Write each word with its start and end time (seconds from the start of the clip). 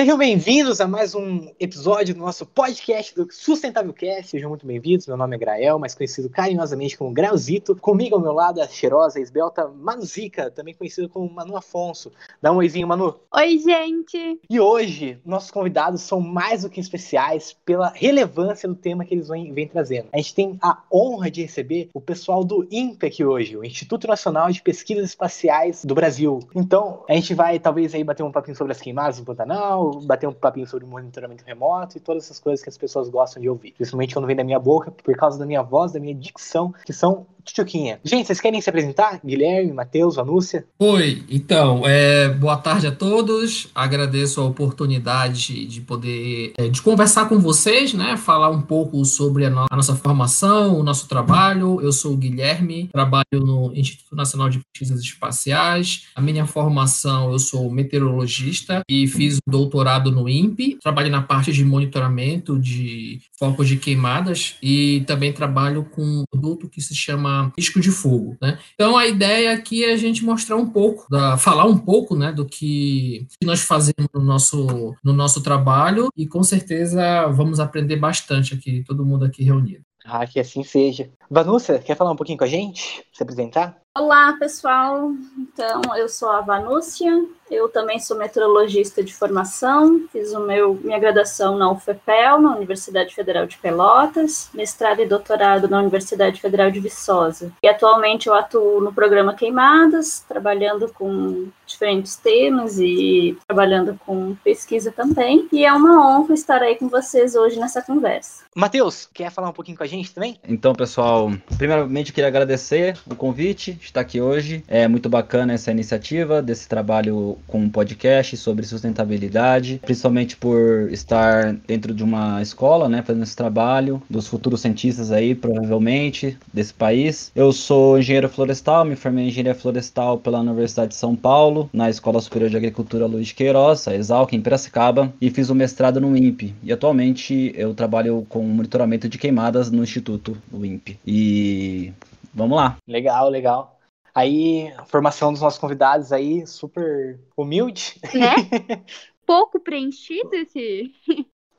Sejam 0.00 0.16
bem-vindos 0.16 0.80
a 0.80 0.88
mais 0.88 1.14
um 1.14 1.52
episódio 1.60 2.14
do 2.14 2.20
nosso 2.20 2.46
podcast 2.46 3.14
do 3.14 3.30
Sustentável 3.30 3.92
Cast. 3.92 4.30
Sejam 4.30 4.48
muito 4.48 4.66
bem-vindos. 4.66 5.06
Meu 5.06 5.14
nome 5.14 5.36
é 5.36 5.38
Grael, 5.38 5.78
mais 5.78 5.94
conhecido 5.94 6.30
carinhosamente 6.30 6.96
como 6.96 7.12
Grauzito. 7.12 7.76
Comigo 7.76 8.16
ao 8.16 8.22
meu 8.22 8.32
lado 8.32 8.62
a 8.62 8.66
cheirosa, 8.66 9.20
esbelta 9.20 9.68
Manuzica, 9.68 10.50
também 10.50 10.72
conhecido 10.72 11.06
como 11.06 11.30
Manu 11.30 11.54
Afonso. 11.54 12.10
Dá 12.40 12.50
um 12.50 12.56
oizinho, 12.56 12.88
Manu. 12.88 13.20
Oi, 13.30 13.58
gente. 13.58 14.40
E 14.48 14.58
hoje, 14.58 15.18
nossos 15.22 15.50
convidados 15.50 16.00
são 16.00 16.18
mais 16.18 16.62
do 16.62 16.70
que 16.70 16.80
especiais 16.80 17.54
pela 17.62 17.92
relevância 17.94 18.66
do 18.66 18.74
tema 18.74 19.04
que 19.04 19.12
eles 19.12 19.28
vêm, 19.28 19.52
vêm 19.52 19.68
trazendo. 19.68 20.08
A 20.14 20.16
gente 20.16 20.34
tem 20.34 20.58
a 20.62 20.82
honra 20.90 21.30
de 21.30 21.42
receber 21.42 21.90
o 21.92 22.00
pessoal 22.00 22.42
do 22.42 22.66
INPE 22.70 23.06
aqui 23.06 23.22
hoje, 23.22 23.54
o 23.54 23.62
Instituto 23.62 24.06
Nacional 24.08 24.50
de 24.50 24.62
Pesquisas 24.62 25.04
Espaciais 25.04 25.84
do 25.84 25.94
Brasil. 25.94 26.40
Então, 26.56 27.04
a 27.06 27.12
gente 27.12 27.34
vai 27.34 27.58
talvez 27.58 27.94
aí 27.94 28.02
bater 28.02 28.22
um 28.22 28.32
papinho 28.32 28.56
sobre 28.56 28.72
as 28.72 28.80
queimadas 28.80 29.18
no 29.18 29.26
Pantanal, 29.26 29.89
bater 29.92 30.28
um 30.28 30.32
papinho 30.32 30.66
sobre 30.66 30.86
monitoramento 30.86 31.44
remoto 31.44 31.96
e 31.96 32.00
todas 32.00 32.24
essas 32.24 32.38
coisas 32.38 32.62
que 32.62 32.68
as 32.68 32.78
pessoas 32.78 33.08
gostam 33.08 33.40
de 33.40 33.48
ouvir. 33.48 33.72
Principalmente 33.72 34.14
quando 34.14 34.26
vem 34.26 34.36
da 34.36 34.44
minha 34.44 34.58
boca, 34.58 34.90
por 34.90 35.14
causa 35.16 35.38
da 35.38 35.46
minha 35.46 35.62
voz, 35.62 35.92
da 35.92 36.00
minha 36.00 36.14
dicção, 36.14 36.74
que 36.84 36.92
são 36.92 37.26
Tchutchuquinha. 37.44 38.00
Gente, 38.04 38.26
vocês 38.26 38.40
querem 38.40 38.60
se 38.60 38.68
apresentar? 38.68 39.20
Guilherme, 39.24 39.72
Matheus, 39.72 40.18
Anúcia? 40.18 40.64
Oi, 40.78 41.24
então, 41.28 41.82
é, 41.86 42.28
boa 42.28 42.56
tarde 42.56 42.86
a 42.86 42.92
todos. 42.92 43.68
Agradeço 43.74 44.40
a 44.40 44.44
oportunidade 44.44 45.64
de 45.66 45.80
poder 45.80 46.52
é, 46.58 46.68
de 46.68 46.82
conversar 46.82 47.28
com 47.28 47.38
vocês, 47.38 47.94
né? 47.94 48.16
Falar 48.16 48.50
um 48.50 48.62
pouco 48.62 49.04
sobre 49.04 49.46
a, 49.46 49.50
no 49.50 49.66
a, 49.70 49.76
nossa 49.76 49.94
formação, 49.94 50.78
o 50.78 50.82
nosso 50.82 51.08
trabalho. 51.08 51.80
Eu 51.80 51.92
sou 51.92 52.12
o 52.12 52.16
Guilherme, 52.16 52.88
trabalho 52.92 53.24
no 53.32 53.72
Instituto 53.74 54.14
Nacional 54.14 54.48
de 54.48 54.60
Pesquisas 54.72 55.00
Espaciais. 55.00 56.06
A 56.14 56.20
minha 56.20 56.46
formação, 56.46 57.32
eu 57.32 57.38
sou 57.38 57.70
meteorologista 57.70 58.82
e 58.88 59.06
fiz 59.06 59.38
o 59.38 59.50
doutorado 59.50 60.10
no 60.10 60.28
INPE. 60.28 60.78
Trabalho 60.82 61.10
na 61.10 61.22
parte 61.22 61.52
de 61.52 61.64
monitoramento 61.64 62.58
de 62.58 63.20
focos 63.38 63.68
de 63.68 63.76
queimadas 63.76 64.56
e 64.62 65.02
também 65.06 65.32
trabalho 65.32 65.84
com 65.84 66.02
um 66.02 66.24
produto 66.30 66.68
que 66.68 66.80
se 66.80 66.94
chama 66.94 67.29
risco 67.56 67.80
de 67.80 67.90
fogo, 67.90 68.36
né? 68.40 68.58
Então 68.74 68.96
a 68.96 69.06
ideia 69.06 69.52
aqui 69.52 69.84
é 69.84 69.92
a 69.92 69.96
gente 69.96 70.24
mostrar 70.24 70.56
um 70.56 70.68
pouco, 70.68 71.06
da, 71.10 71.36
falar 71.36 71.64
um 71.64 71.78
pouco, 71.78 72.16
né, 72.16 72.32
do 72.32 72.44
que, 72.46 73.26
nós 73.42 73.60
fazemos 73.60 74.08
no 74.14 74.22
nosso 74.22 74.94
no 75.02 75.12
nosso 75.12 75.42
trabalho 75.42 76.08
e 76.16 76.26
com 76.26 76.42
certeza 76.42 77.26
vamos 77.28 77.60
aprender 77.60 77.96
bastante 77.96 78.54
aqui, 78.54 78.84
todo 78.86 79.04
mundo 79.04 79.24
aqui 79.24 79.42
reunido. 79.42 79.84
Ah, 80.04 80.26
que 80.26 80.40
assim 80.40 80.62
seja. 80.62 81.10
Vanúcia, 81.30 81.78
quer 81.78 81.96
falar 81.96 82.12
um 82.12 82.16
pouquinho 82.16 82.38
com 82.38 82.44
a 82.44 82.48
gente? 82.48 83.04
Se 83.12 83.22
apresentar? 83.22 83.80
Olá, 83.98 84.34
pessoal. 84.38 85.10
Então, 85.36 85.82
eu 85.96 86.08
sou 86.08 86.30
a 86.30 86.40
Vanúcia, 86.40 87.10
eu 87.50 87.68
também 87.68 87.98
sou 87.98 88.16
meteorologista 88.16 89.02
de 89.02 89.12
formação, 89.12 90.06
fiz 90.12 90.32
o 90.32 90.46
meu, 90.46 90.74
minha 90.76 90.98
graduação 91.00 91.58
na 91.58 91.72
UFPEL, 91.72 92.40
na 92.40 92.54
Universidade 92.54 93.12
Federal 93.12 93.46
de 93.46 93.58
Pelotas, 93.58 94.48
mestrado 94.54 95.00
e 95.00 95.06
doutorado 95.06 95.68
na 95.68 95.80
Universidade 95.80 96.40
Federal 96.40 96.70
de 96.70 96.78
Viçosa. 96.78 97.52
E 97.60 97.66
atualmente 97.66 98.28
eu 98.28 98.34
atuo 98.34 98.80
no 98.80 98.94
programa 98.94 99.34
Queimadas, 99.34 100.20
trabalhando 100.20 100.92
com 100.92 101.48
diferentes 101.66 102.14
temas 102.14 102.78
e 102.78 103.36
trabalhando 103.48 103.98
com 104.06 104.36
pesquisa 104.36 104.92
também. 104.92 105.48
E 105.52 105.64
é 105.64 105.72
uma 105.72 106.06
honra 106.06 106.34
estar 106.34 106.62
aí 106.62 106.76
com 106.76 106.88
vocês 106.88 107.34
hoje 107.34 107.58
nessa 107.58 107.82
conversa. 107.82 108.44
Matheus, 108.54 109.08
quer 109.12 109.32
falar 109.32 109.48
um 109.48 109.52
pouquinho 109.52 109.76
com 109.76 109.84
a 109.84 109.88
gente 109.88 110.14
também? 110.14 110.38
Então, 110.44 110.74
pessoal, 110.74 111.30
primeiramente 111.56 112.12
queria 112.12 112.28
agradecer 112.28 112.96
o 113.10 113.16
convite 113.16 113.79
estar 113.86 114.00
aqui 114.00 114.20
hoje. 114.20 114.62
É 114.68 114.86
muito 114.88 115.08
bacana 115.08 115.52
essa 115.52 115.70
iniciativa 115.70 116.42
desse 116.42 116.68
trabalho 116.68 117.38
com 117.46 117.60
um 117.60 117.68
podcast 117.68 118.36
sobre 118.36 118.64
sustentabilidade, 118.66 119.80
principalmente 119.84 120.36
por 120.36 120.88
estar 120.90 121.54
dentro 121.66 121.94
de 121.94 122.02
uma 122.02 122.40
escola, 122.42 122.88
né, 122.88 123.02
fazendo 123.02 123.22
esse 123.22 123.36
trabalho 123.36 124.02
dos 124.08 124.26
futuros 124.26 124.60
cientistas 124.60 125.10
aí, 125.10 125.34
provavelmente, 125.34 126.36
desse 126.52 126.74
país. 126.74 127.30
Eu 127.34 127.52
sou 127.52 127.98
engenheiro 127.98 128.28
florestal, 128.28 128.84
me 128.84 128.96
formei 128.96 129.24
em 129.24 129.28
engenharia 129.28 129.54
florestal 129.54 130.18
pela 130.18 130.40
Universidade 130.40 130.90
de 130.90 130.96
São 130.96 131.16
Paulo, 131.16 131.68
na 131.72 131.88
Escola 131.90 132.20
Superior 132.20 132.50
de 132.50 132.56
Agricultura 132.56 133.06
Luiz 133.06 133.32
Queiroz, 133.32 133.86
a 133.88 133.94
Exalc, 133.94 134.32
em 134.32 134.40
Piracicaba, 134.40 135.12
e 135.20 135.30
fiz 135.30 135.50
o 135.50 135.54
mestrado 135.54 136.00
no 136.00 136.16
INPE. 136.16 136.54
E 136.62 136.72
atualmente 136.72 137.52
eu 137.56 137.74
trabalho 137.74 138.26
com 138.28 138.42
monitoramento 138.42 139.08
de 139.08 139.18
queimadas 139.18 139.70
no 139.70 139.82
Instituto, 139.82 140.36
o 140.52 140.64
INPE. 140.64 140.98
E 141.06 141.92
vamos 142.34 142.56
lá. 142.56 142.76
Legal, 142.86 143.28
legal. 143.28 143.79
Aí, 144.14 144.72
a 144.76 144.84
formação 144.84 145.32
dos 145.32 145.40
nossos 145.40 145.58
convidados 145.58 146.12
aí, 146.12 146.46
super 146.46 147.20
humilde. 147.36 148.00
Né? 148.14 148.84
Pouco 149.24 149.60
preenchido 149.60 150.34
esse. 150.34 150.92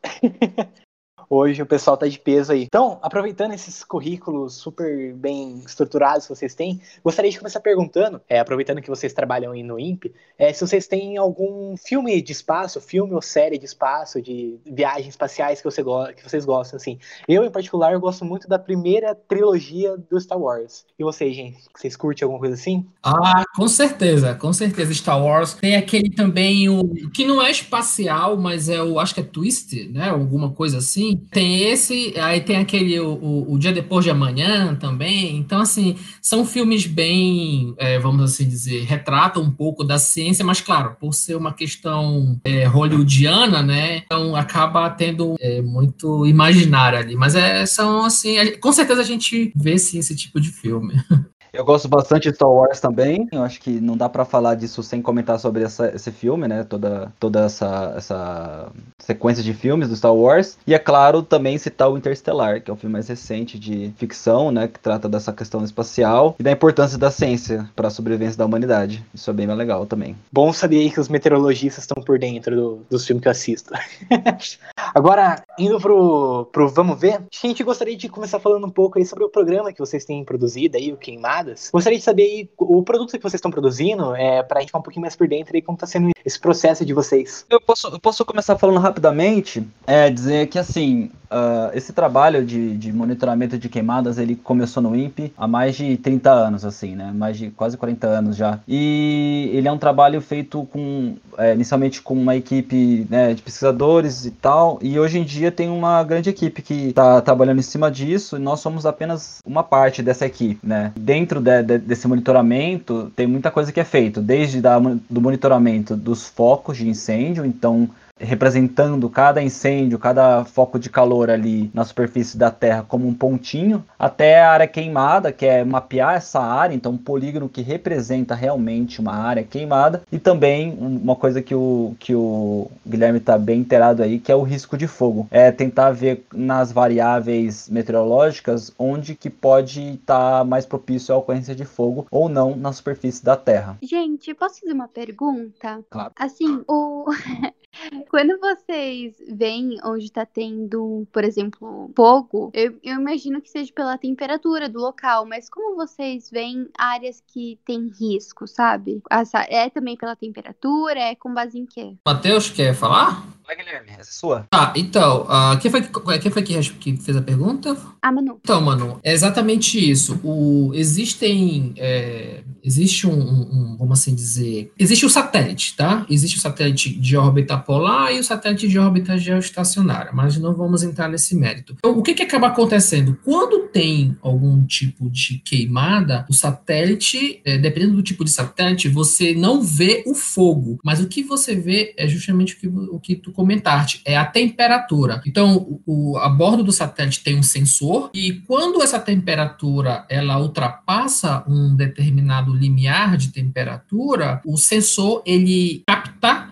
Hoje 1.33 1.61
o 1.61 1.65
pessoal 1.65 1.95
tá 1.95 2.09
de 2.09 2.19
peso 2.19 2.51
aí. 2.51 2.63
Então, 2.63 2.99
aproveitando 3.01 3.53
esses 3.53 3.85
currículos 3.85 4.55
super 4.55 5.13
bem 5.13 5.59
estruturados 5.65 6.27
que 6.27 6.35
vocês 6.35 6.53
têm, 6.53 6.81
gostaria 7.01 7.31
de 7.31 7.37
começar 7.37 7.61
perguntando, 7.61 8.19
é, 8.27 8.37
aproveitando 8.37 8.81
que 8.81 8.89
vocês 8.89 9.13
trabalham 9.13 9.53
aí 9.53 9.63
no 9.63 9.79
INPE, 9.79 10.13
é, 10.37 10.51
se 10.51 10.59
vocês 10.59 10.87
têm 10.87 11.15
algum 11.15 11.77
filme 11.77 12.21
de 12.21 12.33
espaço, 12.33 12.81
filme 12.81 13.13
ou 13.13 13.21
série 13.21 13.57
de 13.57 13.63
espaço, 13.63 14.21
de 14.21 14.59
viagens 14.65 15.07
espaciais 15.07 15.61
que, 15.61 15.63
você 15.63 15.81
que 15.81 16.21
vocês 16.21 16.43
gostam, 16.43 16.75
assim. 16.75 16.99
Eu, 17.25 17.45
em 17.45 17.49
particular, 17.49 17.97
gosto 17.97 18.25
muito 18.25 18.49
da 18.49 18.59
primeira 18.59 19.15
trilogia 19.15 19.95
do 19.95 20.19
Star 20.19 20.37
Wars. 20.37 20.83
E 20.99 21.03
vocês, 21.05 21.33
gente? 21.33 21.59
Vocês 21.73 21.95
curtem 21.95 22.25
alguma 22.25 22.41
coisa 22.41 22.55
assim? 22.55 22.85
Ah, 23.01 23.45
com 23.55 23.69
certeza, 23.69 24.35
com 24.35 24.51
certeza. 24.51 24.93
Star 24.93 25.23
Wars. 25.23 25.53
Tem 25.53 25.77
aquele 25.77 26.09
também, 26.09 26.67
o 26.67 27.09
que 27.09 27.23
não 27.23 27.41
é 27.41 27.49
espacial, 27.49 28.35
mas 28.35 28.67
é 28.67 28.83
o, 28.83 28.99
acho 28.99 29.13
que 29.13 29.21
é 29.21 29.23
Twist, 29.23 29.87
né? 29.93 30.09
Alguma 30.09 30.51
coisa 30.51 30.79
assim 30.79 31.20
tem 31.29 31.63
esse, 31.63 32.13
aí 32.19 32.41
tem 32.41 32.57
aquele 32.57 32.99
o, 32.99 33.13
o, 33.13 33.53
o, 33.53 33.59
Dia 33.59 33.71
Depois 33.71 34.03
de 34.03 34.11
Amanhã 34.11 34.75
também. 34.75 35.37
Então, 35.37 35.61
assim, 35.61 35.95
são 36.21 36.45
filmes 36.45 36.85
bem, 36.85 37.73
é, 37.77 37.99
vamos 37.99 38.23
assim 38.23 38.47
dizer, 38.47 38.83
retratam 38.83 39.43
um 39.43 39.51
pouco 39.51 39.83
da 39.83 39.97
ciência, 39.97 40.43
mas 40.43 40.61
claro, 40.61 40.95
por 40.99 41.13
ser 41.13 41.35
uma 41.35 41.53
questão 41.53 42.39
é, 42.43 42.65
hollywoodiana, 42.65 43.61
né? 43.61 43.97
Então 43.97 44.35
acaba 44.35 44.89
tendo 44.89 45.35
é, 45.39 45.61
muito 45.61 46.25
imaginário 46.25 46.97
ali. 46.99 47.15
Mas 47.15 47.35
é, 47.35 47.65
são 47.65 48.05
assim, 48.05 48.35
com 48.59 48.71
certeza 48.71 49.01
a 49.01 49.05
gente 49.05 49.51
vê 49.55 49.77
sim 49.77 49.99
esse 49.99 50.15
tipo 50.15 50.39
de 50.39 50.49
filme. 50.49 50.93
Eu 51.53 51.65
gosto 51.65 51.89
bastante 51.89 52.29
de 52.29 52.35
Star 52.35 52.49
Wars 52.49 52.79
também. 52.79 53.27
Eu 53.29 53.43
acho 53.43 53.59
que 53.59 53.71
não 53.81 53.97
dá 53.97 54.07
para 54.07 54.23
falar 54.23 54.55
disso 54.55 54.81
sem 54.81 55.01
comentar 55.01 55.37
sobre 55.37 55.63
essa, 55.63 55.93
esse 55.93 56.09
filme, 56.09 56.47
né? 56.47 56.63
Toda, 56.63 57.11
toda 57.19 57.41
essa, 57.41 57.93
essa 57.97 58.71
sequência 58.97 59.43
de 59.43 59.53
filmes 59.53 59.89
do 59.89 59.95
Star 59.95 60.15
Wars. 60.15 60.57
E 60.65 60.73
é 60.73 60.79
claro 60.79 61.21
também 61.21 61.57
citar 61.57 61.91
o 61.91 61.97
Interstellar, 61.97 62.61
que 62.61 62.71
é 62.71 62.73
o 62.73 62.77
filme 62.77 62.93
mais 62.93 63.09
recente 63.09 63.59
de 63.59 63.91
ficção, 63.97 64.49
né? 64.49 64.69
Que 64.69 64.79
trata 64.79 65.09
dessa 65.09 65.33
questão 65.33 65.61
espacial 65.61 66.37
e 66.39 66.43
da 66.43 66.51
importância 66.51 66.97
da 66.97 67.11
ciência 67.11 67.69
para 67.75 67.89
a 67.89 67.91
sobrevivência 67.91 68.37
da 68.37 68.45
humanidade. 68.45 69.03
Isso 69.13 69.29
é 69.29 69.33
bem 69.33 69.47
legal 69.47 69.85
também. 69.85 70.15
Bom 70.31 70.53
saber 70.53 70.89
que 70.89 71.01
os 71.01 71.09
meteorologistas 71.09 71.83
estão 71.83 72.01
por 72.01 72.17
dentro 72.17 72.55
do, 72.55 72.85
dos 72.89 73.05
filmes 73.05 73.23
que 73.23 73.27
eu 73.27 73.31
assisto. 73.31 73.73
Agora, 74.95 75.43
indo 75.59 75.79
pro, 75.81 76.45
pro 76.45 76.69
Vamos 76.69 76.97
Ver, 76.97 77.15
a 77.15 77.47
gente 77.47 77.63
gostaria 77.63 77.97
de 77.97 78.07
começar 78.07 78.39
falando 78.39 78.65
um 78.65 78.69
pouco 78.69 78.97
aí 78.97 79.05
sobre 79.05 79.25
o 79.25 79.29
programa 79.29 79.73
que 79.73 79.79
vocês 79.79 80.05
têm 80.05 80.23
produzido 80.23 80.77
aí, 80.77 80.93
o 80.93 80.97
Queimar 80.97 81.40
Gostaria 81.71 81.97
de 81.97 82.03
saber 82.03 82.23
aí, 82.23 82.49
o 82.57 82.83
produto 82.83 83.11
que 83.11 83.19
vocês 83.19 83.35
estão 83.35 83.51
produzindo, 83.51 84.15
é, 84.15 84.43
para 84.43 84.57
a 84.57 84.61
gente 84.61 84.69
ficar 84.69 84.79
um 84.79 84.83
pouquinho 84.83 85.01
mais 85.01 85.15
por 85.15 85.27
dentro 85.27 85.55
e 85.55 85.61
como 85.61 85.75
está 85.75 85.87
sendo 85.87 86.09
esse 86.23 86.39
processo 86.39 86.85
de 86.85 86.93
vocês. 86.93 87.45
Eu 87.49 87.59
posso, 87.59 87.87
eu 87.87 87.99
posso 87.99 88.25
começar 88.25 88.57
falando 88.57 88.79
rapidamente, 88.79 89.65
é, 89.85 90.09
dizer 90.09 90.47
que 90.47 90.59
assim, 90.59 91.11
uh, 91.31 91.75
esse 91.75 91.93
trabalho 91.93 92.45
de, 92.45 92.77
de 92.77 92.91
monitoramento 92.91 93.57
de 93.57 93.69
queimadas, 93.69 94.17
ele 94.17 94.35
começou 94.35 94.83
no 94.83 94.95
INPE 94.95 95.33
há 95.37 95.47
mais 95.47 95.75
de 95.75 95.97
30 95.97 96.29
anos, 96.29 96.65
assim, 96.65 96.95
né? 96.95 97.11
Mais 97.13 97.37
de 97.37 97.49
quase 97.49 97.77
40 97.77 98.07
anos 98.07 98.35
já. 98.35 98.59
E 98.67 99.49
ele 99.53 99.67
é 99.67 99.71
um 99.71 99.77
trabalho 99.77 100.19
feito 100.21 100.67
com, 100.71 101.15
é, 101.37 101.53
inicialmente 101.53 102.01
com 102.01 102.13
uma 102.13 102.35
equipe 102.35 103.07
né, 103.09 103.33
de 103.33 103.41
pesquisadores 103.41 104.25
e 104.25 104.31
tal, 104.31 104.77
e 104.81 104.99
hoje 104.99 105.19
em 105.19 105.23
dia 105.23 105.51
tem 105.51 105.69
uma 105.69 106.03
grande 106.03 106.29
equipe 106.29 106.61
que 106.61 106.89
está 106.89 107.21
trabalhando 107.21 107.59
em 107.59 107.63
cima 107.63 107.89
disso, 107.89 108.35
e 108.35 108.39
nós 108.39 108.59
somos 108.59 108.85
apenas 108.85 109.39
uma 109.45 109.63
parte 109.63 110.03
dessa 110.03 110.25
equipe, 110.25 110.59
né? 110.65 110.91
Dentro 110.95 111.30
dentro 111.31 111.39
de, 111.39 111.63
de, 111.63 111.77
desse 111.77 112.07
monitoramento 112.07 113.11
tem 113.15 113.25
muita 113.25 113.49
coisa 113.49 113.71
que 113.71 113.79
é 113.79 113.83
feito, 113.83 114.21
desde 114.21 114.59
da, 114.59 114.77
do 114.77 115.21
monitoramento 115.21 115.95
dos 115.95 116.27
focos 116.27 116.77
de 116.77 116.87
incêndio, 116.87 117.45
então 117.45 117.89
representando 118.21 119.09
cada 119.09 119.41
incêndio, 119.41 119.99
cada 119.99 120.45
foco 120.45 120.79
de 120.79 120.89
calor 120.89 121.29
ali 121.29 121.69
na 121.73 121.83
superfície 121.83 122.37
da 122.37 122.51
Terra 122.51 122.85
como 122.87 123.07
um 123.07 123.13
pontinho, 123.13 123.83
até 123.97 124.39
a 124.39 124.51
área 124.51 124.67
queimada, 124.67 125.31
que 125.31 125.45
é 125.45 125.63
mapear 125.63 126.15
essa 126.15 126.39
área, 126.39 126.75
então 126.75 126.93
um 126.93 126.97
polígono 126.97 127.49
que 127.49 127.61
representa 127.61 128.35
realmente 128.35 128.99
uma 128.99 129.13
área 129.13 129.43
queimada, 129.43 130.03
e 130.11 130.19
também 130.19 130.77
uma 130.79 131.15
coisa 131.15 131.41
que 131.41 131.55
o, 131.55 131.95
que 131.99 132.13
o 132.15 132.69
Guilherme 132.85 133.17
está 133.17 133.37
bem 133.37 133.59
inteirado 133.59 134.03
aí, 134.03 134.19
que 134.19 134.31
é 134.31 134.35
o 134.35 134.43
risco 134.43 134.77
de 134.77 134.87
fogo. 134.87 135.27
É 135.31 135.51
tentar 135.51 135.91
ver 135.91 136.25
nas 136.33 136.71
variáveis 136.71 137.69
meteorológicas 137.69 138.73
onde 138.77 139.15
que 139.15 139.29
pode 139.29 139.93
estar 139.93 140.39
tá 140.39 140.43
mais 140.43 140.65
propício 140.65 141.13
à 141.13 141.17
ocorrência 141.17 141.55
de 141.55 141.65
fogo 141.65 142.05
ou 142.11 142.29
não 142.29 142.55
na 142.55 142.71
superfície 142.71 143.23
da 143.23 143.35
Terra. 143.35 143.77
Gente, 143.81 144.33
posso 144.33 144.59
fazer 144.61 144.73
uma 144.73 144.87
pergunta? 144.87 145.79
Claro. 145.89 146.11
Assim, 146.15 146.63
o 146.67 147.05
Quando 148.09 148.39
vocês 148.39 149.15
veem 149.27 149.77
onde 149.83 150.05
está 150.05 150.25
tendo, 150.25 151.07
por 151.11 151.23
exemplo, 151.23 151.91
fogo, 151.95 152.51
eu, 152.53 152.77
eu, 152.83 152.99
imagino 152.99 153.41
que 153.41 153.49
seja 153.49 153.71
pela 153.73 153.97
temperatura 153.97 154.67
do 154.67 154.79
local, 154.79 155.25
mas 155.25 155.49
como 155.49 155.75
vocês 155.75 156.29
veem 156.29 156.69
áreas 156.77 157.23
que 157.25 157.59
têm 157.65 157.89
risco, 157.89 158.47
sabe? 158.47 159.01
É 159.47 159.69
também 159.69 159.95
pela 159.97 160.15
temperatura? 160.15 160.99
É 160.99 161.15
com 161.15 161.33
base 161.33 161.57
em 161.57 161.65
quê? 161.65 161.95
Matheus, 162.05 162.49
quer 162.49 162.73
falar? 162.73 163.25
Vai, 163.51 163.57
Guilherme, 163.57 163.89
essa 163.99 164.09
é 164.09 164.13
sua. 164.13 164.47
Tá, 164.49 164.71
então, 164.77 165.23
uh, 165.23 165.59
quem 165.59 165.69
foi, 165.69 165.81
quem 166.19 166.31
foi 166.31 166.41
que, 166.41 166.61
que 166.61 166.95
fez 166.95 167.17
a 167.17 167.21
pergunta? 167.21 167.75
A 168.01 168.09
Manu. 168.09 168.39
Então, 168.41 168.61
Manu, 168.61 168.97
é 169.03 169.11
exatamente 169.11 169.77
isso. 169.77 170.21
O, 170.23 170.71
existem. 170.73 171.73
É, 171.75 172.43
existe 172.63 173.05
um, 173.05 173.11
um, 173.11 173.75
vamos 173.77 173.99
assim 173.99 174.15
dizer. 174.15 174.71
Existe 174.79 175.05
o 175.05 175.09
satélite, 175.09 175.75
tá? 175.75 176.05
Existe 176.09 176.37
o 176.37 176.39
satélite 176.39 176.97
de 176.97 177.17
órbita 177.17 177.57
polar 177.57 178.13
e 178.13 178.19
o 178.19 178.23
satélite 178.23 178.69
de 178.69 178.79
órbita 178.79 179.17
geoestacionária, 179.17 180.13
mas 180.13 180.37
não 180.37 180.55
vamos 180.55 180.81
entrar 180.81 181.09
nesse 181.09 181.35
mérito. 181.35 181.75
Então, 181.77 181.97
o 181.97 182.01
que, 182.01 182.13
que 182.13 182.23
acaba 182.23 182.47
acontecendo? 182.47 183.19
Quando 183.21 183.67
tem 183.67 184.17
algum 184.21 184.65
tipo 184.65 185.09
de 185.09 185.39
queimada, 185.39 186.25
o 186.29 186.33
satélite, 186.33 187.41
é, 187.43 187.57
dependendo 187.57 187.97
do 187.97 188.03
tipo 188.03 188.23
de 188.23 188.31
satélite, 188.31 188.87
você 188.87 189.33
não 189.33 189.61
vê 189.61 190.03
o 190.07 190.15
fogo, 190.15 190.79
mas 190.85 191.01
o 191.01 191.07
que 191.07 191.21
você 191.21 191.53
vê 191.53 191.93
é 191.97 192.07
justamente 192.07 192.55
o 192.55 192.57
que, 192.57 192.67
o 192.67 192.99
que 192.99 193.15
tu 193.15 193.31
comentaste, 193.41 194.01
é 194.05 194.15
a 194.15 194.23
temperatura. 194.23 195.19
Então, 195.25 195.79
o, 195.83 196.15
a 196.17 196.29
bordo 196.29 196.63
do 196.63 196.71
satélite 196.71 197.23
tem 197.23 197.35
um 197.35 197.41
sensor 197.41 198.11
e 198.13 198.33
quando 198.47 198.83
essa 198.83 198.99
temperatura 198.99 200.05
ela 200.07 200.39
ultrapassa 200.39 201.43
um 201.47 201.75
determinado 201.75 202.53
limiar 202.53 203.17
de 203.17 203.29
temperatura, 203.29 204.39
o 204.45 204.57
sensor 204.57 205.23
ele 205.25 205.81
capta 205.87 206.00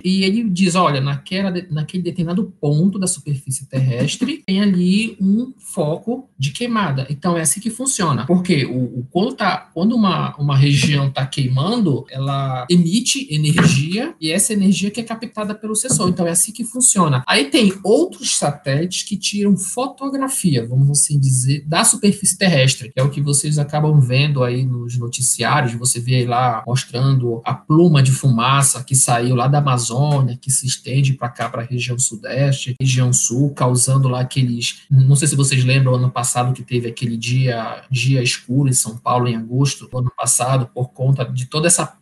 e 0.04 0.24
ele 0.24 0.44
diz, 0.50 0.76
olha, 0.76 1.02
naquela, 1.02 1.54
naquele 1.70 2.04
determinado 2.04 2.44
ponto 2.60 2.98
da 2.98 3.08
superfície 3.08 3.66
terrestre 3.68 4.44
tem 4.46 4.62
ali 4.62 5.18
um 5.20 5.54
foco 5.58 6.30
de 6.38 6.52
queimada. 6.52 7.06
Então 7.10 7.38
é 7.38 7.42
assim 7.42 7.60
que 7.60 7.70
funciona. 7.70 8.26
Porque 8.26 8.66
o, 8.66 9.00
o 9.00 9.08
quando, 9.12 9.34
tá, 9.34 9.70
quando 9.74 9.96
uma, 9.96 10.36
uma 10.38 10.58
região 10.58 11.08
está 11.08 11.26
queimando, 11.26 12.06
ela 12.10 12.66
emite 12.70 13.28
energia 13.34 14.16
e 14.20 14.32
essa 14.32 14.54
energia 14.54 14.90
que 14.90 15.00
é 15.00 15.04
captada 15.04 15.54
pelo 15.54 15.76
sensor. 15.76 16.10
Então 16.10 16.26
é 16.26 16.32
assim 16.32 16.52
que 16.52 16.64
funciona. 16.64 17.24
Aí 17.28 17.46
tem 17.46 17.74
outros 17.84 18.38
satélites 18.38 19.04
que 19.04 19.18
tiram 19.18 19.58
fotografia, 19.58 20.66
vamos 20.68 20.90
assim 20.90 21.20
dizer, 21.20 21.64
da 21.68 21.84
superfície 21.84 22.38
terrestre, 22.38 22.92
que 22.92 23.00
é 23.00 23.04
o 23.04 23.10
que 23.10 23.22
vocês 23.22 23.60
acabam 23.60 24.00
vendo 24.00 24.44
aí 24.44 24.66
nos 24.66 24.98
noticiários, 24.98 25.74
você 25.74 26.00
vê 26.00 26.26
lá 26.26 26.64
mostrando 26.66 27.42
a 27.46 27.54
pluma 27.54 28.02
de 28.02 28.12
fumaça 28.12 28.84
que 28.84 28.96
saiu 28.96 29.36
lá 29.36 29.48
da 29.48 29.59
Amazônia, 29.60 30.38
que 30.40 30.52
se 30.52 30.66
estende 30.66 31.14
para 31.14 31.30
cá, 31.30 31.50
para 31.50 31.62
a 31.62 31.66
região 31.66 31.98
sudeste, 31.98 32.76
região 32.80 33.14
sul, 33.14 33.54
causando 33.54 34.08
lá 34.08 34.22
aqueles. 34.22 34.82
Não 34.90 35.16
sei 35.16 35.28
se 35.28 35.36
vocês 35.36 35.64
lembram, 35.64 35.96
ano 35.96 36.12
passado 36.12 36.54
que 36.54 36.64
teve 36.64 36.88
aquele 36.88 37.18
dia, 37.18 37.84
dia 37.90 38.24
escuro 38.24 38.70
em 38.70 38.74
São 38.74 38.98
Paulo, 38.98 39.28
em 39.28 39.36
agosto 39.36 39.88
do 39.88 39.98
ano 39.98 40.12
passado, 40.16 40.70
por 40.74 40.90
conta 40.90 41.24
de 41.26 41.46
toda 41.46 41.68
essa 41.68 41.99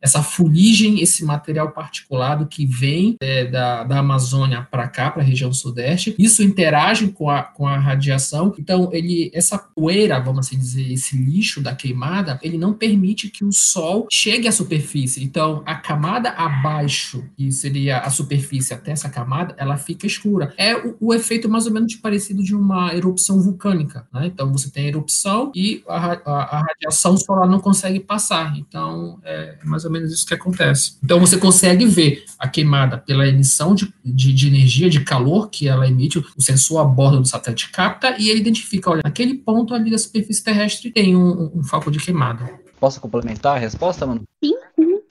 essa 0.00 0.22
fuligem, 0.22 1.00
esse 1.00 1.24
material 1.24 1.70
particulado 1.70 2.46
que 2.46 2.66
vem 2.66 3.16
é, 3.20 3.44
da, 3.44 3.84
da 3.84 3.98
Amazônia 3.98 4.66
para 4.70 4.88
cá, 4.88 5.10
para 5.10 5.22
a 5.22 5.24
região 5.24 5.52
sudeste. 5.52 6.14
Isso 6.18 6.42
interage 6.42 7.08
com 7.08 7.30
a, 7.30 7.42
com 7.42 7.66
a 7.66 7.78
radiação. 7.78 8.54
Então, 8.58 8.90
ele, 8.92 9.30
essa 9.34 9.58
poeira, 9.58 10.20
vamos 10.20 10.46
assim 10.46 10.58
dizer, 10.58 10.92
esse 10.92 11.16
lixo 11.16 11.60
da 11.60 11.74
queimada, 11.74 12.38
ele 12.42 12.58
não 12.58 12.72
permite 12.72 13.28
que 13.28 13.44
o 13.44 13.52
Sol 13.52 14.06
chegue 14.10 14.48
à 14.48 14.52
superfície. 14.52 15.22
Então, 15.22 15.62
a 15.64 15.74
camada 15.74 16.30
abaixo, 16.30 17.24
que 17.36 17.50
seria 17.52 17.98
a 17.98 18.10
superfície 18.10 18.74
até 18.74 18.92
essa 18.92 19.08
camada, 19.08 19.54
ela 19.58 19.76
fica 19.76 20.06
escura. 20.06 20.52
É 20.56 20.76
o, 20.76 20.96
o 21.00 21.14
efeito 21.14 21.48
mais 21.48 21.66
ou 21.66 21.72
menos 21.72 21.94
parecido 21.96 22.42
de 22.42 22.54
uma 22.54 22.94
erupção 22.94 23.40
vulcânica. 23.40 24.06
Né? 24.12 24.26
Então, 24.26 24.50
você 24.52 24.70
tem 24.70 24.86
a 24.86 24.88
erupção 24.88 25.52
e 25.54 25.82
a, 25.88 26.12
a, 26.12 26.58
a 26.58 26.62
radiação 26.62 27.16
solar 27.16 27.48
não 27.48 27.60
consegue 27.60 28.00
passar. 28.00 28.56
Então, 28.56 29.18
é, 29.22 29.43
é 29.44 29.64
mais 29.64 29.84
ou 29.84 29.90
menos 29.90 30.12
isso 30.12 30.26
que 30.26 30.34
acontece. 30.34 30.96
Então 31.02 31.20
você 31.20 31.36
consegue 31.36 31.86
ver 31.86 32.24
a 32.38 32.48
queimada 32.48 32.98
pela 32.98 33.26
emissão 33.26 33.74
de, 33.74 33.92
de, 34.04 34.32
de 34.32 34.48
energia, 34.48 34.88
de 34.88 35.00
calor 35.00 35.48
que 35.50 35.68
ela 35.68 35.86
emite, 35.86 36.18
o 36.18 36.42
sensor 36.42 36.80
a 36.80 36.84
bordo 36.84 37.20
do 37.20 37.28
satélite 37.28 37.70
capta 37.70 38.16
e 38.18 38.30
ele 38.30 38.40
identifica, 38.40 38.90
olha, 38.90 39.02
naquele 39.04 39.34
ponto 39.34 39.74
ali 39.74 39.90
da 39.90 39.98
superfície 39.98 40.42
terrestre 40.42 40.90
tem 40.90 41.16
um, 41.16 41.50
um 41.54 41.62
foco 41.62 41.90
de 41.90 41.98
queimada. 41.98 42.48
Posso 42.80 43.00
complementar 43.00 43.56
a 43.56 43.58
resposta, 43.58 44.06
mano? 44.06 44.22
Sim, 44.42 44.54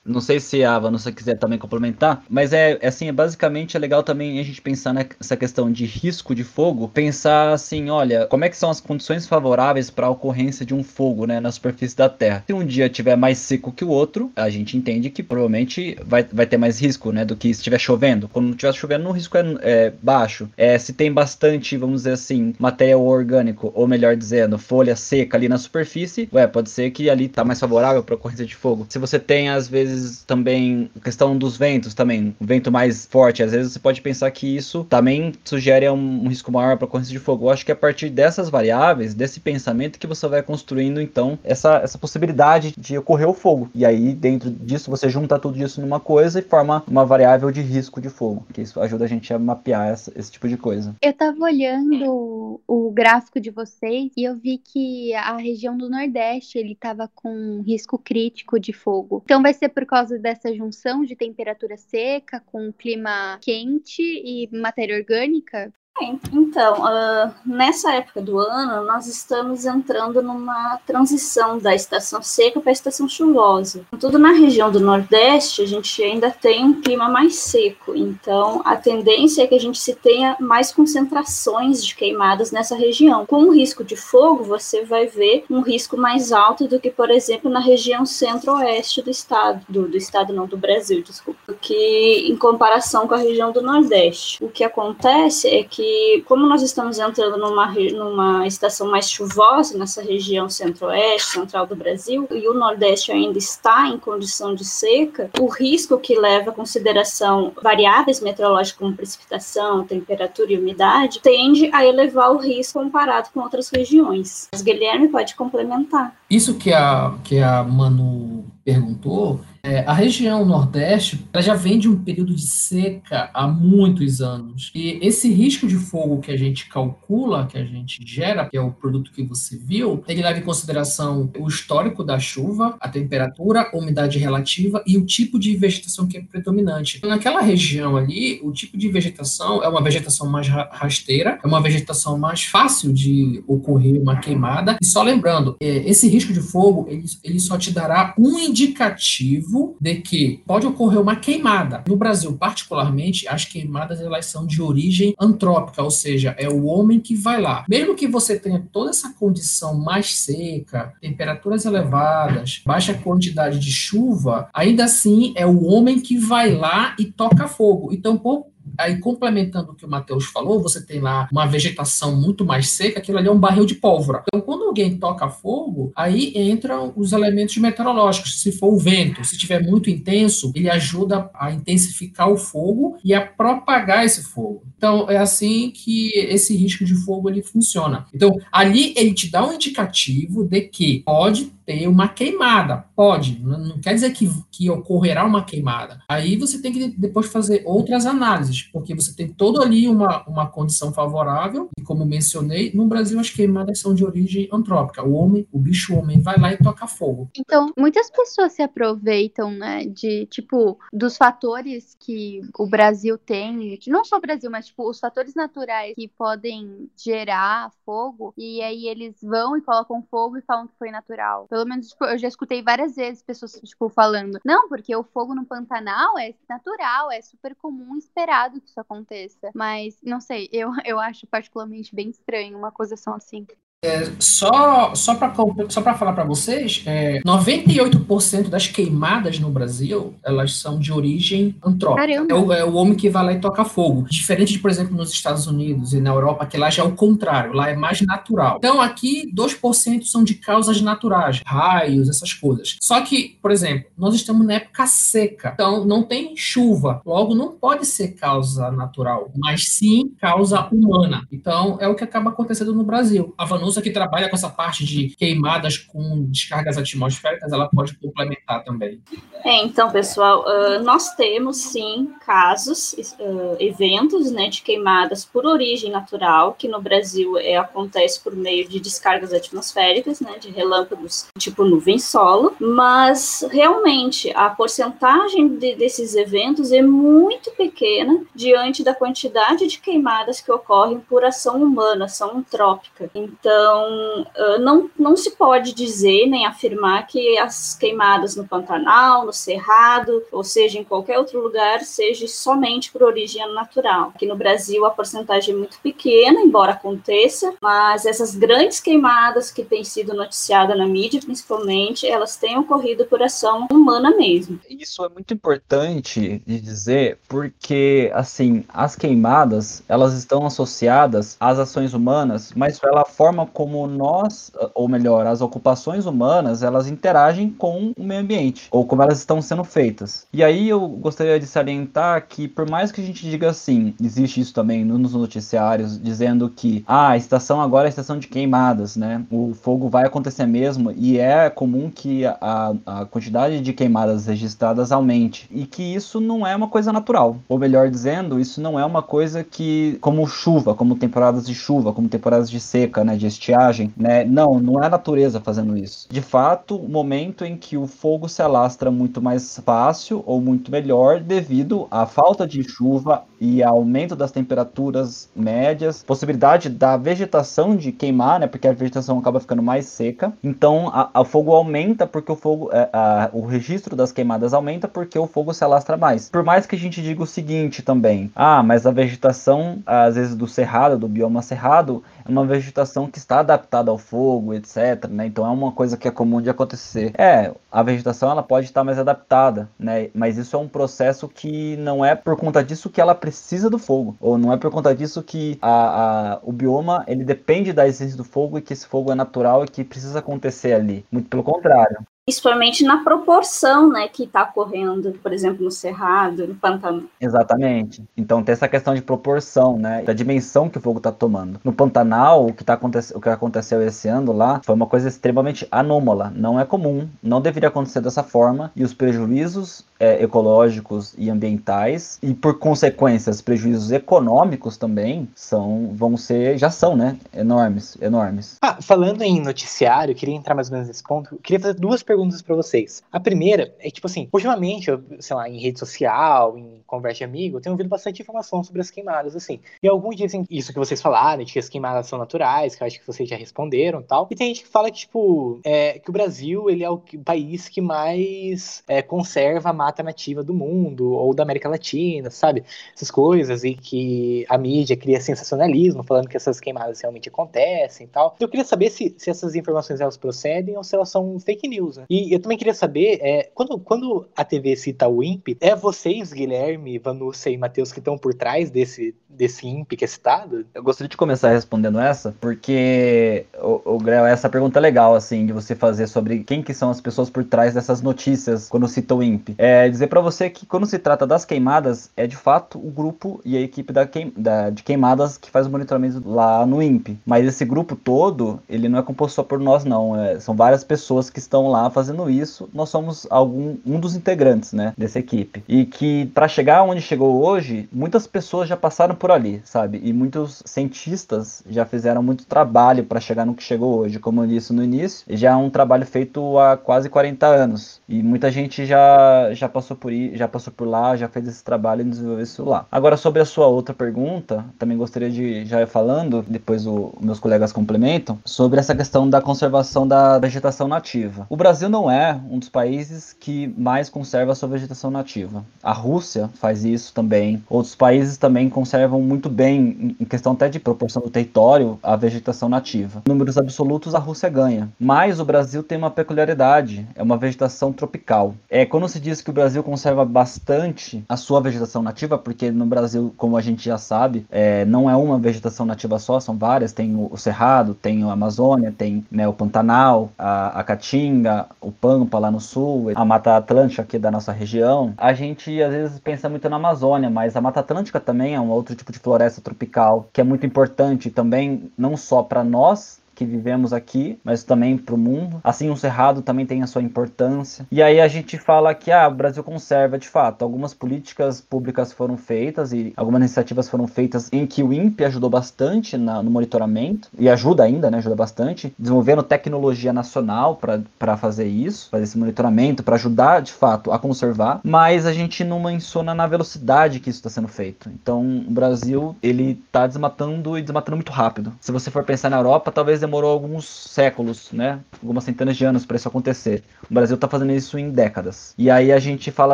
não 0.06 0.22
sei 0.22 0.40
se 0.40 0.64
a 0.64 0.78
Vanessa 0.78 1.12
quiser 1.12 1.38
também 1.38 1.58
complementar, 1.58 2.24
mas 2.30 2.54
é, 2.54 2.78
é 2.82 2.88
assim, 2.88 3.08
é 3.08 3.12
basicamente 3.12 3.78
é 3.78 3.80
legal 3.80 4.04
também 4.04 4.40
a 4.40 4.44
gente 4.44 4.62
pensar 4.62 4.94
nessa 4.94 5.38
questão 5.38 5.72
de 5.72 5.86
risco 5.86 6.36
de 6.36 6.44
fogo, 6.44 6.88
pensar 6.88 7.54
assim, 7.54 7.90
olha, 7.90 8.28
como 8.28 8.44
é 8.44 8.50
que 8.50 8.58
são 8.58 8.70
as 8.70 8.82
condições 8.82 9.26
favoráveis 9.28 9.90
para 9.90 10.08
a 10.08 10.10
ocorrência 10.10 10.66
de 10.66 10.74
um 10.74 10.84
fogo, 10.84 11.26
né, 11.26 11.40
na 11.40 11.52
superfície 11.52 11.96
da 11.96 12.10
Terra. 12.10 12.44
Se 12.46 12.54
um 12.54 12.66
dia 12.66 12.90
tiver 12.90 13.16
mais 13.16 13.38
seco 13.38 13.72
que 13.72 13.86
o 13.86 13.90
outro, 13.90 14.32
a 14.36 14.50
gente 14.50 14.76
entende 14.78 15.10
que 15.10 15.24
provavelmente 15.24 15.98
vai, 16.06 16.26
vai 16.32 16.46
ter 16.46 16.58
mais 16.58 16.80
risco, 16.82 17.12
né, 17.12 17.24
do 17.24 17.36
que 17.36 17.48
se 17.54 17.62
estiver 17.62 17.80
chovendo. 17.80 18.28
Quando 18.28 18.46
não 18.46 18.52
estiver 18.52 18.74
chovendo, 18.74 19.08
o 19.08 19.12
risco 19.12 19.38
é, 19.38 19.44
é 19.62 19.94
baixo. 20.02 20.50
É, 20.58 20.78
se 20.78 20.94
tem 20.94 21.12
bastante, 21.12 21.78
vamos 21.78 22.02
dizer 22.02 22.14
assim, 22.14 22.54
material 22.60 23.06
orgânico, 23.06 23.72
ou 23.74 23.88
melhor 23.88 24.16
dizendo, 24.16 24.58
folha 24.58 24.96
seca 24.96 25.38
ali 25.38 25.48
na 25.48 25.58
superfície, 25.58 26.28
ué, 26.34 26.46
pode 26.48 26.70
ser 26.70 26.92
que 26.92 27.10
ali 27.10 27.28
tá 27.28 27.44
mais 27.44 27.60
favorável 27.60 28.04
para 28.04 28.16
ocorrência 28.16 28.46
de 28.46 28.56
fogo. 28.56 28.86
Se 28.90 29.00
você 29.00 29.18
tem 29.18 29.50
às 29.50 29.68
vezes 29.68 29.93
vezes 29.94 30.24
também 30.24 30.90
questão 31.04 31.38
dos 31.38 31.58
ventos 31.58 31.94
também, 31.94 32.36
o 32.40 32.46
vento 32.46 32.72
mais 32.72 33.06
forte, 33.06 33.44
às 33.44 33.52
vezes 33.52 33.74
você 33.74 33.80
pode 33.80 34.02
pensar 34.02 34.30
que 34.32 34.56
isso 34.56 34.84
também 34.86 35.34
sugere 35.44 35.90
um, 35.90 36.24
um 36.24 36.28
risco 36.28 36.52
maior 36.52 36.78
para 36.78 36.86
ocorrência 36.86 37.12
de 37.12 37.20
fogo. 37.20 37.46
Eu 37.46 37.50
acho 37.52 37.66
que 37.66 37.72
é 37.72 37.74
a 37.74 37.78
partir 37.78 38.10
dessas 38.10 38.50
variáveis, 38.50 39.14
desse 39.14 39.40
pensamento 39.40 40.00
que 40.00 40.08
você 40.08 40.28
vai 40.28 40.42
construindo 40.42 41.02
então 41.02 41.38
essa, 41.44 41.78
essa 41.78 41.98
possibilidade 41.98 42.74
de 42.78 42.98
ocorrer 42.98 43.28
o 43.28 43.34
fogo. 43.34 43.70
E 43.74 43.86
aí 43.86 44.14
dentro 44.14 44.50
disso 44.50 44.90
você 44.90 45.10
junta 45.10 45.40
tudo 45.40 45.62
isso 45.62 45.82
numa 45.82 46.00
coisa 46.00 46.40
e 46.40 46.44
forma 46.44 46.84
uma 46.88 47.06
variável 47.06 47.52
de 47.52 47.62
risco 47.62 48.02
de 48.02 48.10
fogo, 48.10 48.46
que 48.54 48.62
isso 48.62 48.80
ajuda 48.80 49.06
a 49.06 49.08
gente 49.08 49.34
a 49.34 49.40
mapear 49.40 49.88
essa, 49.90 50.12
esse 50.16 50.32
tipo 50.32 50.48
de 50.48 50.58
coisa. 50.58 50.96
Eu 51.02 51.14
tava 51.14 51.38
olhando 51.44 52.62
o 52.68 52.92
gráfico 52.92 53.40
de 53.40 53.50
vocês 53.50 54.12
e 54.16 54.24
eu 54.24 54.36
vi 54.36 54.58
que 54.58 55.14
a 55.16 55.38
região 55.38 55.78
do 55.78 55.90
Nordeste 55.90 56.58
ele 56.58 56.76
tava 56.76 57.10
com 57.14 57.62
risco 57.66 57.98
crítico 57.98 58.60
de 58.60 58.74
fogo. 58.74 59.22
Então 59.26 59.42
vai 59.42 59.54
ser 59.54 59.70
por 59.70 59.83
por 59.84 59.88
causa 59.88 60.18
dessa 60.18 60.54
junção 60.56 61.04
de 61.04 61.16
temperatura 61.16 61.76
seca 61.76 62.40
com 62.40 62.72
clima 62.72 63.38
quente 63.42 64.02
e 64.02 64.50
matéria 64.52 64.96
orgânica? 64.96 65.74
Então, 66.02 66.82
uh, 66.82 67.32
nessa 67.46 67.94
época 67.94 68.20
do 68.20 68.40
ano, 68.40 68.86
nós 68.86 69.06
estamos 69.08 69.66
entrando 69.66 70.24
numa 70.24 70.80
transição 70.88 71.60
da 71.60 71.76
estação 71.76 72.22
seca 72.22 72.60
para 72.60 72.72
a 72.72 72.74
estação 72.74 73.08
chuvosa. 73.08 73.86
Tudo 74.00 74.18
na 74.18 74.32
região 74.32 74.72
do 74.72 74.80
Nordeste, 74.80 75.62
a 75.62 75.68
gente 75.68 76.02
ainda 76.02 76.32
tem 76.32 76.66
um 76.66 76.82
clima 76.82 77.08
mais 77.08 77.36
seco, 77.36 77.96
então 77.96 78.62
a 78.66 78.76
tendência 78.76 79.44
é 79.44 79.48
que 79.48 79.56
a 79.56 79.60
gente 79.60 79.80
se 79.80 79.94
tenha 79.94 80.36
mais 80.40 80.72
concentrações 80.72 81.86
de 81.86 81.96
queimadas 81.96 82.52
nessa 82.52 82.76
região. 82.76 83.26
Com 83.28 83.44
o 83.44 83.52
risco 83.52 83.84
de 83.84 83.96
fogo, 83.96 84.44
você 84.44 84.84
vai 84.84 85.06
ver 85.06 85.46
um 85.50 85.62
risco 85.62 85.96
mais 85.96 86.32
alto 86.32 86.68
do 86.68 86.80
que, 86.80 86.90
por 86.90 87.12
exemplo, 87.12 87.52
na 87.52 87.60
região 87.60 88.04
centro-oeste 88.06 89.02
do 89.04 89.12
estado, 89.12 89.64
do, 89.70 89.88
do 89.88 89.98
estado 89.98 90.34
não, 90.34 90.48
do 90.48 90.58
Brasil, 90.58 91.04
desculpa, 91.04 91.54
que 91.62 92.26
em 92.28 92.36
comparação 92.36 93.08
com 93.08 93.14
a 93.14 93.20
região 93.20 93.52
do 93.52 93.62
Nordeste. 93.62 94.44
O 94.44 94.50
que 94.50 94.64
acontece 94.64 95.48
é 95.48 95.64
que 95.64 95.83
que, 95.84 96.24
como 96.26 96.48
nós 96.48 96.62
estamos 96.62 96.98
entrando 96.98 97.38
numa, 97.38 97.70
numa 97.92 98.48
estação 98.48 98.90
mais 98.90 99.10
chuvosa 99.10 99.78
nessa 99.78 100.02
região 100.02 100.48
centro-oeste, 100.48 101.32
central 101.32 101.68
do 101.68 101.76
Brasil, 101.76 102.26
e 102.32 102.48
o 102.48 102.54
Nordeste 102.54 103.12
ainda 103.12 103.38
está 103.38 103.90
em 103.90 103.98
condição 103.98 104.56
de 104.56 104.64
seca, 104.64 105.30
o 105.38 105.48
risco 105.48 105.98
que 105.98 106.18
leva 106.18 106.52
a 106.52 106.54
consideração 106.54 107.52
variáveis 107.62 108.22
meteorológicas 108.22 108.80
como 108.80 108.96
precipitação, 108.96 109.84
temperatura 109.84 110.54
e 110.54 110.58
umidade, 110.58 111.20
tende 111.20 111.70
a 111.74 111.86
elevar 111.86 112.32
o 112.32 112.38
risco 112.38 112.80
comparado 112.80 113.30
com 113.34 113.42
outras 113.42 113.70
regiões. 113.70 114.48
Mas 114.54 114.62
Guilherme 114.62 115.10
pode 115.10 115.36
complementar. 115.36 116.16
Isso 116.30 116.56
que 116.56 116.72
a, 116.72 117.14
que 117.24 117.40
a 117.40 117.64
Manu 117.64 118.46
perguntou 118.64 119.42
é, 119.66 119.80
a 119.88 119.94
região 119.94 120.44
Nordeste 120.46 121.26
ela 121.32 121.42
já 121.42 121.56
vem 121.56 121.80
de 121.80 121.88
um 121.88 121.96
período 121.96 122.36
de 122.36 122.46
seca 122.46 123.30
há 123.34 123.48
muitos 123.48 124.22
anos. 124.22 124.72
E 124.76 125.00
esse 125.02 125.32
risco 125.32 125.66
de 125.66 125.78
fogo 125.78 126.20
que 126.20 126.32
a 126.32 126.38
gente 126.38 126.68
calcula, 126.68 127.48
que 127.48 127.58
a 127.58 127.64
gente 127.64 128.02
gera, 128.06 128.46
que 128.50 128.58
é 128.58 128.62
o 128.62 128.72
produto 128.72 129.12
que 129.14 129.24
você 129.24 129.56
viu, 129.56 130.04
ele 130.06 130.22
leva 130.22 130.38
em 130.38 130.44
consideração 130.44 131.32
o 131.40 131.48
histórico 131.48 132.04
da 132.04 132.20
chuva, 132.20 132.76
a 132.80 132.90
temperatura, 132.90 133.70
a 133.72 133.78
umidade 133.78 134.20
relativa 134.20 134.84
e 134.86 134.98
o 134.98 135.06
tipo 135.06 135.40
de 135.40 135.56
vegetação 135.56 136.08
que 136.08 136.18
é 136.18 136.22
predominante. 136.22 137.00
Naquela 137.02 137.42
região 137.42 137.96
ali, 137.96 138.42
o 138.44 138.52
tipo 138.52 138.78
de 138.78 138.90
vegetação 138.90 139.64
é 139.64 139.70
uma 139.70 139.82
vegetação 139.82 140.30
mais 140.30 140.48
rasteira, 140.50 141.40
é 141.42 141.48
uma 141.48 141.62
vegetação 141.62 142.18
mais 142.18 142.44
fácil 142.44 142.92
de 142.92 143.42
ocorrer 143.48 144.02
uma 144.02 144.18
queimada. 144.18 144.78
E 144.82 144.86
só 144.86 145.02
lembrando, 145.02 145.56
é, 145.62 145.90
esse 145.90 146.10
risco 146.10 146.34
de 146.34 146.42
fogo, 146.42 146.86
ele, 146.90 147.06
ele 147.24 147.40
só 147.40 147.58
te 147.58 147.72
dará 147.72 148.14
um 148.20 148.38
indicativo 148.38 149.53
indicativo 149.54 149.78
de 149.80 149.96
que 149.96 150.44
pode 150.46 150.66
ocorrer 150.66 151.00
uma 151.00 151.16
queimada. 151.16 151.84
No 151.88 151.96
Brasil, 151.96 152.36
particularmente, 152.38 153.28
as 153.28 153.46
queimadas 153.46 154.02
elas 154.02 154.26
são 154.26 154.46
de 154.46 154.62
origem 154.62 155.14
antrópica, 155.20 155.84
ou 155.84 155.92
seja, 155.92 156.36
é 156.38 156.50
o 156.50 156.66
homem 156.66 157.00
que 157.00 157.16
vai 157.16 157.40
lá. 157.40 157.64
Mesmo 157.70 157.96
que 157.96 158.08
você 158.08 158.40
tenha 158.40 158.66
toda 158.72 158.90
essa 158.90 159.14
condição 159.14 159.78
mais 159.78 160.18
seca, 160.18 160.94
temperaturas 161.00 161.66
elevadas, 161.66 162.62
baixa 162.66 162.94
quantidade 162.94 163.60
de 163.60 163.72
chuva, 163.72 164.50
ainda 164.54 164.86
assim 164.86 165.34
é 165.36 165.46
o 165.46 165.64
homem 165.66 166.00
que 166.00 166.18
vai 166.18 166.54
lá 166.54 166.96
e 166.98 167.06
toca 167.06 167.48
fogo. 167.48 167.94
Então, 167.94 168.18
por 168.18 168.53
Aí, 168.78 168.98
complementando 168.98 169.72
o 169.72 169.76
que 169.76 169.86
o 169.86 169.90
Matheus 169.90 170.26
falou, 170.26 170.62
você 170.62 170.84
tem 170.84 171.00
lá 171.00 171.28
uma 171.32 171.46
vegetação 171.46 172.16
muito 172.16 172.46
mais 172.46 172.70
seca, 172.70 173.00
aquilo 173.00 173.18
ali 173.18 173.28
é 173.28 173.32
um 173.32 173.40
barril 173.40 173.66
de 173.66 173.76
pólvora. 173.76 174.24
Então, 174.28 174.42
quando 174.42 174.64
alguém 174.64 174.98
toca 174.98 175.30
fogo, 175.30 175.92
aí 175.96 176.34
entram 176.36 176.94
os 176.96 177.12
elementos 177.12 177.56
meteorológicos. 177.58 178.42
Se 178.42 178.52
for 178.52 178.74
o 178.74 178.78
vento, 178.78 179.24
se 179.24 179.38
tiver 179.38 179.62
muito 179.62 179.90
intenso, 179.90 180.52
ele 180.56 180.70
ajuda 180.70 181.30
a 181.34 181.52
intensificar 181.52 182.30
o 182.30 182.38
fogo 182.38 182.98
e 183.04 183.14
a 183.14 183.22
propagar 183.22 184.06
esse 184.06 184.24
fogo. 184.24 184.64
Então, 184.78 185.10
é 185.10 185.18
assim 185.18 185.72
que 185.72 186.12
esse 186.16 186.56
risco 186.56 186.84
de 186.84 186.96
fogo 186.96 187.30
ele 187.30 187.42
funciona. 187.42 188.06
Então, 188.14 188.40
ali 188.52 188.94
ele 188.98 189.14
te 189.14 189.30
dá 189.30 189.46
um 189.46 189.54
indicativo 189.54 190.44
de 190.44 190.62
que 190.62 191.02
pode 191.06 191.52
ter 191.66 191.88
uma 191.88 192.08
queimada. 192.08 192.86
Pode, 192.96 193.40
não 193.44 193.80
quer 193.80 193.94
dizer 193.94 194.12
que, 194.12 194.30
que 194.52 194.70
ocorrerá 194.70 195.26
uma 195.26 195.44
queimada. 195.44 196.00
Aí 196.08 196.38
você 196.38 196.62
tem 196.62 196.72
que 196.72 196.88
depois 196.88 197.28
fazer 197.28 197.64
outras 197.66 198.06
análises, 198.06 198.64
porque 198.64 198.96
você 198.96 199.16
tem 199.16 199.28
todo 199.28 199.62
ali 199.62 199.88
uma, 199.88 200.24
uma 200.28 200.48
condição 200.48 200.94
favorável, 200.94 201.70
e 201.78 201.82
como 201.82 202.06
mencionei, 202.06 202.72
no 202.74 202.88
Brasil 202.88 203.20
as 203.20 203.30
queimadas 203.30 203.80
são 203.80 203.94
de 203.94 204.06
origem 204.06 204.48
antrópica. 204.52 205.04
O 205.04 205.14
homem, 205.14 205.48
o 205.52 205.60
bicho 205.60 205.96
homem, 205.96 206.22
vai 206.22 206.40
lá 206.40 206.54
e 206.54 206.58
toca 206.58 206.88
fogo. 206.88 207.30
Então, 207.38 207.72
muitas 207.78 208.10
pessoas 208.10 208.54
se 208.54 208.62
aproveitam, 208.62 209.52
né, 209.52 209.86
de, 209.86 210.26
tipo, 210.28 210.78
dos 210.92 211.18
fatores 211.18 211.96
que 212.00 212.42
o 212.58 212.68
Brasil 212.68 213.18
tem, 213.18 213.80
não 213.88 214.06
só 214.06 214.18
o 214.18 214.22
Brasil, 214.22 214.50
mas, 214.50 214.68
tipo, 214.68 214.90
os 214.90 215.00
fatores 215.00 215.34
naturais 215.36 215.94
que 215.96 216.08
podem 216.08 216.90
gerar 216.98 217.72
fogo, 217.86 218.34
e 218.38 218.62
aí 218.62 218.88
eles 218.88 219.16
vão 219.22 219.58
e 219.58 219.62
colocam 219.62 220.04
fogo 220.10 220.38
e 220.38 220.42
falam 220.42 220.68
que 220.68 220.78
foi 220.78 220.92
natural. 220.92 221.48
Pelo 221.54 221.68
menos, 221.68 221.90
tipo, 221.90 222.04
eu 222.06 222.18
já 222.18 222.28
escutei 222.28 222.64
várias 222.64 222.96
vezes 222.96 223.22
pessoas, 223.22 223.52
tipo, 223.64 223.88
falando, 223.88 224.40
não, 224.44 224.68
porque 224.68 224.96
o 224.96 225.04
fogo 225.04 225.36
no 225.36 225.46
Pantanal 225.46 226.18
é 226.18 226.34
natural, 226.50 227.12
é 227.12 227.22
super 227.22 227.54
comum, 227.54 227.96
esperado 227.96 228.60
que 228.60 228.70
isso 228.70 228.80
aconteça. 228.80 229.52
Mas, 229.54 229.96
não 230.02 230.20
sei, 230.20 230.50
eu, 230.52 230.72
eu 230.84 231.00
acho 231.00 231.28
particularmente 231.28 231.94
bem 231.94 232.10
estranho 232.10 232.58
uma 232.58 232.70
acusação 232.70 233.14
assim. 233.14 233.46
É, 233.84 234.10
só 234.18 234.96
só 234.96 235.16
para 235.16 235.34
só 235.68 235.82
falar 235.82 236.14
para 236.14 236.24
vocês, 236.24 236.82
é, 236.86 237.20
98% 237.20 238.48
das 238.48 238.66
queimadas 238.66 239.40
no 239.40 239.50
Brasil 239.50 240.14
elas 240.24 240.56
são 240.56 240.80
de 240.80 240.92
origem 240.92 241.56
antrópica. 241.64 242.06
É 242.30 242.34
o, 242.34 242.54
é 242.54 242.64
o, 242.64 242.76
homem 242.76 242.96
que 242.96 243.10
vai 243.10 243.26
lá 243.26 243.34
e 243.34 243.42
toca 243.42 243.66
fogo. 243.66 244.06
Diferente 244.10 244.54
de, 244.54 244.60
por 244.60 244.72
exemplo, 244.72 244.96
nos 244.96 245.12
Estados 245.12 245.48
Unidos 245.48 245.94
e 245.94 246.00
na 246.00 246.12
Europa, 246.12 246.46
que 246.46 246.58
lá 246.58 246.70
já 246.70 246.84
é 246.84 246.86
o 246.86 246.94
contrário, 246.94 247.52
lá 247.52 247.70
é 247.70 247.76
mais 247.76 248.00
natural. 248.02 248.56
Então 248.58 248.82
aqui, 248.82 249.30
2% 249.36 250.06
são 250.06 250.24
de 250.24 250.36
causas 250.36 250.82
naturais, 250.82 251.42
raios, 251.46 252.08
essas 252.08 252.34
coisas. 252.34 252.78
Só 252.82 253.02
que, 253.02 253.38
por 253.42 253.52
exemplo, 253.52 253.90
nós 253.98 254.16
estamos 254.16 254.46
na 254.48 254.54
época 254.54 254.88
seca, 254.88 255.52
então 255.54 255.84
não 255.86 256.04
tem 256.04 256.38
chuva, 256.38 257.02
logo 257.06 257.36
não 257.36 257.52
pode 257.52 257.86
ser 257.86 258.10
causa 258.10 258.72
natural, 258.72 259.32
mas 259.36 259.68
sim 259.70 260.14
causa 260.20 260.68
humana. 260.72 261.28
Então 261.32 261.78
é 261.82 261.88
o 261.88 261.96
que 261.96 262.04
acaba 262.04 262.30
acontecendo 262.30 262.74
no 262.74 262.84
Brasil. 262.84 263.34
A 263.38 263.46
Vanusa 263.46 263.73
que 263.82 263.92
trabalha 263.92 264.30
com 264.30 264.36
essa 264.36 264.50
parte 264.50 264.86
de 264.86 265.10
queimadas 265.16 265.78
com 265.78 266.26
descargas 266.30 266.78
atmosféricas, 266.78 267.52
ela 267.52 267.70
pode 267.70 267.96
complementar 267.98 268.64
também. 268.64 269.02
É, 269.44 269.64
então, 269.64 269.92
pessoal, 269.92 270.44
uh, 270.44 270.84
nós 270.84 271.16
temos 271.16 271.58
sim 271.58 272.10
casos, 272.26 272.94
uh, 273.20 273.58
eventos 273.60 274.32
né, 274.32 274.50
de 274.50 274.62
queimadas 274.62 275.26
por 275.26 275.46
origem 275.46 275.92
natural, 275.92 276.54
que 276.54 276.68
no 276.68 276.82
Brasil 276.82 277.38
é, 277.38 277.58
acontece 277.58 278.22
por 278.22 278.36
meio 278.36 278.68
de 278.68 278.80
descargas 278.80 279.34
atmosféricas, 279.34 280.22
né, 280.22 280.38
de 280.40 280.50
relâmpagos 280.50 281.28
tipo 281.38 281.64
nuvem 281.64 282.00
solo, 282.00 282.56
mas 282.60 283.46
realmente 283.52 284.32
a 284.36 284.50
porcentagem 284.50 285.58
de, 285.58 285.76
desses 285.76 286.16
eventos 286.16 286.72
é 286.72 286.82
muito 286.82 287.52
pequena 287.52 288.24
diante 288.34 288.84
da 288.84 288.94
quantidade 288.94 289.68
de 289.68 289.80
queimadas 289.80 290.40
que 290.40 290.52
ocorrem 290.52 291.00
por 291.00 291.24
ação 291.24 291.62
humana, 291.62 292.06
ação 292.06 292.38
antrópica. 292.38 293.10
Então, 293.14 293.63
então, 293.64 294.26
não, 294.60 294.90
não 295.00 295.16
se 295.16 295.32
pode 295.32 295.74
dizer 295.74 296.28
nem 296.28 296.46
afirmar 296.46 297.08
que 297.08 297.38
as 297.38 297.76
queimadas 297.76 298.36
no 298.36 298.46
Pantanal, 298.46 299.26
no 299.26 299.32
Cerrado, 299.32 300.22
ou 300.32 300.44
seja, 300.44 300.78
em 300.78 300.84
qualquer 300.84 301.18
outro 301.18 301.42
lugar, 301.42 301.82
seja 301.82 302.28
somente 302.28 302.92
por 302.92 303.04
origem 303.04 303.42
natural. 303.54 304.12
Aqui 304.14 304.26
no 304.26 304.36
Brasil, 304.36 304.86
a 304.86 304.90
porcentagem 304.90 305.56
é 305.56 305.58
muito 305.58 305.80
pequena, 305.80 306.42
embora 306.42 306.74
aconteça, 306.74 307.54
mas 307.62 308.06
essas 308.06 308.36
grandes 308.36 308.82
queimadas 308.82 309.50
que 309.50 309.64
têm 309.64 309.84
sido 309.84 310.14
noticiadas 310.14 310.78
na 310.78 310.86
mídia, 310.86 311.22
principalmente, 311.24 312.06
elas 312.06 312.36
têm 312.36 312.58
ocorrido 312.58 313.06
por 313.06 313.24
ação 313.24 313.68
humana 313.72 314.12
mesmo. 314.16 314.60
Isso 314.70 315.06
é 315.06 315.10
muito 315.10 315.34
importante 315.34 316.44
de 316.46 316.60
dizer, 316.60 317.18
porque, 317.30 318.12
assim, 318.14 318.66
as 318.68 318.96
queimadas, 318.96 319.84
elas 319.88 320.14
estão 320.14 320.46
associadas 320.46 321.38
às 321.40 321.60
ações 321.60 321.94
humanas, 321.94 322.52
mas 322.54 322.78
pela 322.78 323.06
forma 323.06 323.53
como 323.54 323.86
nós, 323.88 324.52
ou 324.74 324.88
melhor, 324.88 325.26
as 325.28 325.42
ocupações 325.42 326.06
humanas, 326.06 326.64
elas 326.64 326.88
interagem 326.88 327.50
com 327.50 327.94
o 327.98 328.04
meio 328.04 328.22
ambiente, 328.22 328.68
ou 328.72 328.86
como 328.86 329.02
elas 329.02 329.20
estão 329.20 329.42
sendo 329.42 329.64
feitas. 329.64 330.26
E 330.34 330.44
aí 330.44 330.70
eu 330.70 330.88
gostaria 330.88 331.40
de 331.40 331.46
salientar 331.46 332.26
que, 332.28 332.48
por 332.48 332.70
mais 332.70 332.92
que 332.92 333.02
a 333.02 333.04
gente 333.04 333.30
diga 333.30 333.50
assim, 333.50 333.94
existe 334.02 334.42
isso 334.42 334.54
também 334.54 334.84
nos 334.84 335.14
noticiários, 335.14 336.02
dizendo 336.02 336.50
que 336.50 336.84
ah, 336.88 337.10
a 337.10 337.18
estação 337.18 337.62
agora 337.62 337.86
é 337.86 337.88
a 337.88 337.90
estação 337.90 338.18
de 338.18 338.28
queimadas, 338.28 338.96
né? 338.96 339.24
O 339.32 339.54
fogo 339.54 339.90
vai 339.90 340.06
acontecer 340.06 340.46
mesmo, 340.46 340.92
e 340.92 341.18
é 341.18 341.50
comum 341.50 341.92
que 341.94 342.26
a, 342.26 342.74
a 342.86 343.06
quantidade 343.06 343.62
de 343.62 343.74
queimadas 343.74 344.28
registradas 344.28 344.92
aumente, 344.92 345.48
e 345.52 345.66
que 345.66 345.84
isso 345.84 346.20
não 346.20 346.46
é 346.46 346.56
uma 346.56 346.68
coisa 346.68 346.92
natural. 346.92 347.38
Ou 347.48 347.60
melhor 347.60 347.90
dizendo, 347.90 348.40
isso 348.40 348.62
não 348.62 348.80
é 348.80 348.86
uma 348.86 349.02
coisa 349.02 349.44
que, 349.44 349.98
como 350.02 350.26
chuva, 350.28 350.74
como 350.74 350.96
temporadas 350.96 351.46
de 351.46 351.54
chuva, 351.54 351.94
como 351.94 352.10
temporadas 352.10 352.50
de 352.50 352.60
seca, 352.60 353.04
né? 353.04 353.16
De 353.16 353.28
estiagem, 353.34 353.94
né? 353.98 354.24
Não, 354.24 354.60
não 354.60 354.82
é 354.82 354.88
a 354.88 354.90
natureza 354.90 355.40
fazendo 355.40 355.78
isso. 355.78 356.08
De 356.10 356.22
fato, 356.22 356.76
o 356.76 356.90
momento 356.90 357.46
em 357.46 357.58
que 357.58 357.78
o 357.78 357.88
fogo 357.88 358.28
se 358.30 358.42
alastra 358.42 358.90
muito 358.90 359.22
mais 359.22 359.60
fácil 359.60 360.24
ou 360.26 360.42
muito 360.42 360.72
melhor 360.72 361.20
devido 361.20 361.88
à 361.92 362.06
falta 362.06 362.48
de 362.48 362.64
chuva 362.64 363.24
e 363.40 363.62
aumento 363.62 364.16
das 364.16 364.32
temperaturas 364.32 365.30
médias, 365.36 366.04
possibilidade 366.04 366.70
da 366.70 366.96
vegetação 366.96 367.76
de 367.76 367.92
queimar, 367.92 368.40
né? 368.40 368.48
Porque 368.48 368.68
a 368.68 368.74
vegetação 368.74 369.20
acaba 369.20 369.40
ficando 369.40 369.62
mais 369.62 369.86
seca. 369.86 370.34
Então, 370.44 370.92
o 371.14 371.26
fogo 371.26 371.52
aumenta 371.54 372.08
porque 372.08 372.32
o 372.32 372.36
fogo, 372.36 372.70
é, 372.72 372.90
a, 372.94 373.30
o 373.34 373.46
registro 373.46 373.96
das 373.96 374.12
queimadas 374.12 374.54
aumenta 374.54 374.88
porque 374.88 375.20
o 375.20 375.28
fogo 375.28 375.54
se 375.54 375.64
alastra 375.64 375.98
mais. 375.98 376.30
Por 376.30 376.44
mais 376.44 376.66
que 376.66 376.76
a 376.76 376.80
gente 376.80 377.02
diga 377.02 377.22
o 377.22 377.28
seguinte 377.28 377.82
também, 377.82 378.32
ah, 378.36 378.64
mas 378.64 378.86
a 378.86 378.92
vegetação, 378.92 379.80
às 379.86 380.16
vezes 380.16 380.36
do 380.36 380.48
cerrado, 380.48 380.98
do 380.98 381.08
bioma 381.08 381.42
cerrado, 381.42 382.04
é 382.26 382.32
uma 382.32 382.46
vegetação 382.46 383.10
que 383.10 383.18
está 383.18 383.40
adaptada 383.40 383.92
ao 383.92 383.98
fogo, 383.98 384.54
etc. 384.54 385.08
Né? 385.10 385.28
Então 385.28 385.46
é 385.46 385.50
uma 385.50 385.72
coisa 385.72 385.98
que 385.98 386.08
é 386.08 386.12
comum 386.12 386.42
de 386.42 386.50
acontecer. 386.50 387.14
É, 387.18 387.54
a 387.72 387.84
vegetação 387.84 388.32
ela 388.32 388.44
pode 388.44 388.68
estar 388.68 388.84
mais 388.84 389.00
adaptada, 389.00 389.70
né? 389.78 390.10
Mas 390.14 390.38
isso 390.38 390.56
é 390.56 390.60
um 390.60 390.68
processo 390.68 391.28
que 391.28 391.78
não 391.78 392.04
é 392.04 392.16
por 392.16 392.36
conta 392.38 392.64
disso 392.64 392.90
que 392.90 393.02
ela 393.02 393.16
precisa 393.16 393.70
do 393.70 393.80
fogo, 393.80 394.16
ou 394.20 394.38
não 394.38 394.52
é 394.54 394.58
por 394.58 394.72
conta 394.72 394.94
disso 394.96 395.24
que 395.24 395.58
a, 395.62 396.34
a, 396.34 396.40
o 396.44 396.52
bioma 396.52 397.04
ele 397.08 397.24
depende 397.24 397.74
da 397.74 397.88
existência 397.88 398.18
do 398.18 398.24
fogo 398.24 398.58
e 398.58 398.62
que 398.62 398.74
esse 398.74 398.86
fogo 398.88 399.12
é 399.12 399.16
natural 399.16 399.64
e 399.64 399.68
que 399.68 399.84
precisa 399.84 400.20
acontecer 400.20 400.74
ali. 400.74 401.06
Muito 401.12 401.30
pelo 401.30 401.44
contrário 401.44 402.06
principalmente 402.26 402.84
na 402.84 403.04
proporção, 403.04 403.90
né, 403.90 404.08
que 404.08 404.24
está 404.24 404.44
ocorrendo, 404.44 405.12
por 405.22 405.34
exemplo, 405.34 405.64
no 405.64 405.72
Cerrado, 405.72 406.48
no 406.48 406.56
Pantanal. 406.56 407.04
Exatamente. 407.20 408.04
Então 408.16 408.42
tem 408.42 408.54
essa 408.54 408.68
questão 408.68 408.96
de 408.96 409.02
proporção, 409.02 409.78
né, 409.78 410.04
da 410.04 410.14
dimensão 410.14 410.70
que 410.70 410.78
o 410.78 410.82
fogo 410.82 411.00
está 411.00 411.12
tomando. 411.12 411.60
No 411.64 411.74
Pantanal, 411.74 412.48
o 412.48 412.54
que, 412.54 412.64
tá 412.64 412.80
o 413.14 413.22
que 413.22 413.30
aconteceu 413.30 413.82
esse 413.82 414.08
ano 414.08 414.32
lá 414.32 414.62
foi 414.64 414.74
uma 414.74 414.88
coisa 414.88 415.08
extremamente 415.08 415.68
anômala. 415.70 416.32
Não 416.34 416.60
é 416.60 416.66
comum, 416.66 417.08
não 417.22 417.42
deveria 417.42 417.70
acontecer 417.70 418.02
dessa 418.02 418.24
forma, 418.24 418.72
e 418.76 418.84
os 418.84 418.94
prejuízos 418.94 419.86
é, 420.04 420.22
ecológicos 420.22 421.16
e 421.18 421.30
ambientais 421.30 422.20
e 422.22 422.34
por 422.34 422.60
consequências 422.60 423.42
prejuízos 423.42 423.90
econômicos 423.90 424.76
também 424.76 425.30
são 425.34 425.92
vão 425.94 426.18
ser 426.18 426.58
já 426.58 426.70
são 426.70 426.94
né 426.98 427.18
enormes 427.34 427.98
enormes. 428.02 428.58
Ah, 428.62 428.82
falando 428.82 429.22
em 429.22 429.40
noticiário 429.40 430.14
queria 430.14 430.36
entrar 430.36 430.56
mais 430.56 430.68
ou 430.68 430.74
menos 430.74 430.90
nesse 430.90 431.02
ponto 431.02 431.38
queria 431.38 431.60
fazer 431.62 431.80
duas 431.80 432.04
perguntas 432.04 432.42
para 432.42 432.54
vocês. 432.54 433.02
A 433.14 433.20
primeira 433.20 433.74
é 433.80 433.90
tipo 433.90 434.08
assim 434.08 434.28
ultimamente 434.34 434.90
eu, 434.90 435.02
sei 435.20 435.36
lá 435.38 435.48
em 435.48 435.58
rede 435.58 435.80
social 435.80 436.58
em 436.58 436.82
conversa 436.86 437.20
de 437.20 437.24
amigo 437.24 437.58
eu 437.58 437.62
tenho 437.62 437.74
ouvido 437.74 437.88
bastante 437.88 438.22
informação 438.22 438.62
sobre 438.62 438.82
as 438.82 438.92
queimadas 438.92 439.38
assim. 439.38 439.62
E 439.82 439.88
alguns 439.88 440.18
dizem 440.18 440.46
isso 440.50 440.74
que 440.74 440.80
vocês 440.80 441.02
falaram 441.02 441.46
de 441.46 441.54
que 441.54 441.60
as 441.60 441.70
queimadas 441.70 442.08
são 442.08 442.20
naturais 442.20 442.76
que 442.76 442.84
eu 442.84 442.88
acho 442.88 443.00
que 443.00 443.08
vocês 443.08 443.30
já 443.30 443.38
responderam 443.38 444.02
tal. 444.02 444.28
E 444.30 444.36
tem 444.36 444.48
gente 444.48 444.64
que 444.64 444.70
fala 444.70 444.92
que 444.92 444.98
tipo 444.98 445.62
é, 445.64 445.98
que 445.98 446.10
o 446.10 446.14
Brasil 446.14 446.70
ele 446.70 446.84
é 446.84 446.90
o 446.90 446.98
país 447.24 447.70
que 447.70 447.80
mais 447.80 448.84
é, 448.86 449.02
conserva 449.02 449.70
a 449.70 449.74
mata 449.94 450.02
nativa 450.02 450.44
do 450.44 450.54
mundo 450.54 451.12
ou 451.14 451.34
da 451.34 451.44
América 451.44 451.70
Latina, 451.70 452.32
sabe? 452.32 452.64
Essas 452.96 453.12
coisas 453.12 453.64
e 453.64 453.76
que 453.76 454.46
a 454.50 454.58
mídia 454.58 454.98
cria 454.98 455.22
sensacionalismo 455.22 456.04
falando 456.04 456.28
que 456.28 456.36
essas 456.36 456.60
queimadas 456.60 457.00
realmente 457.00 457.30
acontecem 457.30 458.08
e 458.08 458.10
tal. 458.10 458.36
Eu 458.40 458.50
queria 458.50 458.66
saber 458.66 458.90
se, 458.90 459.14
se 459.18 459.30
essas 459.30 459.54
informações 459.56 460.02
elas 460.02 460.18
procedem 460.18 460.76
ou 460.76 460.84
se 460.84 460.96
elas 460.96 461.10
são 461.10 461.40
fake 461.40 461.68
news. 461.68 461.98
Né? 461.98 462.06
E 462.10 462.34
eu 462.34 462.40
também 462.40 462.58
queria 462.58 462.74
saber, 462.74 463.20
é, 463.22 463.50
quando, 463.54 463.78
quando 463.80 464.26
a 464.36 464.44
TV 464.44 464.76
cita 464.76 465.08
o 465.08 465.24
INPE, 465.24 465.58
é 465.62 465.76
vocês, 465.76 466.34
Guilherme, 466.34 466.98
Vanúcia 466.98 467.50
e 467.50 467.58
Matheus, 467.58 467.92
que 467.92 468.00
estão 468.00 468.18
por 468.18 468.34
trás 468.34 468.72
desse, 468.72 469.14
desse 469.30 469.68
INPE 469.68 469.98
que 469.98 470.06
é 470.06 470.08
citado? 470.08 470.66
Eu 470.74 470.82
gostaria 470.82 471.10
de 471.10 471.18
começar 471.18 471.50
respondendo 471.50 472.00
essa, 472.00 472.34
porque, 472.42 473.46
o, 473.62 473.96
o 473.96 473.98
Grel, 474.00 474.26
essa 474.26 474.50
pergunta 474.50 474.80
é 474.80 474.82
legal, 474.82 475.14
assim, 475.14 475.46
de 475.46 475.54
você 475.54 475.76
fazer 475.76 476.08
sobre 476.08 476.44
quem 476.44 476.64
que 476.64 476.74
são 476.74 476.90
as 476.90 477.00
pessoas 477.00 477.30
por 477.30 477.44
trás 477.44 477.74
dessas 477.74 478.02
notícias 478.02 478.70
quando 478.70 478.88
cita 478.88 479.14
o 479.14 479.22
INPE. 479.22 479.56
É 479.58 479.73
dizer 479.90 480.08
para 480.08 480.22
você 480.22 480.50
que 480.50 480.66
quando 480.66 480.86
se 480.86 481.00
trata 481.00 481.26
das 481.26 481.46
queimadas, 481.46 482.10
é 482.16 482.28
de 482.28 482.36
fato 482.36 482.78
o 482.78 482.90
grupo 482.90 483.40
e 483.46 483.58
a 483.58 483.62
equipe 483.62 483.94
da, 483.94 484.06
queim, 484.06 484.34
da, 484.36 484.70
de 484.70 484.84
queimadas 484.84 485.38
que 485.38 485.50
faz 485.50 485.68
o 485.68 485.70
monitoramento 485.70 486.22
lá 486.26 486.66
no 486.66 486.82
INPE. 486.82 487.20
Mas 487.26 487.46
esse 487.46 487.66
grupo 487.66 487.96
todo, 487.96 488.60
ele 488.70 488.90
não 488.90 489.00
é 489.00 489.04
composto 489.04 489.36
só 489.36 489.44
por 489.44 489.60
nós, 489.60 489.84
não. 489.84 490.20
É, 490.20 490.40
são 490.40 490.56
várias 490.56 490.84
pessoas 490.84 491.30
que 491.30 491.40
estão 491.40 491.70
lá 491.70 491.90
fazendo 491.90 492.30
isso. 492.30 492.70
Nós 492.74 492.90
somos 492.90 493.28
algum, 493.30 493.76
um 493.86 494.00
dos 494.00 494.16
integrantes, 494.16 494.74
né, 494.74 494.94
dessa 494.98 495.20
equipe. 495.20 495.64
E 495.68 495.86
que 495.86 496.26
para 496.28 496.48
chegar 496.48 496.84
onde 496.84 497.02
chegou 497.02 497.44
hoje, 497.44 497.88
muitas 497.92 498.28
pessoas 498.28 498.68
já 498.68 498.78
passaram 498.78 499.16
por 499.16 499.32
ali, 499.32 499.62
sabe? 499.64 500.02
E 500.04 500.14
muitos 500.14 500.62
cientistas 500.66 501.64
já 501.70 501.86
fizeram 501.86 502.24
muito 502.24 502.46
trabalho 502.46 503.04
para 503.04 503.20
chegar 503.20 503.46
no 503.46 503.54
que 503.54 503.64
chegou 503.64 504.00
hoje. 504.00 504.20
Como 504.20 504.44
eu 504.44 504.48
disse 504.48 504.74
no 504.74 504.84
início, 504.84 505.26
já 505.30 505.52
é 505.52 505.56
um 505.56 505.70
trabalho 505.70 506.06
feito 506.06 506.58
há 506.58 506.78
quase 506.78 507.10
40 507.10 507.46
anos. 507.46 508.02
E 508.08 508.22
muita 508.22 508.52
gente 508.52 508.86
já, 508.86 509.54
já 509.54 509.63
passou 509.68 509.98
por 509.98 510.12
já 510.34 510.48
passou 510.48 510.72
por 510.72 510.88
lá, 510.88 511.16
já 511.16 511.28
fez 511.28 511.48
esse 511.48 511.64
trabalho 511.64 512.02
e 512.02 512.06
desenvolveu 512.06 512.44
isso 512.44 512.64
lá. 512.64 512.86
Agora, 512.92 513.18
sobre 513.18 513.42
a 513.42 513.46
sua 513.46 513.68
outra 513.68 513.94
pergunta, 513.94 514.66
também 514.78 514.98
gostaria 514.98 515.30
de 515.30 515.66
já 515.66 515.82
ir 515.82 515.88
falando, 515.88 516.44
depois 516.48 516.86
o, 516.86 517.14
meus 517.20 517.40
colegas 517.40 517.72
complementam, 517.72 518.38
sobre 518.46 518.80
essa 518.80 518.96
questão 518.96 519.30
da 519.30 519.42
conservação 519.42 520.08
da 520.08 520.38
vegetação 520.40 520.88
nativa. 520.88 521.46
O 521.50 521.58
Brasil 521.58 521.90
não 521.90 522.10
é 522.10 522.40
um 522.50 522.60
dos 522.60 522.70
países 522.70 523.34
que 523.34 523.74
mais 523.78 524.10
conserva 524.10 524.52
a 524.52 524.56
sua 524.56 524.70
vegetação 524.70 525.10
nativa. 525.10 525.64
A 525.82 525.92
Rússia 525.92 526.50
faz 526.56 526.84
isso 526.84 527.14
também. 527.14 527.64
Outros 527.70 527.96
países 527.96 528.38
também 528.38 528.70
conservam 528.70 529.22
muito 529.22 529.50
bem, 529.50 530.16
em 530.20 530.26
questão 530.26 530.54
até 530.54 530.70
de 530.70 530.80
proporção 530.80 531.22
do 531.22 531.30
território, 531.30 532.00
a 532.04 532.16
vegetação 532.16 532.70
nativa. 532.70 533.22
Números 533.28 533.58
absolutos, 533.58 534.16
a 534.16 534.20
Rússia 534.20 534.50
ganha. 534.50 534.90
Mas 535.00 535.40
o 535.40 535.46
Brasil 535.46 535.84
tem 535.84 535.98
uma 535.98 536.12
peculiaridade, 536.12 537.08
é 537.16 537.24
uma 537.24 537.38
vegetação 537.38 537.92
tropical. 537.92 538.56
É 538.70 538.86
quando 538.86 539.08
se 539.08 539.20
diz 539.20 539.42
que 539.42 539.52
o 539.54 539.62
Brasil 539.64 539.84
conserva 539.84 540.26
bastante 540.26 541.24
a 541.30 541.38
sua 541.38 541.62
vegetação 541.62 542.02
nativa, 542.02 542.40
porque 542.40 542.72
no 542.72 542.88
Brasil, 542.88 543.32
como 543.38 543.56
a 543.56 543.62
gente 543.62 543.86
já 543.86 544.00
sabe, 544.00 544.48
é, 544.50 544.84
não 544.86 545.08
é 545.08 545.16
uma 545.16 545.38
vegetação 545.38 545.86
nativa 545.86 546.18
só, 546.18 546.40
são 546.40 546.58
várias. 546.58 546.92
Tem 546.92 547.16
o, 547.16 547.38
Cerrado, 547.38 547.94
tem 547.94 548.24
a 548.24 548.32
Amazônia, 548.32 548.92
tem 548.92 549.24
né, 549.30 549.48
o 549.48 549.54
Pantanal, 549.54 550.32
a, 550.40 550.80
a 550.80 550.84
Caatinga, 550.84 551.68
o 551.80 551.92
Pampa 551.92 552.40
lá 552.40 552.50
no 552.50 552.60
sul, 552.60 553.12
a 553.14 553.24
Mata 553.24 553.56
Atlântica 553.56 554.02
aqui 554.02 554.18
da 554.18 554.32
nossa 554.32 554.52
região. 554.52 555.14
A 555.18 555.34
gente 555.34 555.82
às 555.84 555.94
vezes 555.94 556.20
pensa 556.20 556.50
muito 556.50 556.68
na 556.68 556.78
Amazônia, 556.78 557.30
mas 557.30 557.56
a 557.56 557.62
Mata 557.62 557.82
Atlântica 557.82 558.20
também 558.20 558.56
é 558.56 558.60
um 558.60 558.70
outro 558.70 558.96
tipo 558.96 559.12
de 559.12 559.20
floresta 559.20 559.62
tropical 559.62 560.28
que 560.34 560.42
é 560.42 560.44
muito 560.44 560.66
importante 560.66 561.30
também, 561.30 561.92
não 561.96 562.18
só 562.18 562.42
para 562.42 562.64
nós 562.64 563.22
que 563.36 563.46
vivemos 563.46 563.94
aqui, 563.94 564.40
mas 564.44 564.64
também 564.64 564.98
para 564.98 565.16
o 565.16 565.18
mundo. 565.18 565.60
Assim, 565.64 565.90
o 565.90 565.98
Cerrado 565.98 566.42
também 566.42 566.66
tem 566.66 566.82
a 566.82 566.88
sua 566.88 567.02
importância. 567.02 567.86
E 567.92 568.02
aí 568.02 568.20
a 568.20 568.28
gente 568.28 568.58
fala 568.58 568.94
que 568.94 569.12
ah, 569.12 569.28
o 569.28 569.34
Brasil 569.34 569.64
conserva 569.64 570.18
de 570.18 570.28
fato. 570.28 570.64
Algumas 570.64 570.94
políticas 570.94 571.62
públicas 571.62 572.12
foram 572.14 572.38
feitas 572.38 572.94
e 572.94 573.14
algumas 573.16 573.42
iniciativas 573.42 573.90
foram 573.90 574.08
feitas 574.08 574.50
em 574.52 574.66
que 574.66 574.84
o 574.84 574.94
INPE 574.94 575.26
ajudou 575.26 575.50
bastante 575.50 576.18
na, 576.18 576.42
no 576.42 576.52
monitoramento 576.52 577.30
e 577.38 577.50
ajuda 577.50 577.84
ainda, 577.84 578.10
né? 578.10 578.18
Ajuda 578.18 578.36
bastante, 578.36 578.94
desenvolvendo 578.98 579.44
tecnologia 579.44 580.14
nacional 580.14 580.80
para 581.18 581.38
fazer 581.38 581.68
isso, 581.68 582.10
fazer 582.10 582.24
esse 582.24 582.38
monitoramento, 582.38 583.04
para 583.04 583.16
ajudar 583.16 583.62
de 583.62 583.72
fato 583.72 584.12
a 584.12 584.20
conservar. 584.20 584.80
Mas 584.84 585.26
a 585.26 585.34
gente 585.34 585.64
não 585.64 585.80
menciona 585.80 586.34
na 586.34 586.48
velocidade 586.48 587.20
que 587.20 587.30
isso 587.30 587.40
está 587.40 587.50
sendo 587.50 587.68
feito. 587.68 588.10
Então, 588.10 588.64
o 588.68 588.72
Brasil 588.72 589.36
ele 589.42 589.82
está 589.86 590.08
desmatando 590.08 590.78
e 590.78 590.82
desmatando 590.82 591.18
muito 591.18 591.32
rápido. 591.32 591.74
Se 591.82 591.92
você 591.92 592.12
for 592.12 592.24
pensar 592.24 592.50
na 592.50 592.58
Europa, 592.58 592.92
talvez 592.92 593.24
demorou 593.34 593.52
alguns 593.52 593.86
séculos, 593.86 594.72
né? 594.72 595.00
Algumas 595.20 595.44
centenas 595.44 595.76
de 595.76 595.84
anos 595.84 596.06
para 596.06 596.16
isso 596.16 596.28
acontecer. 596.28 596.84
O 597.10 597.14
Brasil 597.14 597.34
está 597.34 597.48
fazendo 597.48 597.72
isso 597.72 597.98
em 597.98 598.12
décadas. 598.12 598.76
E 598.78 598.92
aí 598.92 599.12
a 599.12 599.18
gente 599.18 599.50
fala 599.50 599.74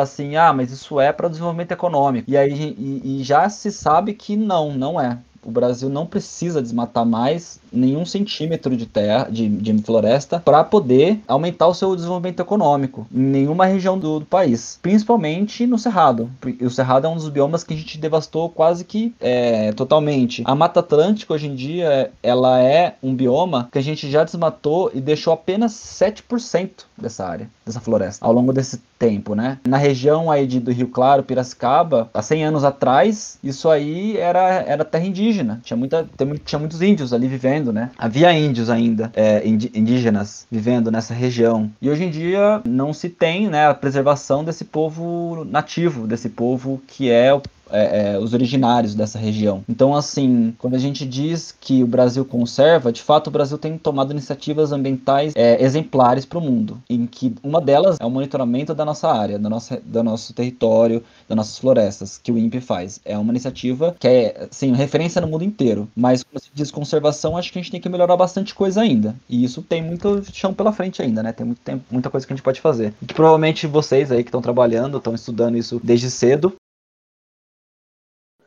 assim, 0.00 0.34
ah, 0.36 0.50
mas 0.50 0.72
isso 0.72 0.98
é 0.98 1.12
para 1.12 1.28
desenvolvimento 1.28 1.72
econômico. 1.72 2.30
E 2.30 2.38
aí 2.38 2.74
e, 2.78 3.20
e 3.20 3.22
já 3.22 3.48
se 3.50 3.70
sabe 3.70 4.14
que 4.14 4.34
não, 4.34 4.72
não 4.72 4.98
é. 4.98 5.18
O 5.42 5.50
Brasil 5.50 5.90
não 5.90 6.06
precisa 6.06 6.62
desmatar 6.62 7.04
mais 7.04 7.59
nenhum 7.72 8.04
centímetro 8.04 8.76
de 8.76 8.86
terra, 8.86 9.28
de, 9.30 9.48
de 9.48 9.82
floresta, 9.82 10.40
para 10.40 10.62
poder 10.64 11.20
aumentar 11.26 11.68
o 11.68 11.74
seu 11.74 11.94
desenvolvimento 11.94 12.40
econômico 12.40 13.06
em 13.12 13.20
nenhuma 13.20 13.66
região 13.66 13.98
do, 13.98 14.20
do, 14.20 14.26
país, 14.26 14.78
principalmente 14.82 15.66
no 15.66 15.78
Cerrado. 15.78 16.30
O 16.60 16.70
Cerrado 16.70 17.06
é 17.06 17.10
um 17.10 17.16
dos 17.16 17.28
biomas 17.28 17.64
que 17.64 17.74
a 17.74 17.76
gente 17.76 17.98
devastou 17.98 18.48
quase 18.48 18.84
que 18.84 19.14
é, 19.20 19.72
totalmente. 19.72 20.42
A 20.44 20.54
Mata 20.54 20.80
Atlântica 20.80 21.34
hoje 21.34 21.46
em 21.46 21.54
dia 21.54 22.10
ela 22.22 22.60
é 22.60 22.94
um 23.02 23.14
bioma 23.14 23.68
que 23.72 23.78
a 23.78 23.82
gente 23.82 24.10
já 24.10 24.24
desmatou 24.24 24.90
e 24.94 25.00
deixou 25.00 25.32
apenas 25.32 25.72
7% 25.72 26.70
dessa 26.96 27.26
área, 27.26 27.48
dessa 27.64 27.80
floresta, 27.80 28.24
ao 28.24 28.32
longo 28.32 28.52
desse 28.52 28.80
tempo, 28.98 29.34
né? 29.34 29.58
Na 29.66 29.78
região 29.78 30.30
aí 30.30 30.46
de, 30.46 30.60
do 30.60 30.70
Rio 30.70 30.88
Claro, 30.88 31.22
Piracicaba, 31.22 32.10
há 32.12 32.20
100 32.20 32.44
anos 32.44 32.64
atrás, 32.64 33.38
isso 33.42 33.70
aí 33.70 34.16
era, 34.18 34.62
era 34.66 34.84
terra 34.84 35.06
indígena. 35.06 35.60
Tinha, 35.64 35.76
muita, 35.76 36.06
tinha 36.44 36.58
muitos 36.58 36.82
índios 36.82 37.12
ali 37.12 37.26
vivendo 37.26 37.59
vivendo, 37.60 37.72
né? 37.72 37.90
Havia 37.96 38.32
índios 38.32 38.70
ainda, 38.70 39.10
é, 39.14 39.46
indígenas, 39.46 40.46
vivendo 40.50 40.90
nessa 40.90 41.14
região. 41.14 41.70
E 41.80 41.88
hoje 41.88 42.04
em 42.04 42.10
dia 42.10 42.60
não 42.64 42.92
se 42.92 43.08
tem 43.08 43.48
né, 43.48 43.68
a 43.68 43.74
preservação 43.74 44.42
desse 44.42 44.64
povo 44.64 45.44
nativo, 45.44 46.06
desse 46.06 46.28
povo 46.28 46.82
que 46.86 47.10
é 47.10 47.32
é, 47.72 48.12
é, 48.14 48.18
os 48.18 48.32
originários 48.34 48.94
dessa 48.94 49.18
região. 49.18 49.62
Então, 49.68 49.94
assim, 49.94 50.54
quando 50.58 50.74
a 50.74 50.78
gente 50.78 51.06
diz 51.06 51.54
que 51.58 51.82
o 51.82 51.86
Brasil 51.86 52.24
conserva, 52.24 52.92
de 52.92 53.02
fato 53.02 53.28
o 53.28 53.30
Brasil 53.30 53.58
tem 53.58 53.76
tomado 53.78 54.12
iniciativas 54.12 54.72
ambientais 54.72 55.32
é, 55.36 55.62
exemplares 55.62 56.24
para 56.24 56.38
o 56.38 56.40
mundo, 56.40 56.80
em 56.88 57.06
que 57.06 57.34
uma 57.42 57.60
delas 57.60 57.96
é 58.00 58.04
o 58.04 58.10
monitoramento 58.10 58.74
da 58.74 58.84
nossa 58.84 59.08
área, 59.08 59.38
da 59.38 59.48
nossa, 59.48 59.80
do 59.84 60.02
nosso 60.02 60.32
território, 60.32 61.02
das 61.28 61.36
nossas 61.36 61.58
florestas, 61.58 62.18
que 62.18 62.32
o 62.32 62.38
INPE 62.38 62.60
faz. 62.60 63.00
É 63.04 63.16
uma 63.16 63.32
iniciativa 63.32 63.94
que 63.98 64.06
é, 64.06 64.48
assim, 64.50 64.72
referência 64.72 65.20
no 65.20 65.28
mundo 65.28 65.44
inteiro. 65.44 65.88
Mas 65.94 66.22
quando 66.22 66.42
se 66.42 66.50
diz 66.52 66.70
conservação, 66.70 67.36
acho 67.36 67.52
que 67.52 67.58
a 67.58 67.62
gente 67.62 67.70
tem 67.70 67.80
que 67.80 67.88
melhorar 67.88 68.16
bastante 68.16 68.54
coisa 68.54 68.80
ainda. 68.80 69.14
E 69.28 69.44
isso 69.44 69.62
tem 69.62 69.82
muito 69.82 70.22
chão 70.32 70.52
pela 70.52 70.72
frente 70.72 71.02
ainda, 71.02 71.22
né? 71.22 71.32
Tem 71.32 71.46
muito 71.46 71.60
tempo, 71.60 71.84
muita 71.90 72.10
coisa 72.10 72.26
que 72.26 72.32
a 72.32 72.36
gente 72.36 72.44
pode 72.44 72.60
fazer. 72.60 72.94
E 73.02 73.06
que 73.06 73.14
provavelmente 73.14 73.66
vocês 73.66 74.10
aí 74.10 74.22
que 74.22 74.28
estão 74.28 74.42
trabalhando, 74.42 74.98
estão 74.98 75.14
estudando 75.14 75.56
isso 75.56 75.80
desde 75.82 76.10
cedo, 76.10 76.54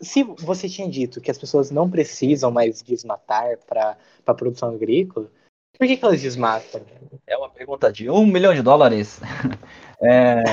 se 0.04 0.24
você 0.24 0.68
tinha 0.70 0.90
dito 0.90 1.22
que 1.22 1.32
as 1.32 1.38
pessoas 1.38 1.72
não 1.72 1.90
precisam 1.90 2.52
mais 2.52 2.82
desmatar 2.82 3.58
para 3.68 3.98
a 4.26 4.34
produção 4.34 4.70
agrícola, 4.70 5.30
por 5.78 5.88
que, 5.88 5.98
que 5.98 6.06
elas 6.06 6.22
desmatam? 6.22 6.82
É 7.26 7.36
uma 7.36 7.50
pergunta 7.50 7.92
de 7.92 8.10
um 8.10 8.26
milhão 8.26 8.54
de 8.54 8.62
dólares. 8.62 9.20
é... 10.02 10.44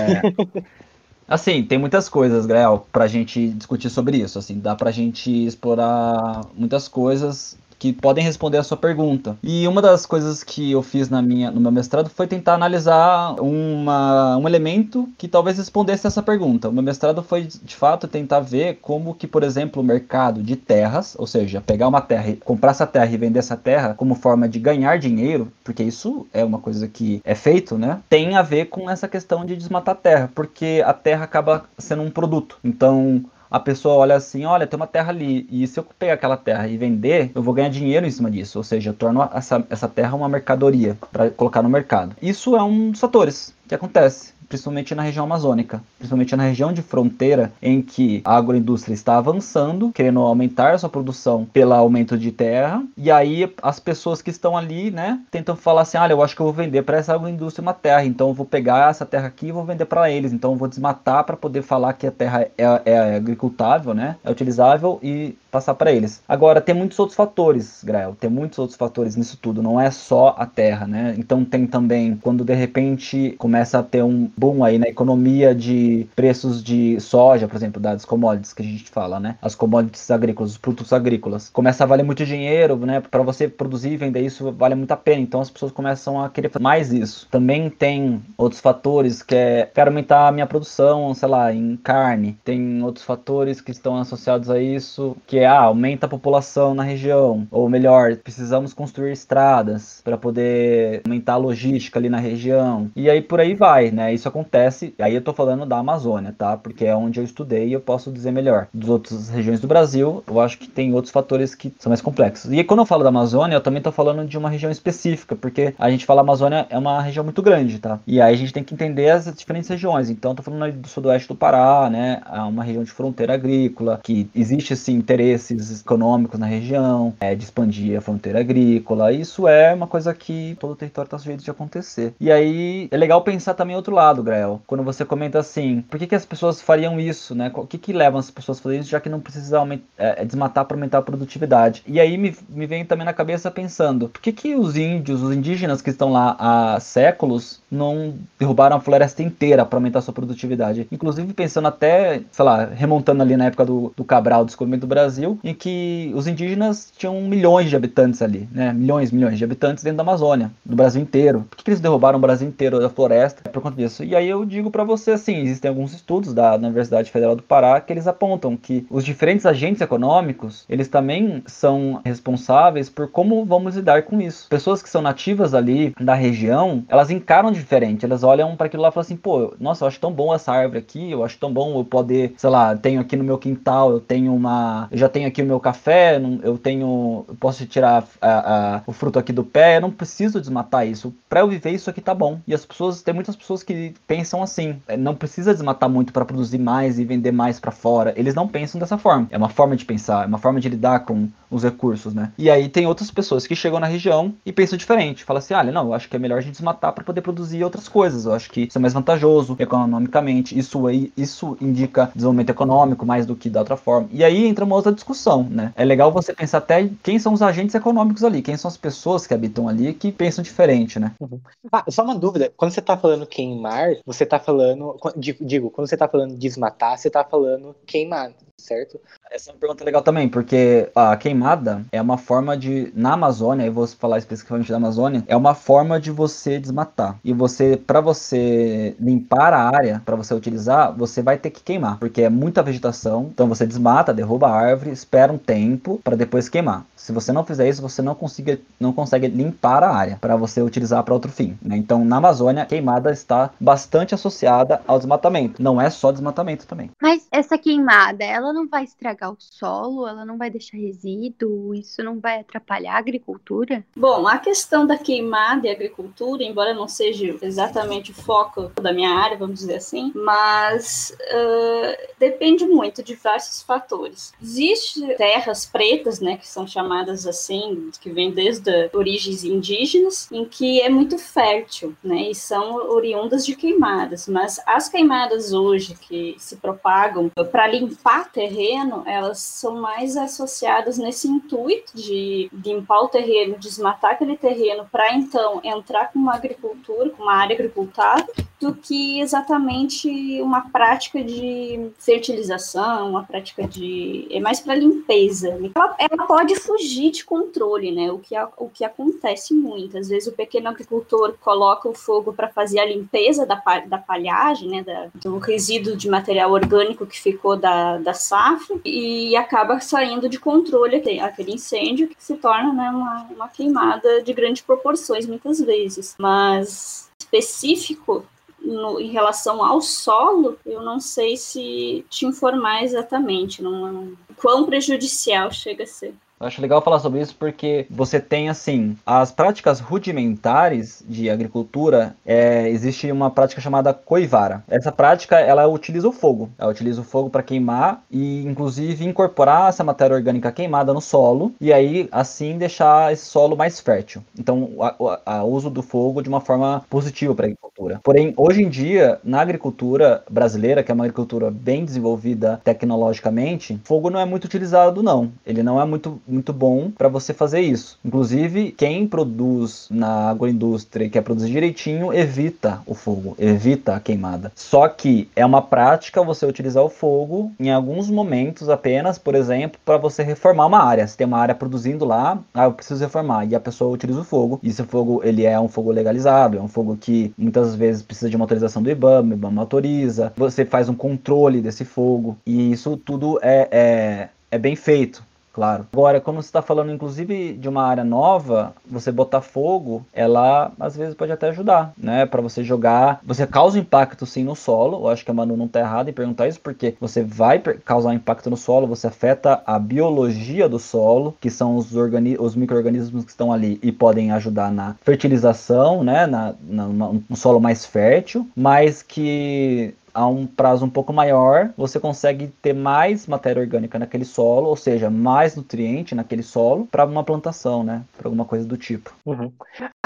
Assim, 1.28 1.62
tem 1.62 1.78
muitas 1.78 2.08
coisas, 2.08 2.46
Gael, 2.46 2.86
para 2.90 3.04
a 3.04 3.08
gente 3.08 3.50
discutir 3.50 3.90
sobre 3.90 4.16
isso. 4.16 4.38
Assim, 4.38 4.58
dá 4.58 4.74
para 4.74 4.88
a 4.88 4.92
gente 4.92 5.30
explorar 5.46 6.40
muitas 6.54 6.88
coisas 6.88 7.56
que 7.80 7.94
podem 7.94 8.22
responder 8.22 8.58
a 8.58 8.62
sua 8.62 8.76
pergunta. 8.76 9.38
E 9.42 9.66
uma 9.66 9.80
das 9.80 10.04
coisas 10.04 10.44
que 10.44 10.70
eu 10.70 10.82
fiz 10.82 11.08
na 11.08 11.22
minha, 11.22 11.50
no 11.50 11.60
meu 11.60 11.72
mestrado 11.72 12.10
foi 12.10 12.26
tentar 12.26 12.54
analisar 12.54 13.34
uma, 13.40 14.36
um 14.36 14.46
elemento 14.46 15.08
que 15.16 15.26
talvez 15.26 15.56
respondesse 15.56 16.06
essa 16.06 16.22
pergunta. 16.22 16.68
O 16.68 16.72
meu 16.72 16.82
mestrado 16.82 17.22
foi, 17.22 17.44
de 17.44 17.74
fato, 17.74 18.06
tentar 18.06 18.40
ver 18.40 18.78
como 18.82 19.14
que, 19.14 19.26
por 19.26 19.42
exemplo, 19.42 19.82
o 19.82 19.84
mercado 19.84 20.42
de 20.42 20.56
terras, 20.56 21.16
ou 21.18 21.26
seja, 21.26 21.62
pegar 21.62 21.88
uma 21.88 22.02
terra, 22.02 22.36
comprar 22.44 22.72
essa 22.72 22.86
terra 22.86 23.10
e 23.10 23.16
vender 23.16 23.38
essa 23.38 23.56
terra 23.56 23.94
como 23.94 24.14
forma 24.14 24.46
de 24.46 24.58
ganhar 24.58 24.98
dinheiro, 24.98 25.50
porque 25.64 25.82
isso 25.82 26.26
é 26.34 26.44
uma 26.44 26.58
coisa 26.58 26.86
que 26.86 27.22
é 27.24 27.34
feito, 27.34 27.78
né? 27.78 28.00
Tem 28.10 28.36
a 28.36 28.42
ver 28.42 28.66
com 28.66 28.90
essa 28.90 29.08
questão 29.08 29.46
de 29.46 29.56
desmatar 29.56 29.94
a 29.94 29.98
terra, 29.98 30.30
porque 30.34 30.82
a 30.84 30.92
terra 30.92 31.24
acaba 31.24 31.64
sendo 31.78 32.02
um 32.02 32.10
produto. 32.10 32.58
Então, 32.62 33.24
a 33.50 33.58
pessoa 33.58 33.96
olha 33.96 34.14
assim, 34.14 34.44
olha, 34.44 34.66
tem 34.66 34.76
uma 34.76 34.86
terra 34.86 35.10
ali, 35.10 35.46
e 35.50 35.66
se 35.66 35.80
eu 35.80 35.84
pegar 35.98 36.14
aquela 36.14 36.36
terra 36.36 36.68
e 36.68 36.76
vender, 36.76 37.32
eu 37.34 37.42
vou 37.42 37.52
ganhar 37.52 37.68
dinheiro 37.68 38.06
em 38.06 38.10
cima 38.10 38.30
disso, 38.30 38.58
ou 38.58 38.64
seja, 38.64 38.90
eu 38.90 38.94
torno 38.94 39.28
essa, 39.34 39.64
essa 39.68 39.88
terra 39.88 40.14
uma 40.14 40.28
mercadoria 40.28 40.96
para 41.10 41.30
colocar 41.30 41.62
no 41.62 41.68
mercado. 41.68 42.14
Isso 42.22 42.56
é 42.56 42.62
um 42.62 42.90
dos 42.90 43.00
fatores 43.00 43.54
que 43.66 43.74
acontece 43.74 44.32
principalmente 44.50 44.96
na 44.96 45.02
região 45.02 45.24
amazônica, 45.24 45.80
principalmente 45.96 46.34
na 46.34 46.42
região 46.42 46.72
de 46.72 46.82
fronteira, 46.82 47.52
em 47.62 47.80
que 47.80 48.20
a 48.24 48.36
agroindústria 48.36 48.92
está 48.92 49.16
avançando, 49.16 49.92
querendo 49.92 50.18
aumentar 50.18 50.76
sua 50.76 50.88
produção 50.88 51.46
pelo 51.52 51.72
aumento 51.72 52.18
de 52.18 52.32
terra, 52.32 52.82
e 52.96 53.12
aí 53.12 53.50
as 53.62 53.78
pessoas 53.78 54.20
que 54.20 54.28
estão 54.28 54.56
ali, 54.56 54.90
né, 54.90 55.20
tentam 55.30 55.54
falar 55.54 55.82
assim, 55.82 55.96
olha, 55.96 56.12
eu 56.12 56.22
acho 56.22 56.34
que 56.34 56.42
eu 56.42 56.46
vou 56.46 56.52
vender 56.52 56.82
para 56.82 56.98
essa 56.98 57.14
agroindústria 57.14 57.62
uma 57.62 57.72
terra, 57.72 58.04
então 58.04 58.28
eu 58.28 58.34
vou 58.34 58.44
pegar 58.44 58.90
essa 58.90 59.06
terra 59.06 59.28
aqui 59.28 59.46
e 59.46 59.52
vou 59.52 59.64
vender 59.64 59.84
para 59.84 60.10
eles, 60.10 60.32
então 60.32 60.50
eu 60.50 60.56
vou 60.56 60.66
desmatar 60.66 61.22
para 61.22 61.36
poder 61.36 61.62
falar 61.62 61.92
que 61.92 62.06
a 62.06 62.10
terra 62.10 62.48
é, 62.58 62.82
é 62.84 63.16
agricultável, 63.16 63.94
né, 63.94 64.16
é 64.24 64.30
utilizável 64.30 64.98
e 65.00 65.36
passar 65.50 65.74
para 65.74 65.92
eles. 65.92 66.22
Agora, 66.28 66.60
tem 66.60 66.74
muitos 66.74 66.98
outros 66.98 67.16
fatores, 67.16 67.82
Grael, 67.84 68.16
tem 68.18 68.30
muitos 68.30 68.58
outros 68.58 68.76
fatores 68.76 69.16
nisso 69.16 69.38
tudo, 69.40 69.62
não 69.62 69.80
é 69.80 69.90
só 69.90 70.34
a 70.38 70.46
terra, 70.46 70.86
né? 70.86 71.14
Então 71.18 71.44
tem 71.44 71.66
também, 71.66 72.16
quando 72.16 72.44
de 72.44 72.54
repente 72.54 73.34
começa 73.38 73.78
a 73.78 73.82
ter 73.82 74.02
um 74.02 74.30
boom 74.36 74.64
aí 74.64 74.78
na 74.78 74.88
economia 74.88 75.54
de 75.54 76.06
preços 76.14 76.62
de 76.62 77.00
soja, 77.00 77.48
por 77.48 77.56
exemplo, 77.56 77.80
das 77.80 78.04
commodities 78.04 78.52
que 78.52 78.62
a 78.62 78.64
gente 78.64 78.90
fala, 78.90 79.18
né? 79.18 79.36
As 79.42 79.54
commodities 79.54 80.10
agrícolas, 80.10 80.52
os 80.52 80.58
produtos 80.58 80.92
agrícolas. 80.92 81.50
Começa 81.50 81.84
a 81.84 81.86
valer 81.86 82.04
muito 82.04 82.24
dinheiro, 82.24 82.76
né? 82.76 83.00
Para 83.00 83.22
você 83.22 83.48
produzir 83.48 83.92
e 83.92 83.96
vender 83.96 84.20
isso 84.20 84.50
vale 84.52 84.74
muito 84.74 84.92
a 84.92 84.96
pena, 84.96 85.20
então 85.20 85.40
as 85.40 85.50
pessoas 85.50 85.72
começam 85.72 86.22
a 86.22 86.28
querer 86.28 86.50
mais 86.60 86.92
isso. 86.92 87.26
Também 87.30 87.70
tem 87.70 88.22
outros 88.36 88.60
fatores 88.60 89.22
que 89.22 89.34
é, 89.34 89.70
quero 89.72 89.90
aumentar 89.90 90.28
a 90.28 90.32
minha 90.32 90.46
produção, 90.46 91.12
sei 91.14 91.28
lá, 91.28 91.52
em 91.52 91.76
carne. 91.76 92.38
Tem 92.44 92.82
outros 92.82 93.04
fatores 93.04 93.60
que 93.60 93.70
estão 93.70 93.96
associados 93.96 94.50
a 94.50 94.60
isso, 94.60 95.16
que 95.26 95.39
é, 95.42 95.46
ah, 95.46 95.62
aumenta 95.62 96.06
a 96.06 96.08
população 96.08 96.74
na 96.74 96.82
região, 96.82 97.46
ou 97.50 97.68
melhor, 97.68 98.16
precisamos 98.16 98.72
construir 98.72 99.12
estradas 99.12 100.00
para 100.04 100.16
poder 100.16 101.02
aumentar 101.04 101.34
a 101.34 101.36
logística 101.36 101.98
ali 101.98 102.08
na 102.08 102.18
região. 102.18 102.90
E 102.94 103.08
aí 103.08 103.20
por 103.20 103.40
aí 103.40 103.54
vai, 103.54 103.90
né? 103.90 104.12
Isso 104.12 104.28
acontece, 104.28 104.94
aí 104.98 105.14
eu 105.14 105.22
tô 105.22 105.32
falando 105.32 105.66
da 105.66 105.78
Amazônia, 105.78 106.34
tá? 106.36 106.56
Porque 106.56 106.84
é 106.84 106.94
onde 106.94 107.20
eu 107.20 107.24
estudei 107.24 107.68
e 107.68 107.72
eu 107.72 107.80
posso 107.80 108.10
dizer 108.10 108.30
melhor. 108.30 108.68
Dos 108.72 108.88
outras 108.88 109.28
regiões 109.28 109.60
do 109.60 109.66
Brasil, 109.66 110.22
eu 110.26 110.40
acho 110.40 110.58
que 110.58 110.68
tem 110.68 110.94
outros 110.94 111.12
fatores 111.12 111.54
que 111.54 111.72
são 111.78 111.90
mais 111.90 112.00
complexos. 112.00 112.52
E 112.52 112.62
quando 112.64 112.80
eu 112.80 112.86
falo 112.86 113.02
da 113.02 113.08
Amazônia, 113.08 113.56
eu 113.56 113.60
também 113.60 113.82
tô 113.82 113.92
falando 113.92 114.26
de 114.26 114.38
uma 114.38 114.50
região 114.50 114.70
específica, 114.70 115.34
porque 115.34 115.74
a 115.78 115.90
gente 115.90 116.06
fala 116.06 116.20
Amazônia 116.20 116.66
é 116.70 116.78
uma 116.78 117.00
região 117.00 117.24
muito 117.24 117.42
grande, 117.42 117.78
tá? 117.78 117.98
E 118.06 118.20
aí 118.20 118.34
a 118.34 118.36
gente 118.36 118.52
tem 118.52 118.62
que 118.62 118.74
entender 118.74 119.10
as 119.10 119.24
diferentes 119.34 119.68
regiões. 119.68 120.10
Então, 120.10 120.32
eu 120.32 120.34
tô 120.36 120.42
falando 120.42 120.72
do 120.72 120.88
sudoeste 120.88 121.28
do 121.28 121.34
Pará, 121.34 121.88
né? 121.90 122.20
É 122.30 122.40
uma 122.40 122.62
região 122.62 122.84
de 122.84 122.90
fronteira 122.90 123.34
agrícola, 123.34 124.00
que 124.02 124.28
existe 124.34 124.72
esse 124.72 124.92
interesse 124.92 125.29
interesses 125.30 125.80
econômicos 125.80 126.38
na 126.38 126.46
região, 126.46 127.14
é, 127.20 127.34
de 127.34 127.44
expandir 127.44 127.96
a 127.96 128.00
fronteira 128.00 128.40
agrícola. 128.40 129.12
Isso 129.12 129.46
é 129.46 129.72
uma 129.74 129.86
coisa 129.86 130.12
que 130.14 130.56
todo 130.58 130.72
o 130.72 130.76
território 130.76 131.06
está 131.06 131.18
sujeito 131.18 131.44
de 131.44 131.50
acontecer. 131.50 132.12
E 132.20 132.30
aí 132.30 132.88
é 132.90 132.96
legal 132.96 133.22
pensar 133.22 133.54
também 133.54 133.76
outro 133.76 133.94
lado, 133.94 134.22
Grael. 134.22 134.60
Quando 134.66 134.82
você 134.82 135.04
comenta 135.04 135.38
assim, 135.38 135.82
por 135.88 135.98
que, 135.98 136.06
que 136.06 136.14
as 136.14 136.24
pessoas 136.24 136.60
fariam 136.60 136.98
isso, 136.98 137.34
né? 137.34 137.50
O 137.54 137.66
que, 137.66 137.78
que 137.78 137.92
leva 137.92 138.18
as 138.18 138.30
pessoas 138.30 138.58
a 138.58 138.62
fazer 138.62 138.78
isso, 138.78 138.90
já 138.90 139.00
que 139.00 139.08
não 139.08 139.20
precisa 139.20 139.58
aumentar, 139.58 139.84
é, 139.98 140.22
é, 140.22 140.24
desmatar 140.24 140.64
para 140.64 140.76
aumentar 140.76 140.98
a 140.98 141.02
produtividade? 141.02 141.82
E 141.86 142.00
aí 142.00 142.16
me, 142.16 142.34
me 142.48 142.66
vem 142.66 142.84
também 142.84 143.04
na 143.04 143.12
cabeça 143.12 143.50
pensando, 143.50 144.08
por 144.08 144.20
que, 144.20 144.32
que 144.32 144.54
os 144.54 144.76
índios, 144.76 145.22
os 145.22 145.34
indígenas 145.34 145.82
que 145.82 145.90
estão 145.90 146.12
lá 146.12 146.36
há 146.38 146.80
séculos, 146.80 147.60
não 147.70 148.14
derrubaram 148.38 148.76
a 148.76 148.80
floresta 148.80 149.22
inteira 149.22 149.64
para 149.64 149.78
aumentar 149.78 150.00
a 150.00 150.02
sua 150.02 150.14
produtividade? 150.14 150.86
Inclusive 150.90 151.32
pensando 151.32 151.68
até, 151.68 152.22
sei 152.30 152.44
lá, 152.44 152.64
remontando 152.64 153.22
ali 153.22 153.36
na 153.36 153.46
época 153.46 153.64
do, 153.64 153.92
do 153.96 154.04
Cabral, 154.04 154.44
do 154.44 154.46
descobrimento 154.46 154.82
do 154.82 154.86
Brasil, 154.86 155.19
Brasil, 155.20 155.38
em 155.44 155.54
que 155.54 156.12
os 156.14 156.26
indígenas 156.26 156.92
tinham 156.96 157.20
milhões 157.22 157.68
de 157.68 157.76
habitantes 157.76 158.22
ali, 158.22 158.48
né? 158.52 158.72
Milhões, 158.72 159.12
milhões 159.12 159.38
de 159.38 159.44
habitantes 159.44 159.84
dentro 159.84 159.98
da 159.98 160.02
Amazônia, 160.02 160.50
do 160.64 160.74
Brasil 160.74 161.02
inteiro. 161.02 161.46
Por 161.48 161.56
que, 161.56 161.64
que 161.64 161.70
eles 161.70 161.80
derrubaram 161.80 162.18
o 162.18 162.20
Brasil 162.20 162.48
inteiro 162.48 162.80
da 162.80 162.88
floresta 162.88 163.48
por 163.50 163.62
conta 163.62 163.76
disso? 163.76 164.02
E 164.02 164.16
aí 164.16 164.28
eu 164.28 164.44
digo 164.44 164.70
para 164.70 164.84
você 164.84 165.12
assim, 165.12 165.36
existem 165.36 165.68
alguns 165.68 165.92
estudos 165.92 166.32
da 166.32 166.54
Universidade 166.54 167.10
Federal 167.10 167.36
do 167.36 167.42
Pará 167.42 167.80
que 167.80 167.92
eles 167.92 168.06
apontam 168.06 168.56
que 168.56 168.86
os 168.90 169.04
diferentes 169.04 169.44
agentes 169.44 169.80
econômicos, 169.80 170.64
eles 170.68 170.88
também 170.88 171.42
são 171.46 172.00
responsáveis 172.04 172.88
por 172.88 173.08
como 173.08 173.44
vamos 173.44 173.76
lidar 173.76 174.02
com 174.02 174.20
isso. 174.20 174.48
Pessoas 174.48 174.82
que 174.82 174.88
são 174.88 175.02
nativas 175.02 175.54
ali 175.54 175.92
da 176.00 176.14
região, 176.14 176.84
elas 176.88 177.10
encaram 177.10 177.52
diferente, 177.52 178.04
elas 178.04 178.22
olham 178.22 178.56
para 178.56 178.66
aquilo 178.66 178.82
lá 178.82 178.88
e 178.88 178.92
falam 178.92 179.04
assim, 179.04 179.16
pô, 179.16 179.54
nossa, 179.60 179.84
eu 179.84 179.88
acho 179.88 180.00
tão 180.00 180.12
bom 180.12 180.34
essa 180.34 180.52
árvore 180.52 180.78
aqui, 180.78 181.10
eu 181.10 181.24
acho 181.24 181.38
tão 181.38 181.52
bom 181.52 181.78
eu 181.78 181.84
poder, 181.84 182.34
sei 182.36 182.50
lá, 182.50 182.76
tenho 182.76 183.00
aqui 183.00 183.16
no 183.16 183.24
meu 183.24 183.38
quintal, 183.38 183.90
eu 183.90 184.00
tenho 184.00 184.34
uma, 184.34 184.88
eu 184.90 184.98
já 184.98 185.08
tenho 185.10 185.28
aqui 185.28 185.42
o 185.42 185.46
meu 185.46 185.60
café, 185.60 186.20
eu 186.42 186.56
tenho, 186.56 187.24
eu 187.28 187.34
posso 187.36 187.66
tirar 187.66 188.04
a, 188.20 188.76
a, 188.76 188.82
o 188.86 188.92
fruto 188.92 189.18
aqui 189.18 189.32
do 189.32 189.44
pé, 189.44 189.76
eu 189.76 189.80
não 189.80 189.90
preciso 189.90 190.40
desmatar 190.40 190.86
isso. 190.86 191.14
Para 191.28 191.40
eu 191.40 191.48
viver 191.48 191.70
isso 191.70 191.90
aqui 191.90 192.00
tá 192.00 192.14
bom. 192.14 192.40
E 192.46 192.54
as 192.54 192.64
pessoas, 192.64 193.02
tem 193.02 193.14
muitas 193.14 193.36
pessoas 193.36 193.62
que 193.62 193.94
pensam 194.06 194.42
assim, 194.42 194.80
é, 194.88 194.96
não 194.96 195.14
precisa 195.14 195.52
desmatar 195.52 195.88
muito 195.88 196.12
para 196.12 196.24
produzir 196.24 196.58
mais 196.58 196.98
e 196.98 197.04
vender 197.04 197.32
mais 197.32 197.60
para 197.60 197.70
fora. 197.70 198.12
Eles 198.16 198.34
não 198.34 198.48
pensam 198.48 198.80
dessa 198.80 198.96
forma. 198.96 199.26
É 199.30 199.36
uma 199.36 199.48
forma 199.48 199.76
de 199.76 199.84
pensar, 199.84 200.24
é 200.24 200.26
uma 200.26 200.38
forma 200.38 200.60
de 200.60 200.68
lidar 200.68 201.00
com 201.00 201.28
os 201.50 201.64
recursos, 201.64 202.14
né? 202.14 202.32
E 202.38 202.48
aí 202.48 202.68
tem 202.68 202.86
outras 202.86 203.10
pessoas 203.10 203.46
que 203.46 203.56
chegam 203.56 203.80
na 203.80 203.86
região 203.86 204.32
e 204.46 204.52
pensam 204.52 204.78
diferente. 204.78 205.24
Fala 205.24 205.40
assim, 205.40 205.54
olha, 205.54 205.72
não, 205.72 205.86
eu 205.86 205.94
acho 205.94 206.08
que 206.08 206.16
é 206.16 206.18
melhor 206.18 206.38
a 206.38 206.40
gente 206.40 206.52
desmatar 206.52 206.92
para 206.92 207.02
poder 207.02 207.20
produzir 207.20 207.64
outras 207.64 207.88
coisas. 207.88 208.24
Eu 208.24 208.32
acho 208.32 208.50
que 208.50 208.62
isso 208.62 208.78
é 208.78 208.80
mais 208.80 208.94
vantajoso 208.94 209.56
economicamente. 209.58 210.56
Isso 210.56 210.86
aí, 210.86 211.12
isso 211.16 211.56
indica 211.60 212.10
desenvolvimento 212.14 212.50
econômico 212.50 213.04
mais 213.04 213.26
do 213.26 213.34
que 213.34 213.50
da 213.50 213.60
outra 213.60 213.76
forma. 213.76 214.08
E 214.12 214.22
aí 214.22 214.46
entra 214.46 214.64
uma 214.64 214.76
outra 214.76 214.92
discussão, 215.00 215.42
né? 215.42 215.72
É 215.76 215.84
legal 215.84 216.12
você 216.12 216.32
pensar 216.32 216.58
até 216.58 216.88
quem 217.02 217.18
são 217.18 217.32
os 217.32 217.42
agentes 217.42 217.74
econômicos 217.74 218.22
ali, 218.22 218.42
quem 218.42 218.56
são 218.56 218.68
as 218.68 218.76
pessoas 218.76 219.26
que 219.26 219.34
habitam 219.34 219.68
ali 219.68 219.92
que 219.94 220.12
pensam 220.12 220.42
diferente, 220.42 220.98
né? 220.98 221.12
Uhum. 221.20 221.40
Ah, 221.72 221.84
só 221.88 222.04
uma 222.04 222.14
dúvida. 222.14 222.52
Quando 222.56 222.72
você 222.72 222.82
tá 222.82 222.96
falando 222.96 223.26
queimar, 223.26 223.96
você 224.06 224.24
tá 224.24 224.38
falando. 224.38 224.96
Digo, 225.16 225.70
quando 225.70 225.88
você 225.88 225.96
tá 225.96 226.08
falando 226.08 226.36
desmatar, 226.36 226.98
você 226.98 227.10
tá 227.10 227.24
falando 227.24 227.74
queimar 227.86 228.32
certo? 228.60 229.00
Essa 229.30 229.50
é 229.50 229.52
uma 229.52 229.60
pergunta 229.60 229.84
legal 229.84 230.02
também, 230.02 230.28
porque 230.28 230.90
a 230.92 231.16
queimada 231.16 231.84
é 231.92 232.02
uma 232.02 232.18
forma 232.18 232.56
de, 232.56 232.92
na 232.96 233.12
Amazônia, 233.12 233.64
eu 233.64 233.72
vou 233.72 233.86
falar 233.86 234.18
especificamente 234.18 234.68
da 234.68 234.76
Amazônia, 234.76 235.22
é 235.28 235.36
uma 235.36 235.54
forma 235.54 236.00
de 236.00 236.10
você 236.10 236.58
desmatar. 236.58 237.16
E 237.22 237.32
você, 237.32 237.76
para 237.76 238.00
você 238.00 238.96
limpar 238.98 239.52
a 239.52 239.68
área, 239.68 240.02
para 240.04 240.16
você 240.16 240.34
utilizar, 240.34 240.92
você 240.92 241.22
vai 241.22 241.38
ter 241.38 241.50
que 241.50 241.62
queimar, 241.62 241.98
porque 241.98 242.22
é 242.22 242.28
muita 242.28 242.60
vegetação. 242.60 243.30
Então 243.32 243.46
você 243.46 243.64
desmata, 243.64 244.12
derruba 244.12 244.48
a 244.48 244.54
árvore, 244.54 244.90
espera 244.90 245.32
um 245.32 245.38
tempo 245.38 246.00
para 246.02 246.16
depois 246.16 246.48
queimar. 246.48 246.84
Se 246.96 247.12
você 247.12 247.32
não 247.32 247.44
fizer 247.44 247.68
isso, 247.68 247.80
você 247.80 248.02
não, 248.02 248.16
consiga, 248.16 248.58
não 248.80 248.92
consegue 248.92 249.28
limpar 249.28 249.84
a 249.84 249.94
área 249.94 250.18
para 250.20 250.36
você 250.36 250.60
utilizar 250.60 251.02
para 251.04 251.14
outro 251.14 251.30
fim. 251.30 251.56
Né? 251.62 251.76
Então, 251.76 252.04
na 252.04 252.16
Amazônia, 252.16 252.66
queimada 252.66 253.12
está 253.12 253.50
bastante 253.60 254.14
associada 254.14 254.82
ao 254.86 254.98
desmatamento. 254.98 255.62
Não 255.62 255.80
é 255.80 255.88
só 255.88 256.10
desmatamento 256.10 256.66
também. 256.66 256.90
Mas 257.00 257.26
essa 257.30 257.56
queimada, 257.56 258.24
ela 258.24 258.52
não 258.52 258.68
vai 258.68 258.84
estragar 258.84 259.19
o 259.28 259.36
solo, 259.38 260.06
ela 260.06 260.24
não 260.24 260.38
vai 260.38 260.50
deixar 260.50 260.76
resíduo, 260.76 261.74
isso 261.74 262.02
não 262.02 262.20
vai 262.20 262.40
atrapalhar 262.40 262.94
a 262.94 262.98
agricultura? 262.98 263.84
Bom, 263.96 264.26
a 264.26 264.38
questão 264.38 264.86
da 264.86 264.96
queimada 264.96 265.66
e 265.66 265.70
agricultura, 265.70 266.42
embora 266.42 266.72
não 266.72 266.88
seja 266.88 267.36
exatamente 267.42 268.12
o 268.12 268.14
foco 268.14 268.70
da 268.80 268.92
minha 268.92 269.10
área, 269.10 269.36
vamos 269.36 269.58
dizer 269.60 269.76
assim, 269.76 270.12
mas 270.14 271.16
uh, 271.20 272.14
depende 272.18 272.64
muito 272.64 273.02
de 273.02 273.10
diversos 273.10 273.62
fatores. 273.62 274.32
Existem 274.40 275.16
terras 275.16 275.66
pretas, 275.66 276.20
né, 276.20 276.36
que 276.36 276.46
são 276.46 276.66
chamadas 276.66 277.10
chamadas 277.10 277.26
assim, 277.26 277.90
que 278.00 278.10
vêm 278.10 278.30
desde 278.30 278.90
origens 278.92 279.44
indígenas, 279.44 280.30
em 280.30 280.44
que 280.44 280.80
é 280.80 280.88
muito 280.88 281.18
fértil, 281.18 281.94
né? 282.02 282.30
E 282.30 282.34
são 282.34 282.74
oriundas 282.90 283.44
de 283.44 283.54
queimadas. 283.54 284.28
Mas 284.28 284.60
as 284.66 284.88
queimadas 284.88 285.52
hoje 285.52 285.94
que 285.94 286.34
se 286.38 286.56
propagam 286.56 287.30
para 287.50 287.66
limpar 287.66 288.30
terreno, 288.30 289.02
elas 289.10 289.38
são 289.40 289.80
mais 289.80 290.16
associadas 290.16 290.98
nesse 290.98 291.28
intuito 291.28 291.92
de 291.94 292.50
limpar 292.52 293.00
o 293.02 293.08
terreno, 293.08 293.58
desmatar 293.58 294.12
aquele 294.12 294.36
terreno 294.36 294.86
para 294.90 295.14
então 295.14 295.60
entrar 295.64 296.12
com 296.12 296.18
uma 296.18 296.34
agricultura, 296.34 297.10
com 297.10 297.22
uma 297.22 297.34
área 297.34 297.54
agricultável, 297.54 298.32
do 298.60 298.74
que 298.74 299.20
exatamente 299.20 300.40
uma 300.42 300.70
prática 300.70 301.24
de 301.24 301.90
fertilização, 301.98 303.08
uma 303.08 303.24
prática 303.24 303.66
de. 303.66 304.28
é 304.30 304.38
mais 304.38 304.60
para 304.60 304.74
limpeza. 304.74 305.58
Ela, 305.74 305.96
ela, 305.98 306.26
pode 306.26 306.54
fugir 306.56 307.10
de 307.10 307.24
controle, 307.24 307.90
né? 307.90 308.12
O 308.12 308.18
que, 308.18 308.34
o 308.58 308.68
que 308.68 308.84
acontece 308.84 309.54
muitas 309.54 310.08
vezes 310.08 310.28
o 310.28 310.36
pequeno 310.36 310.68
agricultor 310.68 311.34
coloca 311.40 311.88
o 311.88 311.94
fogo 311.94 312.34
para 312.34 312.48
fazer 312.48 312.80
a 312.80 312.84
limpeza 312.84 313.46
da, 313.46 313.60
da 313.86 313.98
palhagem, 313.98 314.68
né? 314.68 314.82
Da, 314.82 315.08
do 315.14 315.38
resíduo 315.38 315.96
de 315.96 316.08
material 316.08 316.52
orgânico 316.52 317.06
que 317.06 317.20
ficou 317.20 317.56
da, 317.56 317.96
da 317.96 318.12
safra 318.12 318.78
e 318.84 318.99
acaba 319.36 319.80
saindo 319.80 320.28
de 320.28 320.38
controle 320.38 320.96
aquele 321.20 321.52
incêndio 321.52 322.08
que 322.08 322.16
se 322.18 322.36
torna 322.36 322.72
né, 322.72 322.90
uma, 322.90 323.22
uma 323.34 323.48
queimada 323.48 324.22
de 324.22 324.32
grandes 324.32 324.62
proporções 324.62 325.26
muitas 325.26 325.60
vezes. 325.60 326.14
Mas 326.18 327.10
específico 327.18 328.24
no, 328.60 329.00
em 329.00 329.10
relação 329.10 329.64
ao 329.64 329.80
solo, 329.80 330.58
eu 330.66 330.82
não 330.82 331.00
sei 331.00 331.36
se 331.36 332.04
te 332.10 332.26
informar 332.26 332.82
exatamente, 332.82 333.62
não, 333.62 333.92
não, 333.92 334.12
quão 334.36 334.66
prejudicial 334.66 335.50
chega 335.50 335.84
a 335.84 335.86
ser. 335.86 336.14
Eu 336.40 336.46
acho 336.46 336.62
legal 336.62 336.80
falar 336.80 336.98
sobre 337.00 337.20
isso 337.20 337.36
porque 337.38 337.86
você 337.90 338.18
tem, 338.18 338.48
assim, 338.48 338.96
as 339.04 339.30
práticas 339.30 339.78
rudimentares 339.78 341.04
de 341.06 341.28
agricultura, 341.28 342.16
é, 342.24 342.66
existe 342.70 343.12
uma 343.12 343.30
prática 343.30 343.60
chamada 343.60 343.92
coivara. 343.92 344.64
Essa 344.66 344.90
prática, 344.90 345.38
ela 345.38 345.66
utiliza 345.66 346.08
o 346.08 346.12
fogo. 346.12 346.48
Ela 346.56 346.70
utiliza 346.70 347.02
o 347.02 347.04
fogo 347.04 347.28
para 347.28 347.42
queimar 347.42 348.02
e, 348.10 348.42
inclusive, 348.46 349.04
incorporar 349.04 349.68
essa 349.68 349.84
matéria 349.84 350.16
orgânica 350.16 350.50
queimada 350.50 350.94
no 350.94 351.00
solo 351.02 351.52
e 351.60 351.74
aí, 351.74 352.08
assim, 352.10 352.56
deixar 352.56 353.12
esse 353.12 353.26
solo 353.26 353.54
mais 353.54 353.78
fértil. 353.78 354.24
Então, 354.38 354.70
o 354.98 355.44
uso 355.44 355.68
do 355.68 355.82
fogo 355.82 356.22
de 356.22 356.30
uma 356.30 356.40
forma 356.40 356.82
positiva 356.88 357.34
para 357.34 357.44
a 357.44 357.48
agricultura. 357.48 358.00
Porém, 358.02 358.32
hoje 358.34 358.62
em 358.62 358.70
dia, 358.70 359.20
na 359.22 359.42
agricultura 359.42 360.24
brasileira, 360.30 360.82
que 360.82 360.90
é 360.90 360.94
uma 360.94 361.04
agricultura 361.04 361.50
bem 361.50 361.84
desenvolvida 361.84 362.62
tecnologicamente, 362.64 363.78
fogo 363.84 364.08
não 364.08 364.18
é 364.18 364.24
muito 364.24 364.46
utilizado, 364.46 365.02
não. 365.02 365.30
Ele 365.46 365.62
não 365.62 365.78
é 365.78 365.84
muito 365.84 366.18
muito 366.30 366.52
bom 366.52 366.90
para 366.90 367.08
você 367.08 367.32
fazer 367.32 367.60
isso. 367.60 367.98
Inclusive, 368.04 368.72
quem 368.72 369.06
produz 369.06 369.88
na 369.90 370.30
agroindústria 370.30 371.04
e 371.04 371.10
quer 371.10 371.22
produzir 371.22 371.50
direitinho, 371.50 372.12
evita 372.12 372.80
o 372.86 372.94
fogo, 372.94 373.34
evita 373.38 373.94
a 373.94 374.00
queimada. 374.00 374.52
Só 374.54 374.88
que 374.88 375.28
é 375.34 375.44
uma 375.44 375.62
prática 375.62 376.22
você 376.22 376.46
utilizar 376.46 376.82
o 376.82 376.88
fogo 376.88 377.52
em 377.58 377.70
alguns 377.70 378.08
momentos 378.10 378.68
apenas, 378.68 379.18
por 379.18 379.34
exemplo, 379.34 379.80
para 379.84 379.96
você 379.96 380.22
reformar 380.22 380.66
uma 380.66 380.82
área. 380.82 381.06
Se 381.06 381.16
tem 381.16 381.26
uma 381.26 381.38
área 381.38 381.54
produzindo 381.54 382.04
lá, 382.04 382.38
ah, 382.54 382.64
eu 382.64 382.72
preciso 382.72 383.02
reformar, 383.02 383.44
e 383.44 383.54
a 383.54 383.60
pessoa 383.60 383.92
utiliza 383.92 384.20
o 384.20 384.24
fogo. 384.24 384.60
E 384.62 384.68
esse 384.68 384.82
fogo, 384.84 385.20
ele 385.24 385.44
é 385.44 385.58
um 385.58 385.68
fogo 385.68 385.90
legalizado, 385.90 386.58
é 386.58 386.60
um 386.60 386.68
fogo 386.68 386.96
que 386.96 387.32
muitas 387.36 387.74
vezes 387.74 388.02
precisa 388.02 388.30
de 388.30 388.36
uma 388.36 388.44
autorização 388.44 388.82
do 388.82 388.90
IBAMA, 388.90 389.30
o 389.30 389.34
IBAMA 389.34 389.62
autoriza, 389.62 390.32
você 390.36 390.64
faz 390.64 390.88
um 390.88 390.94
controle 390.94 391.60
desse 391.60 391.84
fogo, 391.84 392.36
e 392.46 392.72
isso 392.72 392.96
tudo 392.96 393.38
é, 393.42 393.68
é, 393.70 394.28
é 394.50 394.58
bem 394.58 394.76
feito 394.76 395.29
claro. 395.52 395.86
Agora, 395.92 396.20
quando 396.20 396.36
você 396.36 396.48
está 396.48 396.62
falando, 396.62 396.92
inclusive, 396.92 397.52
de 397.52 397.68
uma 397.68 397.84
área 397.84 398.04
nova, 398.04 398.74
você 398.86 399.10
botar 399.10 399.40
fogo, 399.40 400.04
ela 400.12 400.72
às 400.78 400.96
vezes 400.96 401.14
pode 401.14 401.32
até 401.32 401.48
ajudar, 401.48 401.92
né? 401.96 402.26
Para 402.26 402.40
você 402.40 402.62
jogar, 402.62 403.20
você 403.24 403.46
causa 403.46 403.78
impacto 403.78 404.26
sim 404.26 404.44
no 404.44 404.56
solo. 404.56 404.98
Eu 404.98 405.08
acho 405.08 405.24
que 405.24 405.30
a 405.30 405.34
Manu 405.34 405.56
não 405.56 405.66
está 405.66 405.80
errada 405.80 406.10
em 406.10 406.14
perguntar 406.14 406.48
isso, 406.48 406.60
porque 406.60 406.94
você 407.00 407.22
vai 407.22 407.58
causar 407.58 408.14
impacto 408.14 408.50
no 408.50 408.56
solo, 408.56 408.86
você 408.86 409.06
afeta 409.06 409.62
a 409.66 409.78
biologia 409.78 410.68
do 410.68 410.78
solo, 410.78 411.36
que 411.40 411.50
são 411.50 411.76
os, 411.76 411.94
organi 411.94 412.36
os 412.38 412.54
micro-organismos 412.54 413.24
que 413.24 413.30
estão 413.30 413.52
ali 413.52 413.78
e 413.82 413.92
podem 413.92 414.32
ajudar 414.32 414.70
na 414.70 414.96
fertilização, 415.02 416.02
né? 416.02 416.26
Na, 416.26 416.54
na, 416.62 416.86
no 416.86 417.36
solo 417.36 417.60
mais 417.60 417.84
fértil, 417.84 418.48
mas 418.56 419.02
que 419.02 419.94
a 420.12 420.26
um 420.26 420.46
prazo 420.46 420.84
um 420.84 420.90
pouco 420.90 421.12
maior, 421.12 421.72
você 421.76 421.98
consegue 421.98 422.48
ter 422.62 422.72
mais 422.72 423.26
matéria 423.26 423.60
orgânica 423.60 423.98
naquele 423.98 424.24
solo, 424.24 424.68
ou 424.68 424.76
seja, 424.76 425.10
mais 425.10 425.56
nutriente 425.56 426.14
naquele 426.14 426.42
solo 426.42 426.86
para 426.90 427.04
uma 427.04 427.24
plantação, 427.24 427.82
né? 427.82 428.02
Para 428.16 428.28
alguma 428.28 428.44
coisa 428.44 428.66
do 428.66 428.76
tipo. 428.76 429.14
Uhum. 429.24 429.52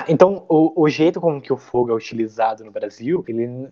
Então, 0.08 0.44
o, 0.48 0.82
o, 0.82 0.88
jeito 0.88 1.20
como 1.20 1.40
que 1.40 1.52
o 1.52 1.56
fogo 1.56 1.90
é 1.90 1.94
utilizado 1.94 2.64
no 2.64 2.70
Brasil, 2.70 3.24
ele, 3.26 3.68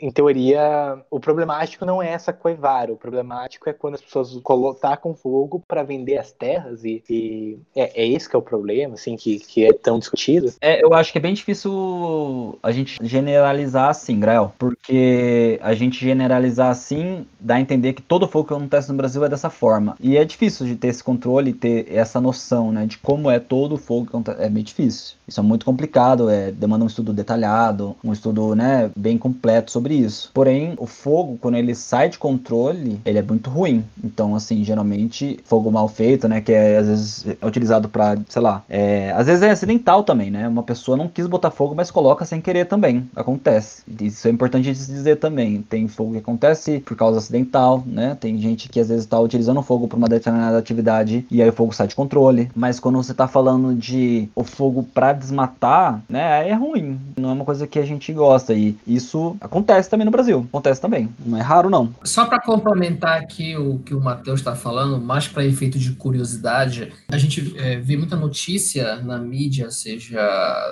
em 0.00 0.10
teoria, 0.10 0.98
o 1.10 1.20
problemático 1.20 1.84
não 1.84 2.02
é 2.02 2.10
essa 2.10 2.32
coivara, 2.32 2.92
o 2.92 2.96
problemático 2.96 3.68
é 3.68 3.72
quando 3.72 3.94
as 3.94 4.02
pessoas 4.02 4.36
tacam 4.80 5.14
fogo 5.14 5.62
para 5.66 5.82
vender 5.82 6.18
as 6.18 6.32
terras 6.32 6.84
e, 6.84 7.02
e 7.08 7.58
é, 7.74 8.02
é, 8.02 8.08
esse 8.08 8.28
que 8.28 8.34
é 8.34 8.38
o 8.38 8.42
problema, 8.42 8.94
assim, 8.94 9.16
que, 9.16 9.38
que 9.38 9.64
é 9.64 9.72
tão 9.72 9.98
discutido. 9.98 10.52
É, 10.60 10.82
eu 10.82 10.92
acho 10.92 11.12
que 11.12 11.18
é 11.18 11.20
bem 11.20 11.34
difícil 11.34 12.58
a 12.62 12.72
gente 12.72 12.98
generalizar 13.02 13.90
assim, 13.90 14.18
Grael, 14.18 14.52
porque 14.58 15.58
a 15.62 15.74
gente 15.76 16.04
generalizar 16.04 16.70
assim 16.70 17.24
dá 17.40 17.54
a 17.54 17.60
entender 17.60 17.92
que 17.92 18.02
todo 18.02 18.26
fogo 18.26 18.48
que 18.48 18.54
acontece 18.54 18.90
no 18.90 18.96
Brasil 18.96 19.24
é 19.24 19.28
dessa 19.28 19.50
forma. 19.50 19.96
E 20.00 20.16
é 20.16 20.24
difícil 20.24 20.66
de 20.66 20.76
ter 20.76 20.88
esse 20.88 21.02
controle, 21.02 21.52
ter 21.52 21.86
essa 21.92 22.20
noção, 22.20 22.72
né, 22.72 22.86
de 22.86 22.98
como 22.98 23.30
é 23.30 23.38
todo 23.38 23.76
fogo 23.76 24.06
que 24.06 24.10
acontece. 24.10 24.42
É 24.42 24.48
bem 24.48 24.64
difícil. 24.64 25.16
Isso 25.26 25.40
é 25.40 25.42
muito 25.42 25.64
complicado, 25.64 26.30
é, 26.30 26.52
demanda 26.52 26.84
um 26.84 26.88
estudo 26.88 27.12
detalhado, 27.12 27.96
um 28.02 28.12
estudo 28.12 28.54
né, 28.54 28.90
bem 28.96 29.18
completo 29.18 29.70
sobre 29.70 29.94
isso. 29.94 30.30
Porém, 30.32 30.74
o 30.78 30.86
fogo, 30.86 31.38
quando 31.40 31.56
ele 31.56 31.74
sai 31.74 32.08
de 32.08 32.18
controle, 32.18 33.00
ele 33.04 33.18
é 33.18 33.22
muito 33.22 33.50
ruim. 33.50 33.84
Então, 34.02 34.34
assim, 34.34 34.62
geralmente, 34.64 35.38
fogo 35.44 35.70
mal 35.70 35.88
feito, 35.88 36.28
né, 36.28 36.40
que 36.40 36.52
é 36.52 36.78
às 36.78 36.86
vezes 36.86 37.26
é 37.40 37.46
utilizado 37.46 37.88
para, 37.88 38.18
sei 38.28 38.42
lá, 38.42 38.62
é, 38.68 39.12
às 39.12 39.26
vezes 39.26 39.42
é 39.42 39.50
acidental 39.50 40.04
também, 40.04 40.30
né? 40.30 40.46
Uma 40.46 40.62
pessoa 40.62 40.96
não 40.96 41.08
quis 41.08 41.26
botar 41.26 41.50
fogo, 41.50 41.74
mas 41.74 41.90
coloca 41.90 42.24
sem 42.24 42.40
querer 42.40 42.66
também. 42.66 43.08
Acontece. 43.14 43.82
Isso 44.00 44.28
é 44.28 44.30
importante 44.30 44.72
dizer 44.72 45.16
também. 45.16 45.62
Tem 45.68 45.88
fogo 45.88 46.12
que 46.12 46.18
acontece 46.18 46.80
por 46.80 46.96
causa 46.96 47.18
acidental, 47.18 47.82
né? 47.86 48.16
Tem 48.18 48.38
gente 48.38 48.68
que 48.68 48.80
às 48.80 48.88
vezes 48.88 49.04
está 49.04 49.18
utilizando 49.18 49.62
fogo 49.62 49.88
para 49.88 49.96
uma 49.96 50.08
determinada 50.08 50.58
atividade 50.58 51.26
e 51.30 51.42
aí 51.42 51.48
o 51.48 51.52
fogo 51.52 51.72
sai 51.72 51.86
de 51.86 51.94
controle. 51.94 52.50
Mas 52.54 52.80
quando 52.80 52.96
você 52.96 53.12
está 53.12 53.28
falando 53.28 53.74
de 53.74 54.28
o 54.34 54.44
fogo 54.44 54.82
para 54.82 55.12
desmatar, 55.12 56.02
né, 56.08 56.48
é 56.48 56.54
ruim. 56.54 56.98
Não 57.16 57.30
é 57.30 57.32
uma 57.32 57.44
coisa 57.44 57.66
que 57.66 57.78
a 57.78 57.84
gente 57.84 58.12
gosta. 58.12 58.54
E 58.54 58.76
isso 58.86 59.36
acontece 59.40 59.90
também 59.90 60.04
no 60.04 60.10
Brasil. 60.10 60.46
Acontece 60.48 60.80
também. 60.80 61.08
Não 61.24 61.38
é 61.38 61.42
raro, 61.42 61.70
não. 61.70 61.92
Só 62.04 62.26
para 62.26 62.40
complementar 62.40 63.20
aqui 63.20 63.56
o 63.56 63.78
que 63.78 63.94
o 63.94 64.00
Matheus 64.00 64.40
está 64.40 64.54
falando, 64.54 65.00
mais 65.00 65.28
para 65.28 65.44
efeito 65.44 65.78
de 65.78 65.92
curiosidade, 65.92 66.92
a 67.08 67.18
gente 67.18 67.54
é, 67.58 67.76
vê 67.76 67.96
muita 67.96 68.16
notícia 68.16 68.96
na 68.96 69.18
mídia, 69.18 69.70
seja 69.70 70.20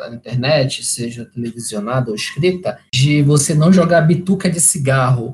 na 0.09 0.15
internet, 0.15 0.85
seja 0.85 1.25
televisionada 1.25 2.11
ou 2.11 2.17
escrita, 2.17 2.79
de 2.93 3.23
você 3.23 3.55
não 3.55 3.73
jogar 3.73 4.03
bituca 4.03 4.51
de 4.51 4.61
cigarro. 4.61 4.84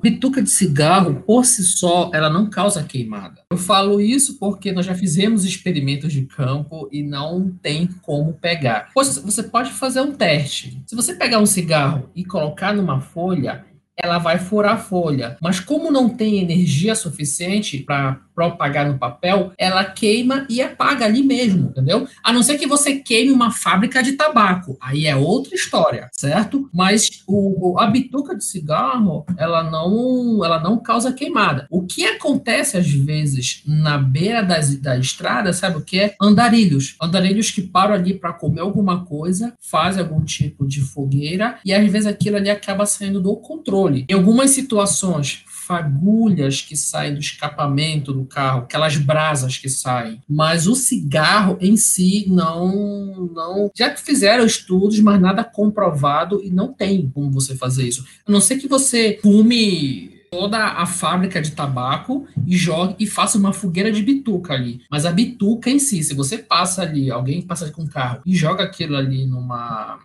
Bituca 0.02 0.42
de 0.42 0.50
cigarro, 0.50 1.22
por 1.26 1.44
si 1.44 1.62
só, 1.62 2.10
ela 2.14 2.30
não 2.30 2.48
causa 2.48 2.84
queimada. 2.84 3.42
Eu 3.50 3.58
falo 3.58 4.00
isso 4.00 4.38
porque 4.38 4.72
nós 4.72 4.86
já 4.86 4.94
fizemos 4.94 5.44
experimentos 5.44 6.12
de 6.12 6.22
campo 6.22 6.88
e 6.92 7.02
não 7.02 7.50
tem 7.62 7.86
como 8.02 8.32
pegar 8.34 8.90
você 9.20 9.42
pode 9.42 9.70
fazer 9.70 10.00
um 10.00 10.12
teste. 10.12 10.82
Se 10.86 10.94
você 10.94 11.14
pegar 11.14 11.38
um 11.38 11.46
cigarro 11.46 12.10
e 12.14 12.24
colocar 12.24 12.72
numa 12.72 13.00
folha, 13.00 13.64
ela 13.96 14.18
vai 14.18 14.38
furar 14.38 14.74
a 14.74 14.78
folha. 14.78 15.36
Mas 15.40 15.60
como 15.60 15.90
não 15.90 16.08
tem 16.08 16.38
energia 16.38 16.94
suficiente 16.94 17.78
para 17.78 18.20
propagar 18.40 18.88
no 18.88 18.98
papel, 18.98 19.52
ela 19.58 19.84
queima 19.84 20.46
e 20.48 20.62
apaga 20.62 21.04
ali 21.04 21.22
mesmo, 21.22 21.68
entendeu? 21.68 22.08
A 22.24 22.32
não 22.32 22.42
ser 22.42 22.56
que 22.56 22.66
você 22.66 22.94
queime 22.96 23.30
uma 23.30 23.50
fábrica 23.50 24.02
de 24.02 24.12
tabaco, 24.12 24.78
aí 24.80 25.06
é 25.06 25.14
outra 25.14 25.54
história, 25.54 26.08
certo? 26.10 26.70
Mas 26.72 27.22
o, 27.26 27.78
a 27.78 27.86
bituca 27.86 28.34
de 28.34 28.42
cigarro, 28.42 29.26
ela 29.36 29.62
não, 29.62 30.42
ela 30.42 30.58
não 30.58 30.78
causa 30.78 31.12
queimada. 31.12 31.66
O 31.70 31.84
que 31.84 32.06
acontece 32.06 32.78
às 32.78 32.90
vezes 32.90 33.62
na 33.66 33.98
beira 33.98 34.42
das, 34.42 34.74
da 34.76 34.96
estrada, 34.96 35.52
sabe 35.52 35.76
o 35.76 35.82
que 35.82 36.00
é? 36.00 36.14
Andarilhos. 36.18 36.96
Andarilhos 37.02 37.50
que 37.50 37.60
param 37.60 37.94
ali 37.94 38.14
para 38.14 38.32
comer 38.32 38.62
alguma 38.62 39.04
coisa, 39.04 39.52
fazem 39.60 40.02
algum 40.02 40.24
tipo 40.24 40.66
de 40.66 40.80
fogueira 40.80 41.58
e 41.62 41.74
às 41.74 41.92
vezes 41.92 42.06
aquilo 42.06 42.38
ali 42.38 42.48
acaba 42.48 42.86
saindo 42.86 43.20
do 43.20 43.36
controle. 43.36 44.06
Em 44.08 44.14
algumas 44.14 44.50
situações, 44.52 45.44
fagulhas 45.70 46.60
que 46.60 46.76
saem 46.76 47.14
do 47.14 47.20
escapamento 47.20 48.12
do 48.12 48.24
carro, 48.24 48.62
aquelas 48.62 48.96
brasas 48.96 49.56
que 49.56 49.68
saem. 49.68 50.20
Mas 50.28 50.66
o 50.66 50.74
cigarro 50.74 51.56
em 51.60 51.76
si 51.76 52.24
não, 52.28 53.30
não. 53.32 53.70
Já 53.72 53.88
que 53.88 54.00
fizeram 54.00 54.44
estudos, 54.44 54.98
mas 54.98 55.20
nada 55.20 55.44
comprovado 55.44 56.42
e 56.42 56.50
não 56.50 56.72
tem 56.72 57.08
como 57.08 57.30
você 57.30 57.54
fazer 57.54 57.86
isso. 57.86 58.04
A 58.26 58.32
não 58.32 58.40
ser 58.40 58.56
que 58.56 58.66
você 58.66 59.20
fume 59.22 60.19
toda 60.30 60.58
a 60.58 60.86
fábrica 60.86 61.42
de 61.42 61.50
tabaco 61.50 62.26
e 62.46 62.56
jogue 62.56 62.94
e 63.00 63.06
faça 63.06 63.36
uma 63.36 63.52
fogueira 63.52 63.90
de 63.90 64.00
bituca 64.00 64.54
ali. 64.54 64.80
Mas 64.88 65.04
a 65.04 65.10
bituca 65.10 65.68
em 65.68 65.80
si, 65.80 66.04
se 66.04 66.14
você 66.14 66.38
passa 66.38 66.82
ali, 66.82 67.10
alguém 67.10 67.42
passa 67.42 67.70
com 67.70 67.82
um 67.82 67.88
carro 67.88 68.20
e 68.24 68.34
joga 68.36 68.62
aquilo 68.62 68.96
ali 68.96 69.26
numa 69.26 69.98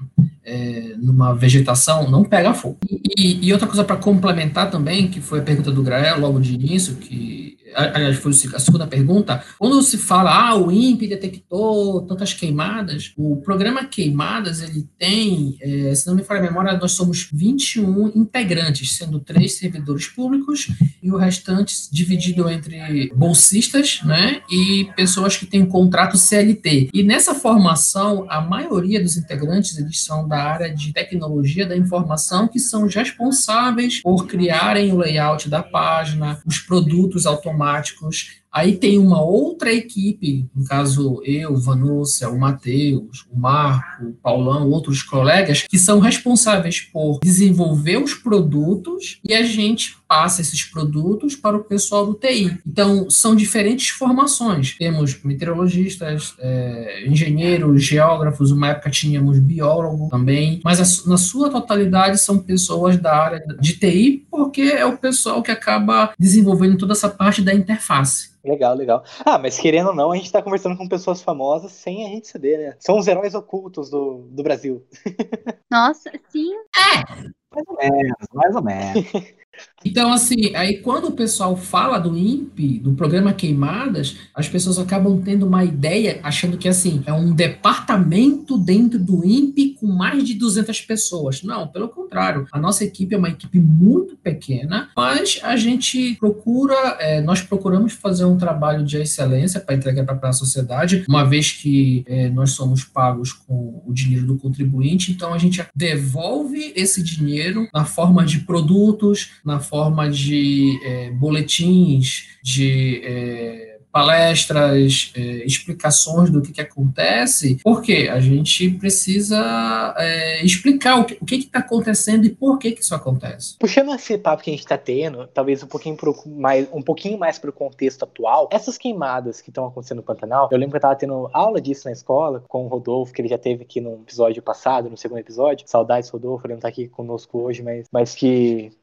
é, 0.44 0.96
numa 0.98 1.34
vegetação, 1.34 2.10
não 2.10 2.24
pega 2.24 2.54
fogo. 2.54 2.78
E, 3.18 3.46
e 3.46 3.54
outra 3.54 3.68
coisa 3.68 3.84
para 3.84 3.98
complementar 3.98 4.72
também, 4.72 5.08
que 5.08 5.22
foi 5.22 5.40
a 5.40 5.44
pergunta 5.44 5.72
do 5.72 5.84
Grael 5.84 6.20
logo 6.20 6.40
de 6.40 6.54
início, 6.54 6.96
que 6.96 7.58
aliás, 7.76 8.18
foi 8.18 8.32
a 8.32 8.60
segunda 8.60 8.88
pergunta, 8.88 9.44
quando 9.60 9.82
se 9.82 9.98
fala, 9.98 10.50
ah, 10.50 10.56
o 10.56 10.72
INPE 10.72 11.08
detectou 11.08 12.02
tantas 12.02 12.34
queimadas, 12.34 13.14
o 13.18 13.38
programa 13.38 13.86
Queimadas, 13.86 14.62
ele 14.62 14.88
tem, 14.98 15.58
é, 15.62 15.94
se 15.94 16.08
não 16.08 16.16
me 16.16 16.24
falha 16.24 16.40
a 16.40 16.44
memória, 16.44 16.78
nós 16.78 16.94
somos 16.94 17.30
21 17.32 18.12
integrantes, 18.16 18.96
sendo 18.96 19.20
três 19.20 19.58
servidores 19.58 20.08
públicos 20.08 20.68
e 21.02 21.12
o 21.12 21.18
restante 21.18 21.74
dividido 21.92 22.50
entre 22.50 23.12
bolsistas, 23.16 24.00
né, 24.04 24.42
e 24.50 24.90
pessoas 24.96 25.38
que 25.38 25.46
têm 25.46 25.66
contrato 25.66 26.18
CLT. 26.18 26.90
E 26.94 27.04
nessa 27.04 27.36
formação, 27.36 28.26
a 28.30 28.42
maioria 28.42 29.02
dos 29.02 29.18
integrantes, 29.18 29.78
eles 29.78 30.04
são 30.04 30.28
da 30.28 30.42
área 30.42 30.74
de 30.74 30.94
tecnologia 30.94 31.66
da 31.66 31.76
informação, 31.76 32.48
que 32.48 32.60
são 32.60 32.88
responsáveis 32.88 34.02
por 34.02 34.26
criarem 34.28 34.92
o 34.92 34.98
layout 34.98 35.50
da 35.50 35.62
página, 35.62 36.40
os 36.46 36.60
produtos 36.60 37.26
automáticos, 37.26 37.65
automáticos. 37.66 38.45
Aí 38.56 38.78
tem 38.78 38.98
uma 38.98 39.22
outra 39.22 39.74
equipe, 39.74 40.48
no 40.56 40.64
caso 40.64 41.22
eu, 41.26 41.58
Vanúcia, 41.58 42.30
o 42.30 42.40
Matheus, 42.40 43.26
o 43.30 43.38
Marco, 43.38 44.06
o 44.06 44.14
Paulão, 44.14 44.70
outros 44.70 45.04
colegas, 45.04 45.66
que 45.70 45.78
são 45.78 46.00
responsáveis 46.00 46.80
por 46.80 47.20
desenvolver 47.22 47.98
os 47.98 48.14
produtos 48.14 49.20
e 49.28 49.34
a 49.34 49.44
gente 49.44 49.98
passa 50.08 50.40
esses 50.40 50.64
produtos 50.64 51.36
para 51.36 51.58
o 51.58 51.66
pessoal 51.66 52.06
do 52.06 52.14
TI. 52.14 52.58
Então, 52.66 53.10
são 53.10 53.36
diferentes 53.36 53.90
formações. 53.90 54.78
Temos 54.78 55.22
meteorologistas, 55.22 56.34
é, 56.40 57.06
engenheiros, 57.10 57.84
geógrafos, 57.84 58.52
uma 58.52 58.70
época 58.70 58.90
tínhamos 58.90 59.38
biólogo 59.38 60.08
também, 60.10 60.62
mas 60.64 60.80
a, 60.80 61.10
na 61.10 61.18
sua 61.18 61.50
totalidade 61.50 62.20
são 62.22 62.40
pessoas 62.40 62.96
da 62.96 63.18
área 63.18 63.44
de 63.60 63.74
TI, 63.74 64.26
porque 64.32 64.62
é 64.62 64.86
o 64.86 64.98
pessoal 64.98 65.44
que 65.44 65.52
acaba 65.52 66.14
desenvolvendo 66.18 66.78
toda 66.78 66.94
essa 66.94 67.10
parte 67.10 67.42
da 67.42 67.54
interface. 67.54 68.36
Legal, 68.46 68.76
legal. 68.76 69.04
Ah, 69.26 69.40
mas 69.40 69.58
querendo 69.58 69.88
ou 69.88 69.96
não, 69.96 70.12
a 70.12 70.16
gente 70.16 70.32
tá 70.32 70.42
conversando 70.42 70.78
com 70.78 70.88
pessoas 70.88 71.22
famosas 71.22 71.72
sem 71.72 72.06
a 72.06 72.10
gente 72.10 72.28
saber, 72.28 72.58
né? 72.60 72.76
São 72.80 72.98
os 72.98 73.08
heróis 73.08 73.34
ocultos 73.34 73.90
do, 73.90 74.28
do 74.30 74.44
Brasil. 74.44 74.86
Nossa, 75.70 76.12
sim. 76.30 76.54
É. 76.54 77.34
Mais 77.52 77.68
ou 77.68 77.76
menos, 77.76 78.28
mais 78.34 78.56
ou 78.56 78.64
menos. 78.64 79.06
Então, 79.86 80.12
assim, 80.12 80.56
aí 80.56 80.78
quando 80.78 81.10
o 81.10 81.12
pessoal 81.12 81.56
fala 81.56 82.00
do 82.00 82.18
INPE, 82.18 82.80
do 82.80 82.94
programa 82.94 83.34
Queimadas, 83.34 84.18
as 84.34 84.50
pessoas 84.50 84.80
acabam 84.80 85.22
tendo 85.22 85.46
uma 85.46 85.64
ideia, 85.64 86.20
achando 86.24 86.58
que, 86.58 86.68
assim, 86.68 87.04
é 87.06 87.14
um 87.14 87.32
departamento 87.32 88.58
dentro 88.58 88.98
do 88.98 89.24
INPE 89.24 89.76
com 89.80 89.86
mais 89.86 90.24
de 90.24 90.34
200 90.34 90.82
pessoas. 90.82 91.44
Não, 91.44 91.68
pelo 91.68 91.88
contrário. 91.88 92.48
A 92.52 92.60
nossa 92.60 92.84
equipe 92.84 93.14
é 93.14 93.18
uma 93.18 93.30
equipe 93.30 93.60
muito 93.60 94.18
pequena, 94.18 94.90
mas 94.98 95.40
a 95.44 95.56
gente 95.56 96.16
procura, 96.16 96.74
é, 97.00 97.22
nós 97.22 97.42
procuramos 97.42 97.94
fazer 97.94 98.26
um 98.26 98.38
trabalho 98.38 98.84
de 98.84 98.98
excelência 98.98 99.60
para 99.60 99.76
entregar 99.76 100.04
para 100.04 100.30
a 100.30 100.34
sociedade, 100.34 101.06
uma 101.08 101.24
vez 101.24 101.52
que 101.52 102.04
é, 102.08 102.30
nós 102.30 102.52
somos 102.52 102.84
pagos 102.84 103.34
com 103.34 103.84
o 103.86 103.94
dinheiro 103.94 104.26
do 104.26 104.36
contribuinte, 104.36 105.12
então 105.12 105.34
a 105.34 105.38
gente 105.38 105.64
devolve 105.76 106.74
esse 106.76 107.04
dinheiro 107.04 107.68
na 107.74 107.86
forma 107.86 108.26
de 108.26 108.40
produtos, 108.40 109.32
na 109.46 109.60
forma 109.60 110.10
de 110.10 110.80
é, 110.84 111.12
boletins, 111.12 112.38
de 112.44 113.02
é, 113.04 113.76
palestras, 113.96 115.14
é, 115.16 115.22
explicações 115.46 116.30
do 116.30 116.42
que, 116.42 116.52
que 116.52 116.60
acontece, 116.60 117.58
porque 117.64 118.10
a 118.12 118.20
gente 118.20 118.70
precisa 118.72 119.96
é, 119.98 120.44
explicar 120.44 121.00
o 121.00 121.06
que 121.06 121.36
está 121.36 121.60
acontecendo 121.60 122.26
e 122.26 122.30
por 122.30 122.60
que, 122.60 122.74
que 122.74 122.82
isso 122.82 122.94
acontece. 122.94 123.56
Puxando 123.58 123.96
esse 123.96 124.18
papo 124.18 124.44
que 124.44 124.50
a 124.50 124.54
gente 124.54 124.64
está 124.64 124.78
tendo, 124.78 125.26
talvez 125.28 125.64
um 125.64 125.68
pouquinho, 125.68 125.96
pro, 125.96 126.14
mais, 126.26 126.68
um 126.74 126.82
pouquinho 126.82 127.18
mais 127.18 127.40
para 127.40 127.50
o 127.50 127.54
contexto 127.54 128.04
atual, 128.04 128.50
essas 128.52 128.78
queimadas 128.78 129.40
que 129.40 129.50
estão 129.50 129.68
acontecendo 129.68 130.00
no 130.00 130.04
Pantanal, 130.04 130.50
eu 130.52 130.58
lembro 130.58 130.72
que 130.72 130.76
eu 130.76 130.80
estava 130.80 130.96
tendo 130.98 131.30
aula 131.32 131.62
disso 131.62 131.88
na 131.88 131.94
escola 131.94 132.44
com 132.50 132.66
o 132.66 132.68
Rodolfo, 132.68 133.14
que 133.14 133.22
ele 133.22 133.30
já 133.30 133.38
teve 133.38 133.64
aqui 133.64 133.80
no 133.80 134.02
episódio 134.02 134.44
passado, 134.44 134.90
no 134.90 134.98
segundo 134.98 135.20
episódio. 135.20 135.66
Saudades, 135.70 136.10
Rodolfo, 136.10 136.46
ele 136.46 136.56
não 136.56 136.58
está 136.58 136.68
aqui 136.68 136.90
conosco 136.90 137.40
hoje, 137.40 137.64
mas, 137.64 137.88
mas 137.90 138.14
que 138.14 138.74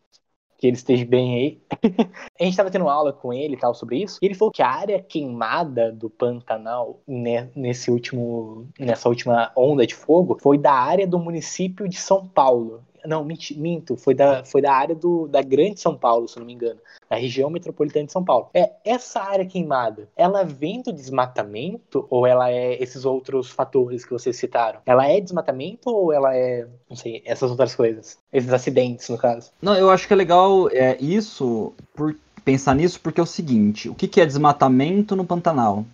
que 0.62 0.68
ele 0.68 0.76
esteja 0.76 1.04
bem 1.04 1.34
aí. 1.34 1.60
a 2.38 2.44
gente 2.44 2.52
estava 2.52 2.70
tendo 2.70 2.88
aula 2.88 3.12
com 3.12 3.32
ele 3.32 3.54
e 3.54 3.56
tal 3.56 3.74
sobre 3.74 4.00
isso. 4.00 4.20
E 4.22 4.26
ele 4.26 4.34
falou 4.36 4.52
que 4.52 4.62
a 4.62 4.70
área 4.70 5.02
queimada 5.02 5.90
do 5.90 6.08
Pantanal 6.08 7.00
né, 7.04 7.50
nesse 7.56 7.90
último, 7.90 8.68
nessa 8.78 9.08
última 9.08 9.50
onda 9.56 9.84
de 9.84 9.96
fogo 9.96 10.38
foi 10.40 10.56
da 10.56 10.72
área 10.72 11.04
do 11.04 11.18
município 11.18 11.88
de 11.88 11.96
São 11.96 12.28
Paulo. 12.28 12.80
Não, 13.06 13.26
minto, 13.56 13.96
foi 13.96 14.14
da, 14.14 14.44
foi 14.44 14.62
da 14.62 14.72
área 14.72 14.94
do, 14.94 15.26
da 15.28 15.42
Grande 15.42 15.80
São 15.80 15.96
Paulo, 15.96 16.28
se 16.28 16.38
não 16.38 16.46
me 16.46 16.52
engano. 16.52 16.78
Da 17.08 17.16
região 17.16 17.50
metropolitana 17.50 18.06
de 18.06 18.12
São 18.12 18.24
Paulo. 18.24 18.48
É, 18.54 18.72
essa 18.84 19.20
área 19.20 19.44
queimada, 19.44 20.08
ela 20.16 20.44
vem 20.44 20.82
do 20.82 20.92
desmatamento 20.92 22.06
ou 22.08 22.26
ela 22.26 22.50
é 22.50 22.82
esses 22.82 23.04
outros 23.04 23.50
fatores 23.50 24.04
que 24.04 24.12
vocês 24.12 24.36
citaram? 24.36 24.80
Ela 24.86 25.08
é 25.08 25.20
desmatamento 25.20 25.90
ou 25.90 26.12
ela 26.12 26.34
é, 26.36 26.66
não 26.88 26.96
sei, 26.96 27.22
essas 27.24 27.50
outras 27.50 27.74
coisas? 27.74 28.18
Esses 28.32 28.52
acidentes, 28.52 29.08
no 29.08 29.18
caso? 29.18 29.50
Não, 29.60 29.74
eu 29.74 29.90
acho 29.90 30.06
que 30.06 30.12
é 30.12 30.16
legal 30.16 30.68
é, 30.70 30.96
isso, 31.00 31.72
por 31.94 32.16
pensar 32.44 32.74
nisso, 32.74 33.00
porque 33.00 33.20
é 33.20 33.22
o 33.22 33.26
seguinte, 33.26 33.88
o 33.88 33.94
que, 33.94 34.08
que 34.08 34.20
é 34.20 34.26
desmatamento 34.26 35.14
no 35.14 35.24
Pantanal? 35.24 35.84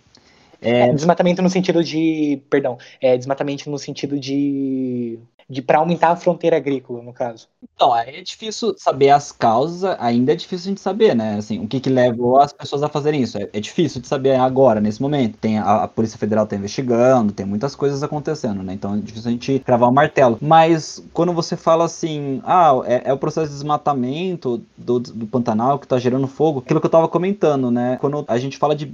É... 0.61 0.81
é... 0.81 0.93
desmatamento 0.93 1.41
no 1.41 1.49
sentido 1.49 1.83
de. 1.83 2.41
Perdão. 2.49 2.77
É 3.01 3.17
desmatamento 3.17 3.69
no 3.69 3.79
sentido 3.79 4.19
de 4.19 5.19
de 5.49 5.61
para 5.61 5.79
aumentar 5.79 6.11
a 6.11 6.15
fronteira 6.15 6.57
agrícola, 6.57 7.01
no 7.01 7.11
caso. 7.11 7.47
Então, 7.75 7.95
é 7.95 8.21
difícil 8.21 8.75
saber 8.77 9.09
as 9.09 9.31
causas, 9.31 9.95
ainda 9.99 10.33
é 10.33 10.35
difícil 10.35 10.67
a 10.67 10.69
gente 10.69 10.81
saber, 10.81 11.15
né? 11.15 11.37
Assim, 11.37 11.59
o 11.59 11.67
que, 11.67 11.79
que 11.79 11.89
levou 11.89 12.39
as 12.39 12.53
pessoas 12.53 12.83
a 12.83 12.89
fazerem 12.89 13.21
isso. 13.21 13.37
É, 13.37 13.49
é 13.51 13.59
difícil 13.59 14.01
de 14.01 14.07
saber 14.07 14.35
agora, 14.35 14.79
nesse 14.79 15.01
momento. 15.01 15.37
Tem 15.37 15.57
a, 15.57 15.83
a 15.83 15.87
Polícia 15.87 16.19
Federal 16.19 16.43
está 16.43 16.55
investigando, 16.55 17.33
tem 17.33 17.45
muitas 17.45 17.75
coisas 17.75 18.03
acontecendo, 18.03 18.61
né? 18.61 18.73
Então 18.73 18.95
é 18.95 18.97
difícil 18.97 19.29
a 19.29 19.31
gente 19.31 19.59
cravar 19.59 19.89
o 19.89 19.91
um 19.91 19.95
martelo. 19.95 20.37
Mas 20.41 21.03
quando 21.13 21.33
você 21.33 21.57
fala 21.57 21.85
assim, 21.85 22.41
ah, 22.45 22.73
é, 22.85 23.09
é 23.09 23.13
o 23.13 23.17
processo 23.17 23.47
de 23.47 23.53
desmatamento 23.53 24.61
do, 24.77 24.99
do 24.99 25.25
Pantanal 25.25 25.79
que 25.79 25.85
está 25.85 25.97
gerando 25.97 26.27
fogo, 26.27 26.59
aquilo 26.59 26.79
que 26.79 26.85
eu 26.85 26.89
estava 26.89 27.07
comentando, 27.07 27.71
né? 27.71 27.97
Quando 27.99 28.23
a 28.27 28.37
gente 28.37 28.57
fala 28.57 28.75
de, 28.75 28.91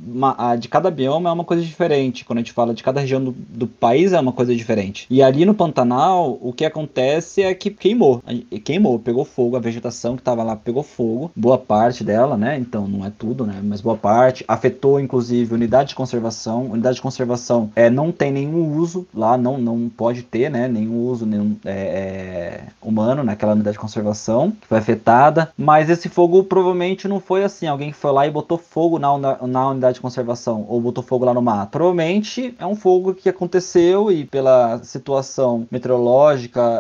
de 0.60 0.68
cada 0.70 0.90
bioma 0.90 1.30
é 1.30 1.34
uma 1.34 1.44
coisa 1.44 1.64
diferente. 1.64 2.24
Quando 2.24 2.40
a 2.40 2.42
gente 2.42 2.54
fala 2.54 2.74
de 2.74 2.84
cada 2.84 3.02
região 3.02 3.24
do, 3.24 3.32
do 3.32 3.68
país 3.68 4.14
é 4.14 4.20
uma 4.20 4.32
coisa 4.32 4.56
diferente. 4.56 5.06
E 5.10 5.22
ali 5.22 5.46
no 5.46 5.54
Pantanal, 5.54 6.38
o 6.46 6.54
que 6.54 6.64
acontece 6.64 7.42
é 7.42 7.54
que 7.56 7.72
queimou. 7.72 8.22
Queimou, 8.64 9.00
pegou 9.00 9.26
fogo, 9.26 9.56
a 9.56 9.60
vegetação 9.60 10.16
que 10.16 10.22
estava 10.22 10.44
lá 10.44 10.56
pegou 10.56 10.84
fogo, 10.84 11.32
boa 11.36 11.58
parte 11.58 12.04
dela, 12.04 12.38
né? 12.38 12.56
Então 12.60 12.88
não 12.88 13.04
é 13.04 13.12
tudo, 13.18 13.48
né? 13.48 13.60
Mas 13.64 13.82
boa 13.82 13.98
parte. 13.98 14.46
Afetou, 14.48 15.00
inclusive, 15.00 15.56
unidade 15.56 15.90
de 15.90 15.96
conservação. 15.96 16.66
Unidade 16.66 16.98
de 16.98 17.02
conservação 17.02 17.72
é, 17.76 17.90
não 17.90 18.12
tem 18.12 18.32
nenhum 18.32 18.78
uso 18.78 19.08
lá, 19.12 19.36
não, 19.38 19.58
não 19.58 19.90
pode 19.90 20.22
ter, 20.22 20.52
né? 20.52 20.68
Nenhum 20.68 21.00
uso 21.00 21.26
nenhum, 21.26 21.56
é, 21.66 21.72
é, 21.72 22.64
humano 22.80 23.24
naquela 23.24 23.54
unidade 23.54 23.74
de 23.74 23.80
conservação 23.80 24.52
que 24.52 24.68
foi 24.68 24.78
afetada. 24.78 25.52
Mas 25.58 25.90
esse 25.90 26.10
fogo 26.10 26.44
provavelmente 26.44 27.08
não 27.08 27.20
foi 27.20 27.44
assim. 27.44 27.66
Alguém 27.66 27.92
foi 27.92 28.12
lá 28.12 28.28
e 28.28 28.32
botou 28.32 28.60
fogo 28.60 29.00
na, 29.00 29.18
na 29.48 29.70
unidade 29.70 29.96
de 29.96 30.02
conservação 30.02 30.64
ou 30.70 30.80
botou 30.80 31.04
fogo 31.04 31.26
lá 31.26 31.34
no 31.34 31.42
mato. 31.42 31.72
Provavelmente 31.72 32.54
é 32.60 32.66
um 32.68 32.76
fogo 32.76 33.16
que 33.16 33.30
aconteceu 33.30 34.12
e 34.12 34.26
pela 34.26 34.80
situação 34.84 35.66
meteorológica 35.72 36.35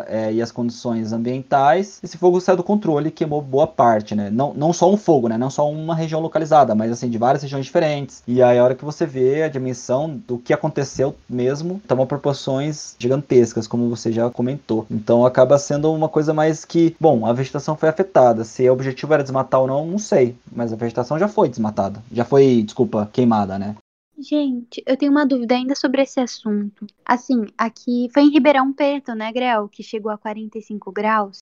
é, 0.08 0.34
e 0.34 0.42
as 0.42 0.52
condições 0.52 1.12
ambientais, 1.14 2.00
esse 2.04 2.18
fogo 2.18 2.40
saiu 2.40 2.58
do 2.58 2.64
controle 2.64 3.10
e 3.10 3.12
queimou 3.12 3.42
boa 3.42 3.68
parte, 3.68 4.16
né? 4.16 4.30
Não, 4.30 4.54
não 4.54 4.74
só 4.74 4.92
um 4.92 4.98
fogo, 4.98 5.28
né? 5.28 5.38
Não 5.38 5.50
só 5.50 5.70
uma 5.70 5.96
região 5.96 6.22
localizada, 6.22 6.76
mas 6.76 6.92
assim, 6.92 7.10
de 7.10 7.18
várias 7.18 7.44
regiões 7.44 7.66
diferentes. 7.66 8.24
E 8.28 8.42
aí 8.42 8.58
a 8.58 8.64
hora 8.64 8.76
que 8.76 8.86
você 8.86 9.06
vê 9.06 9.44
a 9.44 9.50
dimensão 9.50 10.22
do 10.28 10.38
que 10.38 10.54
aconteceu 10.54 11.16
mesmo, 11.30 11.82
tomou 11.88 12.06
proporções 12.06 12.96
gigantescas, 13.00 13.68
como 13.68 13.90
você 13.90 14.12
já 14.12 14.30
comentou. 14.30 14.86
Então 14.90 15.26
acaba 15.26 15.58
sendo 15.58 15.92
uma 15.94 16.10
coisa 16.10 16.34
mais 16.34 16.66
que, 16.66 16.96
bom, 17.00 17.26
a 17.26 17.34
vegetação 17.34 17.76
foi 17.76 17.90
afetada. 17.90 18.44
Se 18.44 18.70
o 18.70 18.74
objetivo 18.74 19.14
era 19.14 19.24
desmatar 19.24 19.62
ou 19.62 19.68
não, 19.68 19.86
não 19.86 20.00
sei. 20.00 20.36
Mas 20.52 20.72
a 20.72 20.76
vegetação 20.76 21.18
já 21.20 21.28
foi 21.28 21.50
desmatada. 21.50 22.04
Já 22.12 22.26
foi, 22.26 22.64
desculpa, 22.64 23.10
queimada, 23.12 23.58
né? 23.58 23.76
Gente, 24.18 24.82
eu 24.86 24.96
tenho 24.96 25.12
uma 25.12 25.26
dúvida 25.26 25.56
ainda 25.56 25.76
sobre 25.76 26.02
esse 26.02 26.20
assunto. 26.20 26.88
Assim, 27.06 27.46
aqui 27.58 28.08
foi 28.14 28.24
em 28.24 28.32
Ribeirão 28.32 28.72
Preto, 28.72 29.14
né, 29.14 29.32
Grel, 29.32 29.68
que 29.68 29.84
chegou 29.84 30.12
a 30.12 30.18
45 30.18 30.92
graus. 30.92 31.40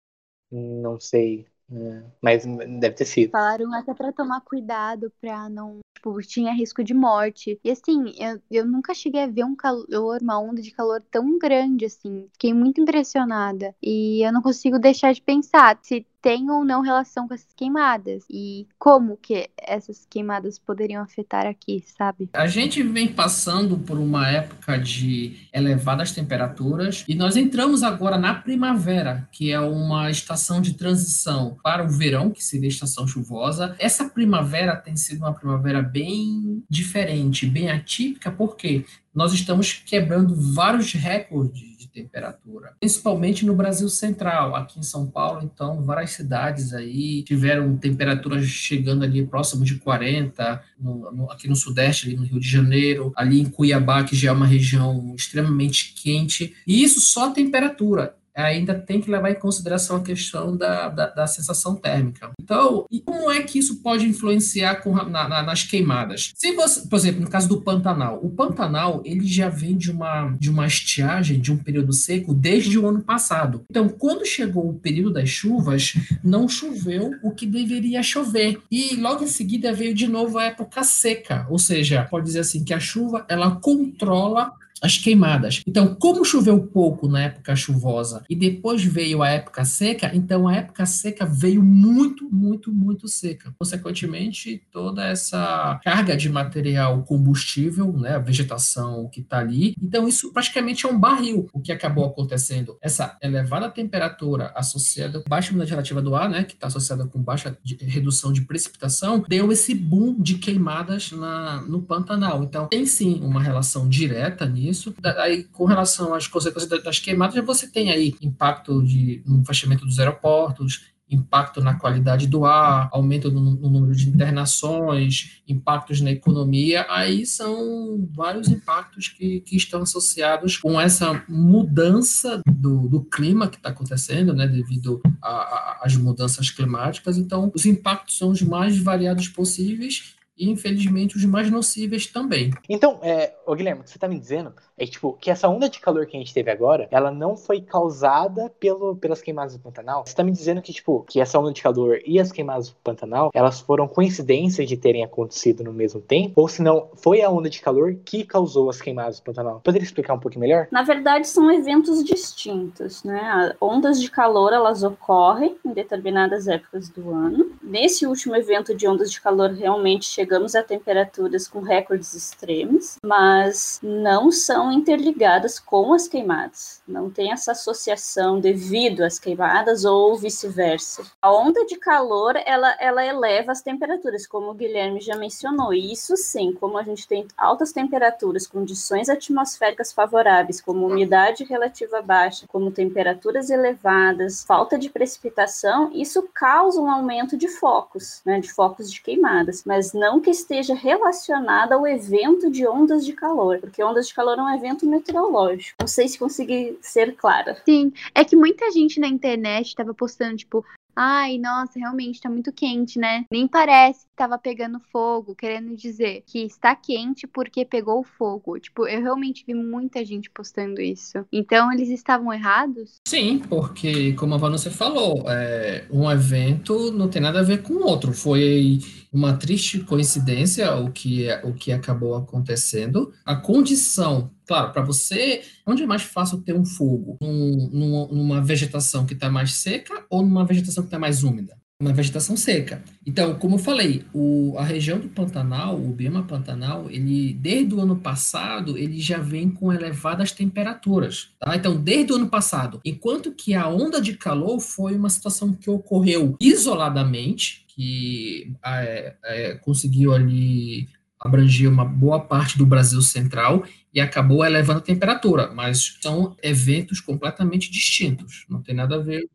Não 0.51 0.99
sei, 0.99 1.47
é, 1.71 2.03
mas 2.21 2.45
deve 2.45 2.91
ter 2.91 3.05
sido. 3.05 3.31
Falaram 3.31 3.73
até 3.73 3.93
para 3.93 4.11
tomar 4.11 4.41
cuidado 4.41 5.11
para 5.19 5.49
não, 5.49 5.79
tipo, 5.95 6.19
tinha 6.21 6.53
risco 6.53 6.83
de 6.83 6.93
morte. 6.93 7.59
E 7.63 7.71
assim, 7.71 8.13
eu, 8.19 8.41
eu 8.51 8.65
nunca 8.65 8.93
cheguei 8.93 9.23
a 9.23 9.27
ver 9.27 9.43
um 9.43 9.55
calor, 9.55 10.19
uma 10.21 10.39
onda 10.39 10.61
de 10.61 10.71
calor 10.71 11.01
tão 11.09 11.37
grande 11.37 11.85
assim. 11.85 12.27
Fiquei 12.33 12.53
muito 12.53 12.81
impressionada. 12.81 13.75
E 13.81 14.25
eu 14.25 14.31
não 14.31 14.41
consigo 14.41 14.77
deixar 14.77 15.13
de 15.13 15.21
pensar 15.21 15.79
se 15.81 16.05
tem 16.23 16.49
ou 16.49 16.63
não 16.63 16.81
relação 16.81 17.27
com 17.27 17.33
essas 17.33 17.53
queimadas 17.53 18.23
e 18.29 18.65
como 18.79 19.17
que 19.17 19.49
essas 19.59 20.07
queimadas 20.09 20.57
poderiam 20.57 21.03
afetar 21.03 21.45
aqui, 21.45 21.83
sabe? 21.97 22.29
A 22.31 22.47
gente 22.47 22.81
vem 22.81 23.09
passando 23.09 23.77
por 23.77 23.99
uma 23.99 24.29
época 24.29 24.79
de 24.79 25.35
elevadas 25.53 26.13
temperaturas 26.13 27.03
e 27.09 27.13
nós 27.13 27.35
entramos 27.35 27.83
agora 27.83 28.17
na 28.17 28.33
primavera, 28.33 29.27
que 29.33 29.51
é 29.51 29.59
uma 29.59 30.09
estação 30.09 30.61
de 30.61 30.75
transição 30.75 31.57
para 31.61 31.83
o 31.83 31.89
verão, 31.89 32.31
que 32.31 32.41
seria 32.41 32.69
a 32.69 32.71
estação 32.71 33.05
chuvosa. 33.05 33.75
Essa 33.77 34.05
primavera 34.05 34.77
tem 34.77 34.95
sido 34.95 35.19
uma 35.19 35.33
primavera 35.33 35.81
bem 35.81 36.63
diferente, 36.69 37.45
bem 37.45 37.69
atípica, 37.69 38.31
porque 38.31 38.85
nós 39.13 39.33
estamos 39.33 39.73
quebrando 39.73 40.33
vários 40.33 40.93
recordes 40.93 41.72
temperatura, 41.93 42.73
principalmente 42.79 43.45
no 43.45 43.55
Brasil 43.55 43.87
Central, 43.87 44.55
aqui 44.55 44.79
em 44.79 44.83
São 44.83 45.05
Paulo, 45.05 45.41
então, 45.43 45.83
várias 45.83 46.11
cidades 46.11 46.73
aí 46.73 47.23
tiveram 47.23 47.77
temperaturas 47.77 48.45
chegando 48.45 49.03
ali 49.03 49.25
próximo 49.25 49.63
de 49.63 49.75
40, 49.75 50.63
no, 50.79 51.11
no, 51.11 51.31
aqui 51.31 51.47
no 51.47 51.55
Sudeste, 51.55 52.07
ali 52.07 52.15
no 52.15 52.23
Rio 52.23 52.39
de 52.39 52.49
Janeiro, 52.49 53.13
ali 53.15 53.39
em 53.39 53.49
Cuiabá, 53.49 54.03
que 54.03 54.15
já 54.15 54.29
é 54.29 54.31
uma 54.33 54.47
região 54.47 55.13
extremamente 55.15 55.93
quente, 55.93 56.55
e 56.65 56.83
isso 56.83 56.99
só 56.99 57.31
temperatura 57.31 58.15
ainda 58.35 58.73
tem 58.73 58.99
que 58.99 59.11
levar 59.11 59.31
em 59.31 59.39
consideração 59.39 59.97
a 59.97 60.03
questão 60.03 60.55
da, 60.55 60.89
da, 60.89 61.07
da 61.07 61.27
sensação 61.27 61.75
térmica. 61.75 62.31
Então, 62.41 62.85
como 63.05 63.31
é 63.31 63.41
que 63.43 63.59
isso 63.59 63.81
pode 63.81 64.05
influenciar 64.05 64.75
com, 64.75 64.93
na, 64.93 65.27
na, 65.27 65.43
nas 65.43 65.63
queimadas? 65.63 66.31
Se 66.35 66.53
você, 66.53 66.87
por 66.87 66.95
exemplo, 66.95 67.21
no 67.21 67.29
caso 67.29 67.47
do 67.47 67.61
Pantanal, 67.61 68.19
o 68.23 68.29
Pantanal 68.29 69.01
ele 69.05 69.25
já 69.25 69.49
vem 69.49 69.77
de 69.77 69.91
uma, 69.91 70.35
de 70.39 70.49
uma 70.49 70.65
estiagem, 70.65 71.39
de 71.39 71.51
um 71.51 71.57
período 71.57 71.93
seco, 71.93 72.33
desde 72.33 72.77
o 72.79 72.87
ano 72.87 73.01
passado. 73.01 73.63
Então, 73.69 73.87
quando 73.87 74.25
chegou 74.25 74.69
o 74.69 74.79
período 74.79 75.13
das 75.13 75.29
chuvas, 75.29 75.93
não 76.23 76.47
choveu 76.47 77.11
o 77.21 77.31
que 77.31 77.45
deveria 77.45 78.01
chover. 78.01 78.59
E 78.71 78.95
logo 78.95 79.23
em 79.23 79.27
seguida 79.27 79.73
veio 79.73 79.93
de 79.93 80.07
novo 80.07 80.37
a 80.37 80.45
época 80.45 80.83
seca, 80.83 81.45
ou 81.49 81.59
seja, 81.59 82.03
pode 82.09 82.25
dizer 82.25 82.39
assim 82.39 82.63
que 82.63 82.73
a 82.73 82.79
chuva 82.79 83.25
ela 83.29 83.55
controla 83.55 84.51
as 84.83 84.97
queimadas. 84.97 85.61
Então, 85.65 85.95
como 85.95 86.25
choveu 86.25 86.61
pouco 86.61 87.07
na 87.07 87.21
época 87.21 87.55
chuvosa 87.55 88.23
e 88.29 88.35
depois 88.35 88.83
veio 88.83 89.23
a 89.23 89.29
época 89.29 89.63
seca, 89.63 90.11
então 90.13 90.45
a 90.45 90.55
época 90.55 90.85
seca 90.85 91.25
veio 91.25 91.63
muito, 91.63 92.29
muito, 92.29 92.71
muito 92.71 93.07
seca. 93.07 93.55
Consequentemente, 93.57 94.61
toda 94.71 95.07
essa 95.07 95.79
carga 95.81 96.17
de 96.17 96.29
material 96.29 97.01
combustível, 97.03 97.93
né, 97.93 98.15
a 98.15 98.19
vegetação 98.19 99.07
que 99.09 99.21
está 99.21 99.39
ali, 99.39 99.73
então 99.81 100.05
isso 100.05 100.33
praticamente 100.33 100.85
é 100.85 100.89
um 100.89 100.99
barril. 100.99 101.47
O 101.53 101.61
que 101.61 101.71
acabou 101.71 102.05
acontecendo? 102.05 102.77
Essa 102.81 103.17
elevada 103.21 103.69
temperatura 103.69 104.51
associada 104.55 105.21
com 105.21 105.29
baixa 105.29 105.51
umidade 105.51 105.71
relativa 105.71 106.01
do 106.01 106.13
ar, 106.13 106.29
né, 106.29 106.43
que 106.43 106.55
está 106.55 106.67
associada 106.67 107.07
com 107.07 107.21
baixa 107.21 107.57
de, 107.63 107.75
redução 107.85 108.33
de 108.33 108.41
precipitação, 108.41 109.23
deu 109.29 109.49
esse 109.51 109.73
boom 109.73 110.19
de 110.19 110.35
queimadas 110.35 111.11
na, 111.13 111.61
no 111.61 111.81
Pantanal. 111.81 112.43
Então, 112.43 112.67
tem 112.67 112.85
sim 112.85 113.21
uma 113.23 113.41
relação 113.41 113.87
direta 113.87 114.45
nisso 114.45 114.72
isso. 114.73 114.93
Aí, 115.17 115.45
com 115.45 115.65
relação 115.65 116.13
às 116.13 116.27
consequências 116.27 116.83
das 116.83 116.99
queimadas, 116.99 117.43
você 117.45 117.67
tem 117.67 117.89
aí 117.89 118.13
impacto 118.21 118.83
de, 118.83 119.23
no 119.25 119.45
fechamento 119.45 119.85
dos 119.85 119.99
aeroportos, 119.99 120.93
impacto 121.09 121.61
na 121.61 121.75
qualidade 121.75 122.27
do 122.27 122.45
ar, 122.45 122.89
aumento 122.91 123.31
no, 123.31 123.39
no, 123.39 123.69
número 123.69 123.95
de 123.95 124.09
internações, 124.09 125.41
impactos 125.47 126.01
na 126.01 126.11
economia, 126.11 126.85
aí 126.89 127.25
são 127.25 128.07
vários 128.11 128.49
impactos 128.49 129.07
que, 129.07 129.41
que 129.41 129.55
estão 129.55 129.81
associados 129.83 130.57
com 130.57 130.79
essa 130.79 131.23
mudança 131.29 132.41
do, 132.47 132.87
do 132.87 133.03
clima 133.03 133.47
que 133.47 133.57
está 133.57 133.69
acontecendo, 133.69 134.33
né, 134.33 134.47
devido 134.47 135.01
às 135.21 135.95
mudanças 135.95 136.49
climáticas. 136.49 137.17
Então, 137.17 137.51
os 137.53 137.65
impactos 137.65 138.17
são 138.17 138.29
os 138.29 138.41
mais 138.41 138.77
variados 138.77 139.27
possíveis 139.27 140.15
e 140.37 140.49
infelizmente 140.49 141.15
os 141.15 141.25
mais 141.25 141.49
nocíveis 141.49 142.07
também. 142.07 142.51
Então, 142.67 142.99
é, 143.03 143.35
ô 143.45 143.55
Guilherme, 143.55 143.81
o 143.81 143.83
que 143.83 143.89
você 143.89 143.97
está 143.97 144.07
me 144.07 144.19
dizendo 144.19 144.53
é 144.77 144.85
tipo, 144.85 145.13
que 145.19 145.29
essa 145.29 145.47
onda 145.47 145.69
de 145.69 145.79
calor 145.79 146.05
que 146.05 146.17
a 146.17 146.19
gente 146.19 146.33
teve 146.33 146.49
agora, 146.49 146.87
ela 146.91 147.11
não 147.11 147.37
foi 147.37 147.61
causada 147.61 148.51
pelo, 148.59 148.95
pelas 148.95 149.21
queimadas 149.21 149.53
do 149.53 149.59
Pantanal. 149.59 150.03
Você 150.05 150.11
está 150.11 150.23
me 150.23 150.31
dizendo 150.31 150.61
que, 150.61 150.73
tipo, 150.73 151.03
que 151.07 151.19
essa 151.19 151.39
onda 151.39 151.53
de 151.53 151.61
calor 151.61 151.99
e 152.05 152.19
as 152.19 152.31
queimadas 152.31 152.69
do 152.69 152.75
Pantanal, 152.83 153.29
elas 153.33 153.59
foram 153.59 153.87
coincidências 153.87 154.67
de 154.67 154.77
terem 154.77 155.03
acontecido 155.03 155.63
no 155.63 155.73
mesmo 155.73 156.01
tempo? 156.01 156.41
Ou 156.41 156.47
se 156.47 156.61
não, 156.61 156.89
foi 156.95 157.21
a 157.21 157.29
onda 157.29 157.49
de 157.49 157.61
calor 157.61 157.95
que 158.03 158.23
causou 158.23 158.69
as 158.69 158.81
queimadas 158.81 159.19
do 159.19 159.23
Pantanal? 159.23 159.61
Poderia 159.63 159.85
explicar 159.85 160.13
um 160.13 160.19
pouquinho 160.19 160.41
melhor? 160.41 160.67
Na 160.71 160.83
verdade, 160.83 161.27
são 161.27 161.51
eventos 161.51 162.03
distintos, 162.03 163.03
né? 163.03 163.53
Ondas 163.61 164.01
de 164.01 164.09
calor, 164.09 164.53
elas 164.53 164.83
ocorrem 164.83 165.57
em 165.65 165.71
determinadas 165.71 166.47
épocas 166.47 166.89
do 166.89 167.11
ano. 167.11 167.51
Nesse 167.61 168.05
último 168.05 168.35
evento 168.35 168.75
de 168.75 168.87
ondas 168.87 169.11
de 169.11 169.21
calor, 169.21 169.51
realmente 169.51 170.05
chegamos 170.05 170.55
a 170.55 170.63
temperaturas 170.63 171.47
com 171.47 171.61
recordes 171.61 172.13
extremos, 172.13 172.97
mas 173.03 173.79
não 173.83 174.31
são 174.31 174.72
interligadas 174.73 175.59
com 175.59 175.93
as 175.93 176.07
queimadas. 176.07 176.81
Não 176.87 177.09
tem 177.09 177.31
essa 177.31 177.51
associação 177.51 178.39
devido 178.39 179.01
às 179.01 179.19
queimadas 179.19 179.85
ou 179.85 180.17
vice-versa. 180.17 181.03
A 181.21 181.33
onda 181.33 181.65
de 181.65 181.77
calor, 181.77 182.35
ela, 182.45 182.75
ela 182.79 183.05
eleva 183.05 183.51
as 183.51 183.61
temperaturas, 183.61 184.27
como 184.27 184.51
o 184.51 184.53
Guilherme 184.53 184.99
já 185.01 185.15
mencionou. 185.15 185.73
Isso 185.73 186.15
sim, 186.17 186.53
como 186.59 186.77
a 186.77 186.83
gente 186.83 187.07
tem 187.07 187.27
altas 187.37 187.71
temperaturas, 187.71 188.47
condições 188.47 189.09
atmosféricas 189.09 189.91
favoráveis, 189.91 190.61
como 190.61 190.87
umidade 190.87 191.43
relativa 191.43 192.01
baixa, 192.01 192.47
como 192.47 192.71
temperaturas 192.71 193.49
elevadas, 193.49 194.43
falta 194.43 194.77
de 194.77 194.89
precipitação, 194.89 195.91
isso 195.93 196.27
causa 196.33 196.79
um 196.79 196.89
aumento 196.89 197.37
de 197.37 197.47
focos, 197.47 198.21
né, 198.25 198.39
de 198.39 198.51
focos 198.51 198.91
de 198.91 199.01
queimadas, 199.01 199.63
mas 199.65 199.93
não 199.93 200.19
que 200.19 200.29
esteja 200.29 200.73
relacionada 200.73 201.75
ao 201.75 201.87
evento 201.87 202.49
de 202.49 202.67
ondas 202.67 203.05
de 203.05 203.13
calor, 203.13 203.59
porque 203.59 203.83
ondas 203.83 204.07
de 204.07 204.13
calor 204.13 204.37
é 204.37 204.41
um 204.41 204.52
evento 204.53 204.85
meteorológico. 204.85 205.77
Não 205.79 205.87
sei 205.87 206.07
se 206.07 206.19
consegui 206.19 206.77
ser 206.81 207.15
clara. 207.15 207.57
Sim, 207.65 207.91
é 208.13 208.23
que 208.23 208.35
muita 208.35 208.71
gente 208.71 208.99
na 208.99 209.07
internet 209.07 209.67
estava 209.67 209.93
postando, 209.93 210.37
tipo, 210.37 210.65
Ai, 210.95 211.39
nossa, 211.39 211.79
realmente 211.79 212.21
tá 212.21 212.29
muito 212.29 212.51
quente, 212.51 212.99
né? 212.99 213.25
Nem 213.31 213.47
parece 213.47 214.01
que 214.01 214.15
tava 214.15 214.37
pegando 214.37 214.79
fogo, 214.91 215.35
querendo 215.35 215.75
dizer 215.75 216.23
que 216.25 216.45
está 216.45 216.75
quente 216.75 217.25
porque 217.25 217.65
pegou 217.65 218.03
fogo. 218.03 218.59
Tipo, 218.59 218.87
eu 218.87 219.01
realmente 219.01 219.43
vi 219.45 219.55
muita 219.55 220.05
gente 220.05 220.29
postando 220.29 220.79
isso. 220.79 221.25
Então, 221.31 221.71
eles 221.71 221.89
estavam 221.89 222.31
errados? 222.31 223.01
Sim, 223.07 223.39
porque, 223.49 224.13
como 224.13 224.35
a 224.35 224.37
Vanessa 224.37 224.69
falou, 224.69 225.25
é, 225.27 225.85
um 225.89 226.09
evento 226.09 226.91
não 226.91 227.09
tem 227.09 227.21
nada 227.21 227.39
a 227.39 227.43
ver 227.43 227.63
com 227.63 227.73
o 227.73 227.87
outro. 227.87 228.13
Foi 228.13 228.79
uma 229.11 229.35
triste 229.35 229.79
coincidência 229.79 230.75
o 230.75 230.91
que, 230.91 231.27
o 231.43 231.53
que 231.53 231.71
acabou 231.71 232.15
acontecendo. 232.15 233.11
A 233.25 233.35
condição 233.35 234.29
Claro, 234.45 234.71
para 234.71 234.81
você, 234.81 235.41
onde 235.65 235.83
é 235.83 235.85
mais 235.85 236.03
fácil 236.03 236.41
ter 236.41 236.53
um 236.53 236.65
fogo? 236.65 237.17
Num, 237.21 238.07
numa 238.11 238.41
vegetação 238.41 239.05
que 239.05 239.13
está 239.13 239.29
mais 239.29 239.53
seca 239.53 240.05
ou 240.09 240.21
numa 240.21 240.45
vegetação 240.45 240.83
que 240.83 240.87
está 240.87 240.99
mais 240.99 241.23
úmida? 241.23 241.57
Uma 241.83 241.91
vegetação 241.91 242.37
seca. 242.37 242.81
Então, 243.05 243.35
como 243.35 243.55
eu 243.55 243.59
falei, 243.59 244.05
o, 244.13 244.55
a 244.57 244.63
região 244.63 244.99
do 244.99 245.09
Pantanal, 245.09 245.75
o 245.75 245.91
bioma 245.91 246.23
Pantanal, 246.23 246.89
ele 246.89 247.33
desde 247.33 247.73
o 247.73 247.81
ano 247.81 247.97
passado 247.97 248.77
ele 248.77 249.01
já 249.01 249.17
vem 249.17 249.49
com 249.49 249.73
elevadas 249.73 250.31
temperaturas. 250.31 251.31
Tá? 251.39 251.55
Então, 251.55 251.75
desde 251.75 252.13
o 252.13 252.15
ano 252.15 252.29
passado, 252.29 252.79
enquanto 252.85 253.33
que 253.33 253.53
a 253.53 253.67
onda 253.67 253.99
de 253.99 254.13
calor 254.13 254.61
foi 254.61 254.95
uma 254.95 255.09
situação 255.09 255.51
que 255.51 255.69
ocorreu 255.69 256.37
isoladamente, 256.39 257.65
que 257.67 258.53
é, 258.63 259.15
é, 259.25 259.55
conseguiu 259.55 260.13
ali 260.13 260.87
abranger 261.27 261.69
uma 261.69 261.85
boa 261.85 262.19
parte 262.19 262.57
do 262.57 262.65
Brasil 262.65 263.01
central 263.01 263.63
e 263.93 264.01
acabou 264.01 264.43
elevando 264.43 264.79
a 264.79 264.81
temperatura, 264.83 265.51
mas 265.53 265.97
são 266.01 266.35
eventos 266.41 266.99
completamente 266.99 267.71
distintos, 267.71 268.45
não 268.49 268.61
tem 268.61 268.75
nada 268.75 268.95
a 268.95 268.99
ver 268.99 269.27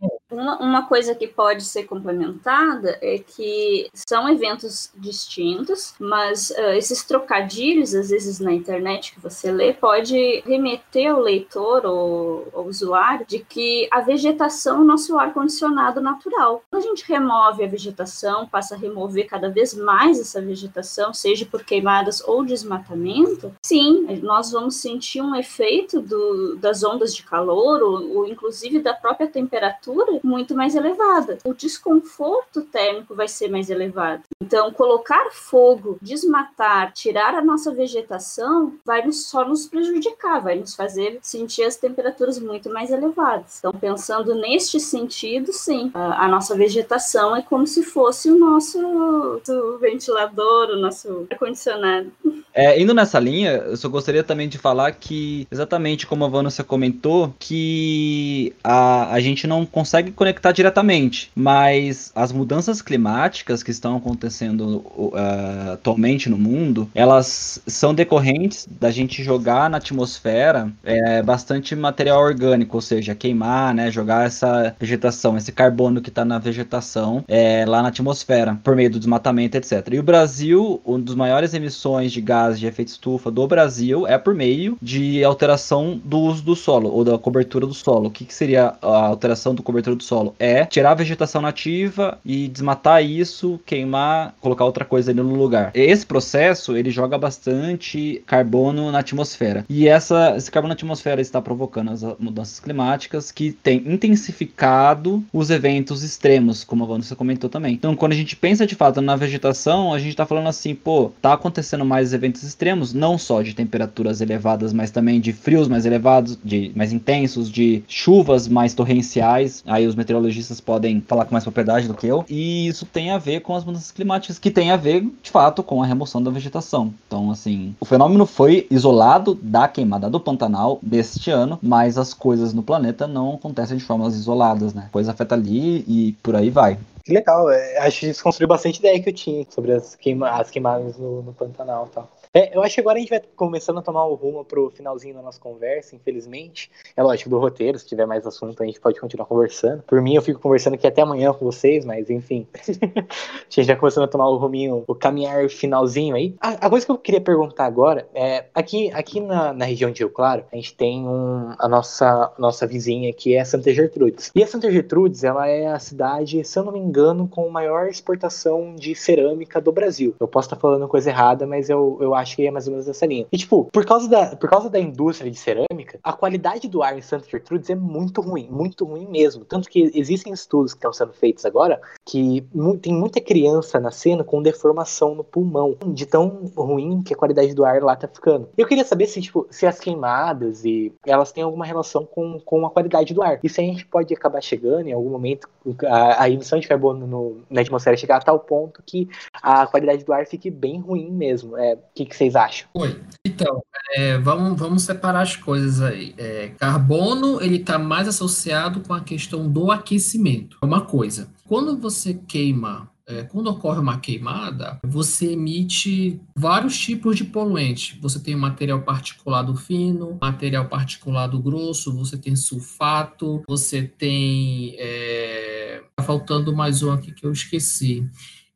com 0.00 0.15
uma, 0.30 0.58
uma 0.58 0.86
coisa 0.86 1.14
que 1.14 1.26
pode 1.26 1.64
ser 1.64 1.84
complementada 1.84 2.98
é 3.00 3.18
que 3.18 3.88
são 3.94 4.28
eventos 4.28 4.90
distintos, 4.96 5.94
mas 6.00 6.50
uh, 6.50 6.72
esses 6.76 7.04
trocadilhos, 7.04 7.94
às 7.94 8.10
vezes 8.10 8.40
na 8.40 8.52
internet 8.52 9.12
que 9.12 9.20
você 9.20 9.52
lê, 9.52 9.72
pode 9.72 10.42
remeter 10.44 11.12
ao 11.12 11.20
leitor 11.20 11.86
ou 11.86 12.48
ao 12.52 12.64
usuário 12.66 13.24
de 13.26 13.38
que 13.38 13.88
a 13.90 14.00
vegetação 14.00 14.78
é 14.78 14.80
o 14.80 14.84
nosso 14.84 15.16
ar-condicionado 15.16 16.00
natural. 16.00 16.62
Quando 16.70 16.84
a 16.84 16.86
gente 16.86 17.06
remove 17.06 17.64
a 17.64 17.68
vegetação, 17.68 18.46
passa 18.48 18.74
a 18.74 18.78
remover 18.78 19.26
cada 19.26 19.48
vez 19.48 19.74
mais 19.74 20.18
essa 20.18 20.40
vegetação, 20.40 21.14
seja 21.14 21.46
por 21.46 21.64
queimadas 21.64 22.20
ou 22.26 22.44
desmatamento, 22.44 23.54
sim, 23.64 24.06
nós 24.22 24.50
vamos 24.50 24.76
sentir 24.76 25.20
um 25.20 25.34
efeito 25.36 26.00
do, 26.00 26.56
das 26.56 26.82
ondas 26.82 27.14
de 27.14 27.22
calor, 27.22 27.82
ou, 27.82 28.16
ou 28.16 28.26
inclusive 28.26 28.80
da 28.80 28.92
própria 28.92 29.28
temperatura 29.28 30.15
muito 30.22 30.54
mais 30.54 30.74
elevada. 30.74 31.38
O 31.44 31.54
desconforto 31.54 32.62
térmico 32.62 33.14
vai 33.14 33.28
ser 33.28 33.48
mais 33.48 33.70
elevado. 33.70 34.22
Então, 34.42 34.72
colocar 34.72 35.30
fogo, 35.30 35.98
desmatar, 36.00 36.92
tirar 36.92 37.34
a 37.34 37.44
nossa 37.44 37.72
vegetação, 37.72 38.74
vai 38.84 39.10
só 39.12 39.44
nos 39.46 39.66
prejudicar, 39.66 40.40
vai 40.40 40.56
nos 40.56 40.74
fazer 40.74 41.18
sentir 41.22 41.64
as 41.64 41.76
temperaturas 41.76 42.38
muito 42.38 42.70
mais 42.70 42.90
elevadas. 42.90 43.58
Então, 43.58 43.72
pensando 43.72 44.34
neste 44.34 44.78
sentido, 44.80 45.52
sim, 45.52 45.90
a, 45.94 46.24
a 46.24 46.28
nossa 46.28 46.54
vegetação 46.54 47.34
é 47.36 47.42
como 47.42 47.66
se 47.66 47.82
fosse 47.82 48.30
o 48.30 48.38
nosso, 48.38 48.78
o 48.78 49.78
ventilador, 49.78 50.70
o 50.70 50.76
nosso 50.76 51.26
ar-condicionado. 51.30 52.12
É, 52.56 52.80
indo 52.80 52.94
nessa 52.94 53.20
linha, 53.20 53.50
eu 53.50 53.76
só 53.76 53.86
gostaria 53.86 54.24
também 54.24 54.48
de 54.48 54.56
falar 54.56 54.90
que, 54.92 55.46
exatamente 55.50 56.06
como 56.06 56.24
a 56.24 56.28
Vanessa 56.28 56.64
comentou, 56.64 57.34
que 57.38 58.54
a, 58.64 59.12
a 59.12 59.20
gente 59.20 59.46
não 59.46 59.66
consegue 59.66 60.10
conectar 60.10 60.52
diretamente, 60.52 61.30
mas 61.36 62.10
as 62.14 62.32
mudanças 62.32 62.80
climáticas 62.80 63.62
que 63.62 63.70
estão 63.70 63.94
acontecendo 63.98 64.78
uh, 64.96 65.72
atualmente 65.74 66.30
no 66.30 66.38
mundo, 66.38 66.88
elas 66.94 67.60
são 67.66 67.94
decorrentes 67.94 68.66
da 68.80 68.90
gente 68.90 69.22
jogar 69.22 69.68
na 69.68 69.76
atmosfera 69.76 70.72
é, 70.82 71.22
bastante 71.22 71.76
material 71.76 72.22
orgânico, 72.22 72.78
ou 72.78 72.80
seja, 72.80 73.14
queimar, 73.14 73.74
né, 73.74 73.90
jogar 73.90 74.26
essa 74.26 74.74
vegetação, 74.80 75.36
esse 75.36 75.52
carbono 75.52 76.00
que 76.00 76.08
está 76.08 76.24
na 76.24 76.38
vegetação 76.38 77.22
é, 77.28 77.66
lá 77.66 77.82
na 77.82 77.88
atmosfera, 77.88 78.58
por 78.64 78.74
meio 78.74 78.90
do 78.90 78.98
desmatamento, 78.98 79.58
etc. 79.58 79.86
E 79.92 79.98
o 79.98 80.02
Brasil, 80.02 80.80
um 80.86 80.98
dos 80.98 81.14
maiores 81.14 81.52
emissões 81.52 82.12
de 82.12 82.22
gás 82.22 82.45
gases 82.46 82.60
de 82.60 82.66
efeito 82.66 82.88
estufa 82.88 83.30
do 83.30 83.46
Brasil 83.46 84.06
é 84.06 84.16
por 84.16 84.34
meio 84.34 84.78
de 84.80 85.24
alteração 85.24 86.00
do 86.04 86.18
uso 86.18 86.42
do 86.42 86.54
solo 86.54 86.90
ou 86.92 87.04
da 87.04 87.18
cobertura 87.18 87.66
do 87.66 87.74
solo. 87.74 88.08
O 88.08 88.10
que, 88.10 88.24
que 88.24 88.34
seria 88.34 88.74
a 88.80 89.06
alteração 89.06 89.54
da 89.54 89.62
cobertura 89.62 89.96
do 89.96 90.02
solo? 90.02 90.34
É 90.38 90.64
tirar 90.64 90.92
a 90.92 90.94
vegetação 90.94 91.42
nativa 91.42 92.18
e 92.24 92.48
desmatar 92.48 93.04
isso, 93.04 93.60
queimar, 93.66 94.34
colocar 94.40 94.64
outra 94.64 94.84
coisa 94.84 95.10
ali 95.10 95.20
no 95.20 95.34
lugar. 95.34 95.70
Esse 95.74 96.06
processo 96.06 96.76
ele 96.76 96.90
joga 96.90 97.18
bastante 97.18 98.22
carbono 98.26 98.90
na 98.92 99.00
atmosfera 99.00 99.64
e 99.68 99.88
essa, 99.88 100.34
esse 100.36 100.50
carbono 100.50 100.68
na 100.68 100.74
atmosfera 100.74 101.20
está 101.20 101.40
provocando 101.40 101.90
as 101.90 102.02
mudanças 102.18 102.60
climáticas 102.60 103.32
que 103.32 103.52
tem 103.52 103.82
intensificado 103.86 105.24
os 105.32 105.50
eventos 105.50 106.02
extremos, 106.02 106.64
como 106.64 106.84
a 106.84 106.86
Vanessa 106.86 107.16
comentou 107.16 107.50
também. 107.50 107.74
Então, 107.74 107.96
quando 107.96 108.12
a 108.12 108.16
gente 108.16 108.36
pensa 108.36 108.66
de 108.66 108.74
fato 108.74 109.00
na 109.00 109.16
vegetação, 109.16 109.92
a 109.92 109.98
gente 109.98 110.10
está 110.10 110.26
falando 110.26 110.48
assim, 110.48 110.74
pô, 110.74 111.10
tá 111.20 111.32
acontecendo 111.32 111.84
mais 111.84 112.12
eventos 112.12 112.35
extremos, 112.42 112.92
não 112.92 113.18
só 113.18 113.42
de 113.42 113.54
temperaturas 113.54 114.20
elevadas, 114.20 114.72
mas 114.72 114.90
também 114.90 115.20
de 115.20 115.32
frios 115.32 115.68
mais 115.68 115.86
elevados, 115.86 116.38
de 116.42 116.72
mais 116.74 116.92
intensos, 116.92 117.50
de 117.50 117.82
chuvas 117.88 118.48
mais 118.48 118.74
torrenciais. 118.74 119.62
Aí 119.66 119.86
os 119.86 119.94
meteorologistas 119.94 120.60
podem 120.60 121.00
falar 121.00 121.24
com 121.24 121.32
mais 121.32 121.44
propriedade 121.44 121.88
do 121.88 121.94
que 121.94 122.06
eu. 122.06 122.24
E 122.28 122.66
isso 122.68 122.86
tem 122.86 123.10
a 123.10 123.18
ver 123.18 123.40
com 123.40 123.54
as 123.54 123.64
mudanças 123.64 123.90
climáticas, 123.90 124.38
que 124.38 124.50
tem 124.50 124.70
a 124.70 124.76
ver, 124.76 125.02
de 125.22 125.30
fato, 125.30 125.62
com 125.62 125.82
a 125.82 125.86
remoção 125.86 126.22
da 126.22 126.30
vegetação. 126.30 126.92
Então, 127.06 127.30
assim, 127.30 127.74
o 127.80 127.84
fenômeno 127.84 128.26
foi 128.26 128.66
isolado 128.70 129.34
da 129.34 129.68
queimada 129.68 130.08
do 130.08 130.20
Pantanal 130.20 130.78
deste 130.82 131.30
ano, 131.30 131.58
mas 131.62 131.98
as 131.98 132.12
coisas 132.14 132.52
no 132.52 132.62
planeta 132.62 133.06
não 133.06 133.34
acontecem 133.34 133.76
de 133.76 133.84
formas 133.84 134.14
isoladas, 134.14 134.74
né? 134.74 134.88
Coisa 134.92 135.12
afeta 135.12 135.34
ali 135.34 135.84
e 135.86 136.16
por 136.22 136.34
aí 136.34 136.50
vai. 136.50 136.78
Que 137.06 137.12
legal, 137.12 137.48
é, 137.48 137.78
acho 137.78 138.00
que 138.00 138.06
desconstruiu 138.06 138.48
bastante 138.48 138.80
ideia 138.80 139.00
que 139.00 139.08
eu 139.08 139.12
tinha 139.12 139.46
sobre 139.48 139.70
as, 139.70 139.94
queima, 139.94 140.28
as 140.28 140.50
queimadas 140.50 140.98
no, 140.98 141.22
no 141.22 141.32
Pantanal 141.32 141.86
e 141.88 141.94
tal. 141.94 142.10
É, 142.36 142.54
eu 142.54 142.62
acho 142.62 142.74
que 142.74 142.82
agora 142.82 142.98
a 142.98 143.00
gente 143.00 143.08
vai 143.08 143.22
começando 143.34 143.78
a 143.78 143.82
tomar 143.82 144.04
o 144.04 144.14
rumo 144.14 144.44
pro 144.44 144.68
finalzinho 144.68 145.14
da 145.14 145.22
nossa 145.22 145.40
conversa, 145.40 145.96
infelizmente. 145.96 146.70
É 146.94 147.02
lógico, 147.02 147.30
do 147.30 147.38
roteiro, 147.38 147.78
se 147.78 147.86
tiver 147.86 148.04
mais 148.04 148.26
assunto, 148.26 148.62
a 148.62 148.66
gente 148.66 148.78
pode 148.78 149.00
continuar 149.00 149.24
conversando. 149.24 149.82
Por 149.84 150.02
mim, 150.02 150.16
eu 150.16 150.20
fico 150.20 150.38
conversando 150.38 150.74
aqui 150.74 150.86
até 150.86 151.00
amanhã 151.00 151.32
com 151.32 151.46
vocês, 151.46 151.82
mas 151.86 152.10
enfim. 152.10 152.46
a 152.54 153.48
gente 153.48 153.66
já 153.66 153.74
começando 153.74 154.04
a 154.04 154.08
tomar 154.08 154.28
o 154.28 154.36
ruminho, 154.36 154.84
o 154.86 154.94
caminhar 154.94 155.48
finalzinho 155.48 156.14
aí. 156.14 156.34
A, 156.38 156.66
a, 156.66 156.68
coisa 156.68 156.84
que 156.84 156.92
eu 156.92 156.98
queria 156.98 157.22
perguntar 157.22 157.64
agora 157.64 158.06
é: 158.14 158.44
aqui, 158.54 158.90
aqui 158.92 159.18
na, 159.18 159.54
na 159.54 159.64
região 159.64 159.90
de 159.90 160.00
Rio 160.00 160.10
Claro, 160.10 160.44
a 160.52 160.56
gente 160.56 160.74
tem 160.74 161.08
um, 161.08 161.54
a 161.58 161.66
nossa, 161.66 162.34
nossa 162.38 162.66
vizinha 162.66 163.14
que 163.14 163.34
é 163.34 163.42
Santa 163.46 163.72
Gertrudes. 163.72 164.30
E 164.34 164.42
a 164.42 164.46
Santa 164.46 164.70
Gertrudes, 164.70 165.24
ela 165.24 165.48
é 165.48 165.68
a 165.68 165.78
cidade, 165.78 166.44
se 166.44 166.58
eu 166.58 166.64
não 166.64 166.72
me 166.72 166.80
engano, 166.80 167.26
com 167.26 167.48
maior 167.48 167.88
exportação 167.88 168.74
de 168.76 168.94
cerâmica 168.94 169.58
do 169.58 169.72
Brasil. 169.72 170.14
Eu 170.20 170.28
posso 170.28 170.48
estar 170.48 170.56
falando 170.56 170.86
coisa 170.86 171.08
errada, 171.08 171.46
mas 171.46 171.70
eu, 171.70 171.96
eu 171.98 172.14
acho 172.14 172.25
acho 172.26 172.36
que 172.36 172.46
é 172.46 172.50
mais 172.50 172.66
ou 172.66 172.72
menos 172.72 172.88
essa 172.88 173.06
linha. 173.06 173.26
E, 173.32 173.38
tipo, 173.38 173.68
por 173.72 173.84
causa 173.84 174.08
da, 174.08 174.36
por 174.36 174.50
causa 174.50 174.68
da 174.68 174.78
indústria 174.78 175.30
de 175.30 175.38
cerâmica, 175.38 175.98
a 176.02 176.12
qualidade 176.12 176.68
do 176.68 176.82
ar 176.82 176.98
em 176.98 177.02
Santa 177.02 177.28
Gertrudes 177.28 177.70
é 177.70 177.74
muito 177.74 178.20
ruim, 178.20 178.48
muito 178.50 178.84
ruim 178.84 179.06
mesmo. 179.06 179.44
Tanto 179.44 179.68
que 179.68 179.90
existem 179.94 180.32
estudos 180.32 180.72
que 180.72 180.78
estão 180.78 180.92
sendo 180.92 181.12
feitos 181.12 181.44
agora 181.46 181.80
que 182.04 182.44
tem 182.82 182.92
muita 182.92 183.20
criança 183.20 183.80
nascendo 183.80 184.24
com 184.24 184.42
deformação 184.42 185.14
no 185.14 185.24
pulmão, 185.24 185.76
de 185.86 186.06
tão 186.06 186.50
ruim 186.56 187.02
que 187.02 187.14
a 187.14 187.16
qualidade 187.16 187.54
do 187.54 187.64
ar 187.64 187.82
lá 187.82 187.96
tá 187.96 188.08
ficando. 188.08 188.48
Eu 188.56 188.66
queria 188.66 188.84
saber 188.84 189.06
se, 189.06 189.20
tipo, 189.20 189.46
se 189.50 189.66
as 189.66 189.78
queimadas 189.78 190.64
e 190.64 190.92
elas 191.06 191.32
têm 191.32 191.44
alguma 191.44 191.64
relação 191.64 192.04
com, 192.04 192.40
com 192.40 192.66
a 192.66 192.70
qualidade 192.70 193.14
do 193.14 193.22
ar. 193.22 193.38
E 193.42 193.48
se 193.48 193.60
a 193.60 193.64
gente 193.64 193.86
pode 193.86 194.12
acabar 194.12 194.42
chegando 194.42 194.88
em 194.88 194.92
algum 194.92 195.10
momento 195.10 195.48
a, 195.84 196.22
a 196.22 196.30
emissão 196.30 196.58
de 196.58 196.68
carbono 196.68 197.06
no, 197.06 197.40
na 197.50 197.60
atmosfera 197.60 197.96
chegar 197.96 198.16
a 198.16 198.20
tal 198.20 198.38
ponto 198.40 198.82
que 198.84 199.08
a 199.34 199.66
qualidade 199.66 200.04
do 200.04 200.12
ar 200.12 200.26
fique 200.26 200.50
bem 200.50 200.80
ruim 200.80 201.10
mesmo. 201.10 201.56
É, 201.56 201.74
o 201.74 201.78
que, 201.94 202.15
que 202.16 202.24
vocês 202.24 202.34
acham? 202.34 202.68
Oi. 202.74 203.00
Então, 203.24 203.62
é, 203.94 204.16
vamos, 204.18 204.58
vamos 204.58 204.82
separar 204.82 205.20
as 205.20 205.36
coisas 205.36 205.80
aí. 205.82 206.14
É, 206.16 206.52
carbono, 206.58 207.40
ele 207.42 207.56
está 207.56 207.78
mais 207.78 208.08
associado 208.08 208.80
com 208.80 208.94
a 208.94 209.00
questão 209.00 209.48
do 209.48 209.70
aquecimento. 209.70 210.56
É 210.62 210.66
uma 210.66 210.80
coisa. 210.80 211.28
Quando 211.46 211.76
você 211.76 212.14
queima 212.14 212.90
é, 213.08 213.22
quando 213.22 213.46
ocorre 213.46 213.78
uma 213.78 214.00
queimada, 214.00 214.80
você 214.84 215.32
emite 215.32 216.20
vários 216.34 216.76
tipos 216.76 217.16
de 217.16 217.22
poluente. 217.22 217.96
Você 218.02 218.18
tem 218.18 218.34
material 218.34 218.82
particulado 218.82 219.54
fino, 219.54 220.18
material 220.20 220.68
particulado 220.68 221.38
grosso, 221.38 221.96
você 221.96 222.18
tem 222.18 222.34
sulfato, 222.34 223.44
você 223.46 223.82
tem. 223.82 224.74
É... 224.76 225.84
Tá 225.94 226.02
faltando 226.02 226.54
mais 226.54 226.82
um 226.82 226.90
aqui 226.90 227.12
que 227.12 227.24
eu 227.24 227.30
esqueci. 227.30 228.04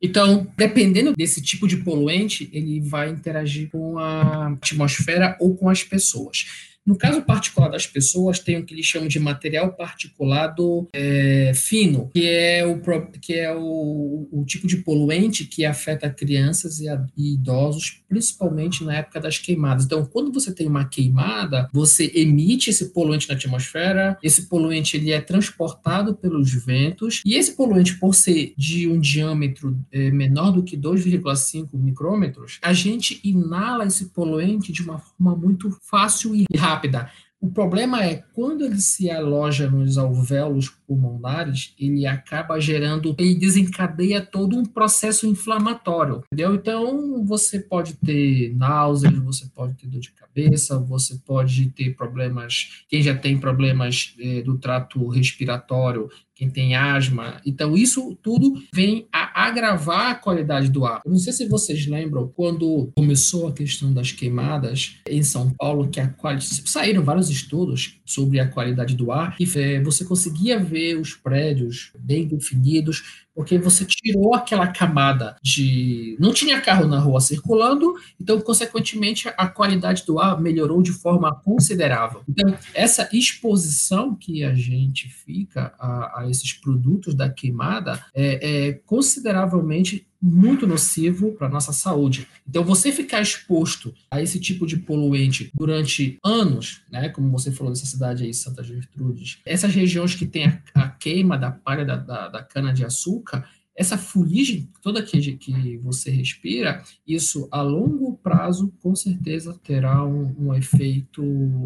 Então, 0.01 0.47
dependendo 0.57 1.13
desse 1.13 1.41
tipo 1.41 1.67
de 1.67 1.77
poluente, 1.77 2.49
ele 2.51 2.79
vai 2.79 3.09
interagir 3.09 3.69
com 3.69 3.99
a 3.99 4.47
atmosfera 4.47 5.37
ou 5.39 5.55
com 5.55 5.69
as 5.69 5.83
pessoas. 5.83 6.70
No 6.85 6.97
caso 6.97 7.21
particular 7.21 7.69
das 7.69 7.85
pessoas, 7.85 8.39
tem 8.39 8.57
o 8.57 8.65
que 8.65 8.73
eles 8.73 8.85
chamam 8.85 9.07
de 9.07 9.19
material 9.19 9.73
particulado 9.73 10.87
é, 10.93 11.51
fino, 11.53 12.09
que 12.11 12.27
é, 12.27 12.65
o, 12.65 12.81
que 13.21 13.33
é 13.33 13.55
o, 13.55 14.27
o, 14.31 14.43
tipo 14.45 14.65
de 14.65 14.77
poluente 14.77 15.45
que 15.45 15.63
afeta 15.63 16.09
crianças 16.09 16.79
e, 16.79 16.87
e, 17.15 17.35
idosos, 17.35 18.01
principalmente 18.09 18.83
na 18.83 18.95
época 18.95 19.19
das 19.19 19.37
queimadas. 19.37 19.85
Então, 19.85 20.05
quando 20.05 20.33
você 20.33 20.51
tem 20.51 20.67
uma 20.67 20.85
queimada, 20.85 21.69
você 21.71 22.11
emite 22.15 22.71
esse 22.71 22.91
poluente 22.91 23.29
na 23.29 23.35
atmosfera, 23.35 24.17
esse 24.23 24.47
poluente 24.47 24.97
ele 24.97 25.11
é 25.11 25.21
transportado 25.21 26.15
pelos 26.15 26.51
ventos, 26.51 27.21
e 27.23 27.35
esse 27.35 27.55
poluente, 27.55 27.99
por 27.99 28.15
ser 28.15 28.53
de 28.57 28.87
um 28.87 28.99
diâmetro 28.99 29.77
é, 29.91 30.09
menor 30.09 30.51
do 30.51 30.63
que 30.63 30.75
2,5 30.75 31.69
micrômetros, 31.73 32.57
a 32.61 32.73
gente 32.73 33.19
inala 33.23 33.85
esse 33.85 34.05
poluente 34.05 34.71
de 34.71 34.81
uma 34.81 34.97
forma 34.97 35.35
muito 35.35 35.69
fácil 35.83 36.35
e 36.35 36.45
rápida 36.57 36.70
rápida. 36.71 37.09
O 37.41 37.49
problema 37.49 38.05
é 38.05 38.23
quando 38.33 38.63
ele 38.63 38.79
se 38.79 39.09
aloja 39.09 39.67
nos 39.67 39.97
alvéolos 39.97 40.69
pulmonares, 40.69 41.73
ele 41.79 42.05
acaba 42.05 42.59
gerando 42.59 43.15
e 43.17 43.33
desencadeia 43.33 44.21
todo 44.21 44.55
um 44.55 44.63
processo 44.63 45.25
inflamatório, 45.25 46.21
entendeu? 46.27 46.53
Então 46.53 47.25
você 47.25 47.59
pode 47.59 47.95
ter 47.95 48.55
náuseas, 48.55 49.17
você 49.17 49.47
pode 49.55 49.73
ter 49.73 49.87
dor 49.87 49.99
de 49.99 50.11
cabeça, 50.11 50.77
você 50.77 51.19
pode 51.25 51.67
ter 51.71 51.95
problemas, 51.95 52.83
quem 52.87 53.01
já 53.01 53.15
tem 53.15 53.39
problemas 53.39 54.13
eh, 54.19 54.43
do 54.43 54.59
trato 54.59 55.07
respiratório, 55.07 56.11
quem 56.41 56.49
tem 56.49 56.75
asma. 56.75 57.39
Então, 57.45 57.77
isso 57.77 58.17
tudo 58.23 58.59
vem 58.73 59.05
a 59.13 59.45
agravar 59.45 60.09
a 60.09 60.15
qualidade 60.15 60.71
do 60.71 60.87
ar. 60.87 60.99
Eu 61.05 61.11
não 61.11 61.19
sei 61.19 61.31
se 61.31 61.47
vocês 61.47 61.85
lembram 61.85 62.31
quando 62.35 62.89
começou 62.95 63.47
a 63.47 63.53
questão 63.53 63.93
das 63.93 64.11
queimadas 64.11 64.95
em 65.07 65.21
São 65.21 65.51
Paulo, 65.51 65.87
que 65.89 65.99
a 65.99 66.11
saíram 66.39 67.03
vários 67.03 67.29
estudos 67.29 67.99
sobre 68.03 68.39
a 68.39 68.47
qualidade 68.47 68.95
do 68.95 69.11
ar, 69.11 69.35
e 69.39 69.47
é, 69.55 69.79
você 69.83 70.03
conseguia 70.03 70.57
ver 70.57 70.95
os 70.95 71.13
prédios 71.13 71.91
bem 71.99 72.27
definidos, 72.27 73.27
porque 73.33 73.57
você 73.57 73.85
tirou 73.85 74.35
aquela 74.35 74.67
camada 74.67 75.35
de. 75.41 76.17
Não 76.19 76.33
tinha 76.33 76.61
carro 76.61 76.87
na 76.87 76.99
rua 76.99 77.21
circulando, 77.21 77.93
então, 78.19 78.39
consequentemente, 78.41 79.31
a 79.37 79.47
qualidade 79.47 80.05
do 80.05 80.19
ar 80.19 80.39
melhorou 80.39 80.81
de 80.81 80.91
forma 80.91 81.33
considerável. 81.35 82.23
Então, 82.27 82.55
essa 82.73 83.09
exposição 83.13 84.15
que 84.15 84.43
a 84.43 84.53
gente 84.53 85.07
fica 85.07 85.73
a, 85.79 86.21
a 86.21 86.29
esses 86.29 86.53
produtos 86.53 87.15
da 87.15 87.29
queimada 87.29 88.03
é, 88.13 88.67
é 88.69 88.73
consideravelmente 88.73 90.07
muito 90.21 90.67
nocivo 90.67 91.31
para 91.31 91.47
a 91.47 91.49
nossa 91.49 91.73
saúde. 91.73 92.27
Então, 92.47 92.63
você 92.63 92.91
ficar 92.91 93.21
exposto 93.21 93.93
a 94.09 94.21
esse 94.21 94.39
tipo 94.39 94.67
de 94.67 94.77
poluente 94.77 95.49
durante 95.53 96.19
anos, 96.23 96.81
né, 96.91 97.09
como 97.09 97.31
você 97.31 97.51
falou 97.51 97.73
dessa 97.73 97.85
cidade 97.85 98.23
aí, 98.23 98.33
Santa 98.33 98.63
Gertrudes, 98.63 99.39
essas 99.45 99.73
regiões 99.73 100.13
que 100.13 100.25
tem 100.25 100.45
a, 100.45 100.61
a 100.75 100.89
queima 100.89 101.37
da 101.37 101.51
palha 101.51 101.83
da, 101.83 101.95
da, 101.95 102.27
da 102.27 102.43
cana-de-açúcar, 102.43 103.47
essa 103.81 103.97
fuligem 103.97 104.69
toda 104.81 105.01
que, 105.01 105.33
que 105.33 105.77
você 105.79 106.09
respira, 106.09 106.83
isso 107.05 107.47
a 107.51 107.61
longo 107.61 108.17
prazo 108.23 108.71
com 108.81 108.95
certeza 108.95 109.59
terá 109.63 110.03
um, 110.05 110.33
um 110.39 110.53
efeito 110.53 111.23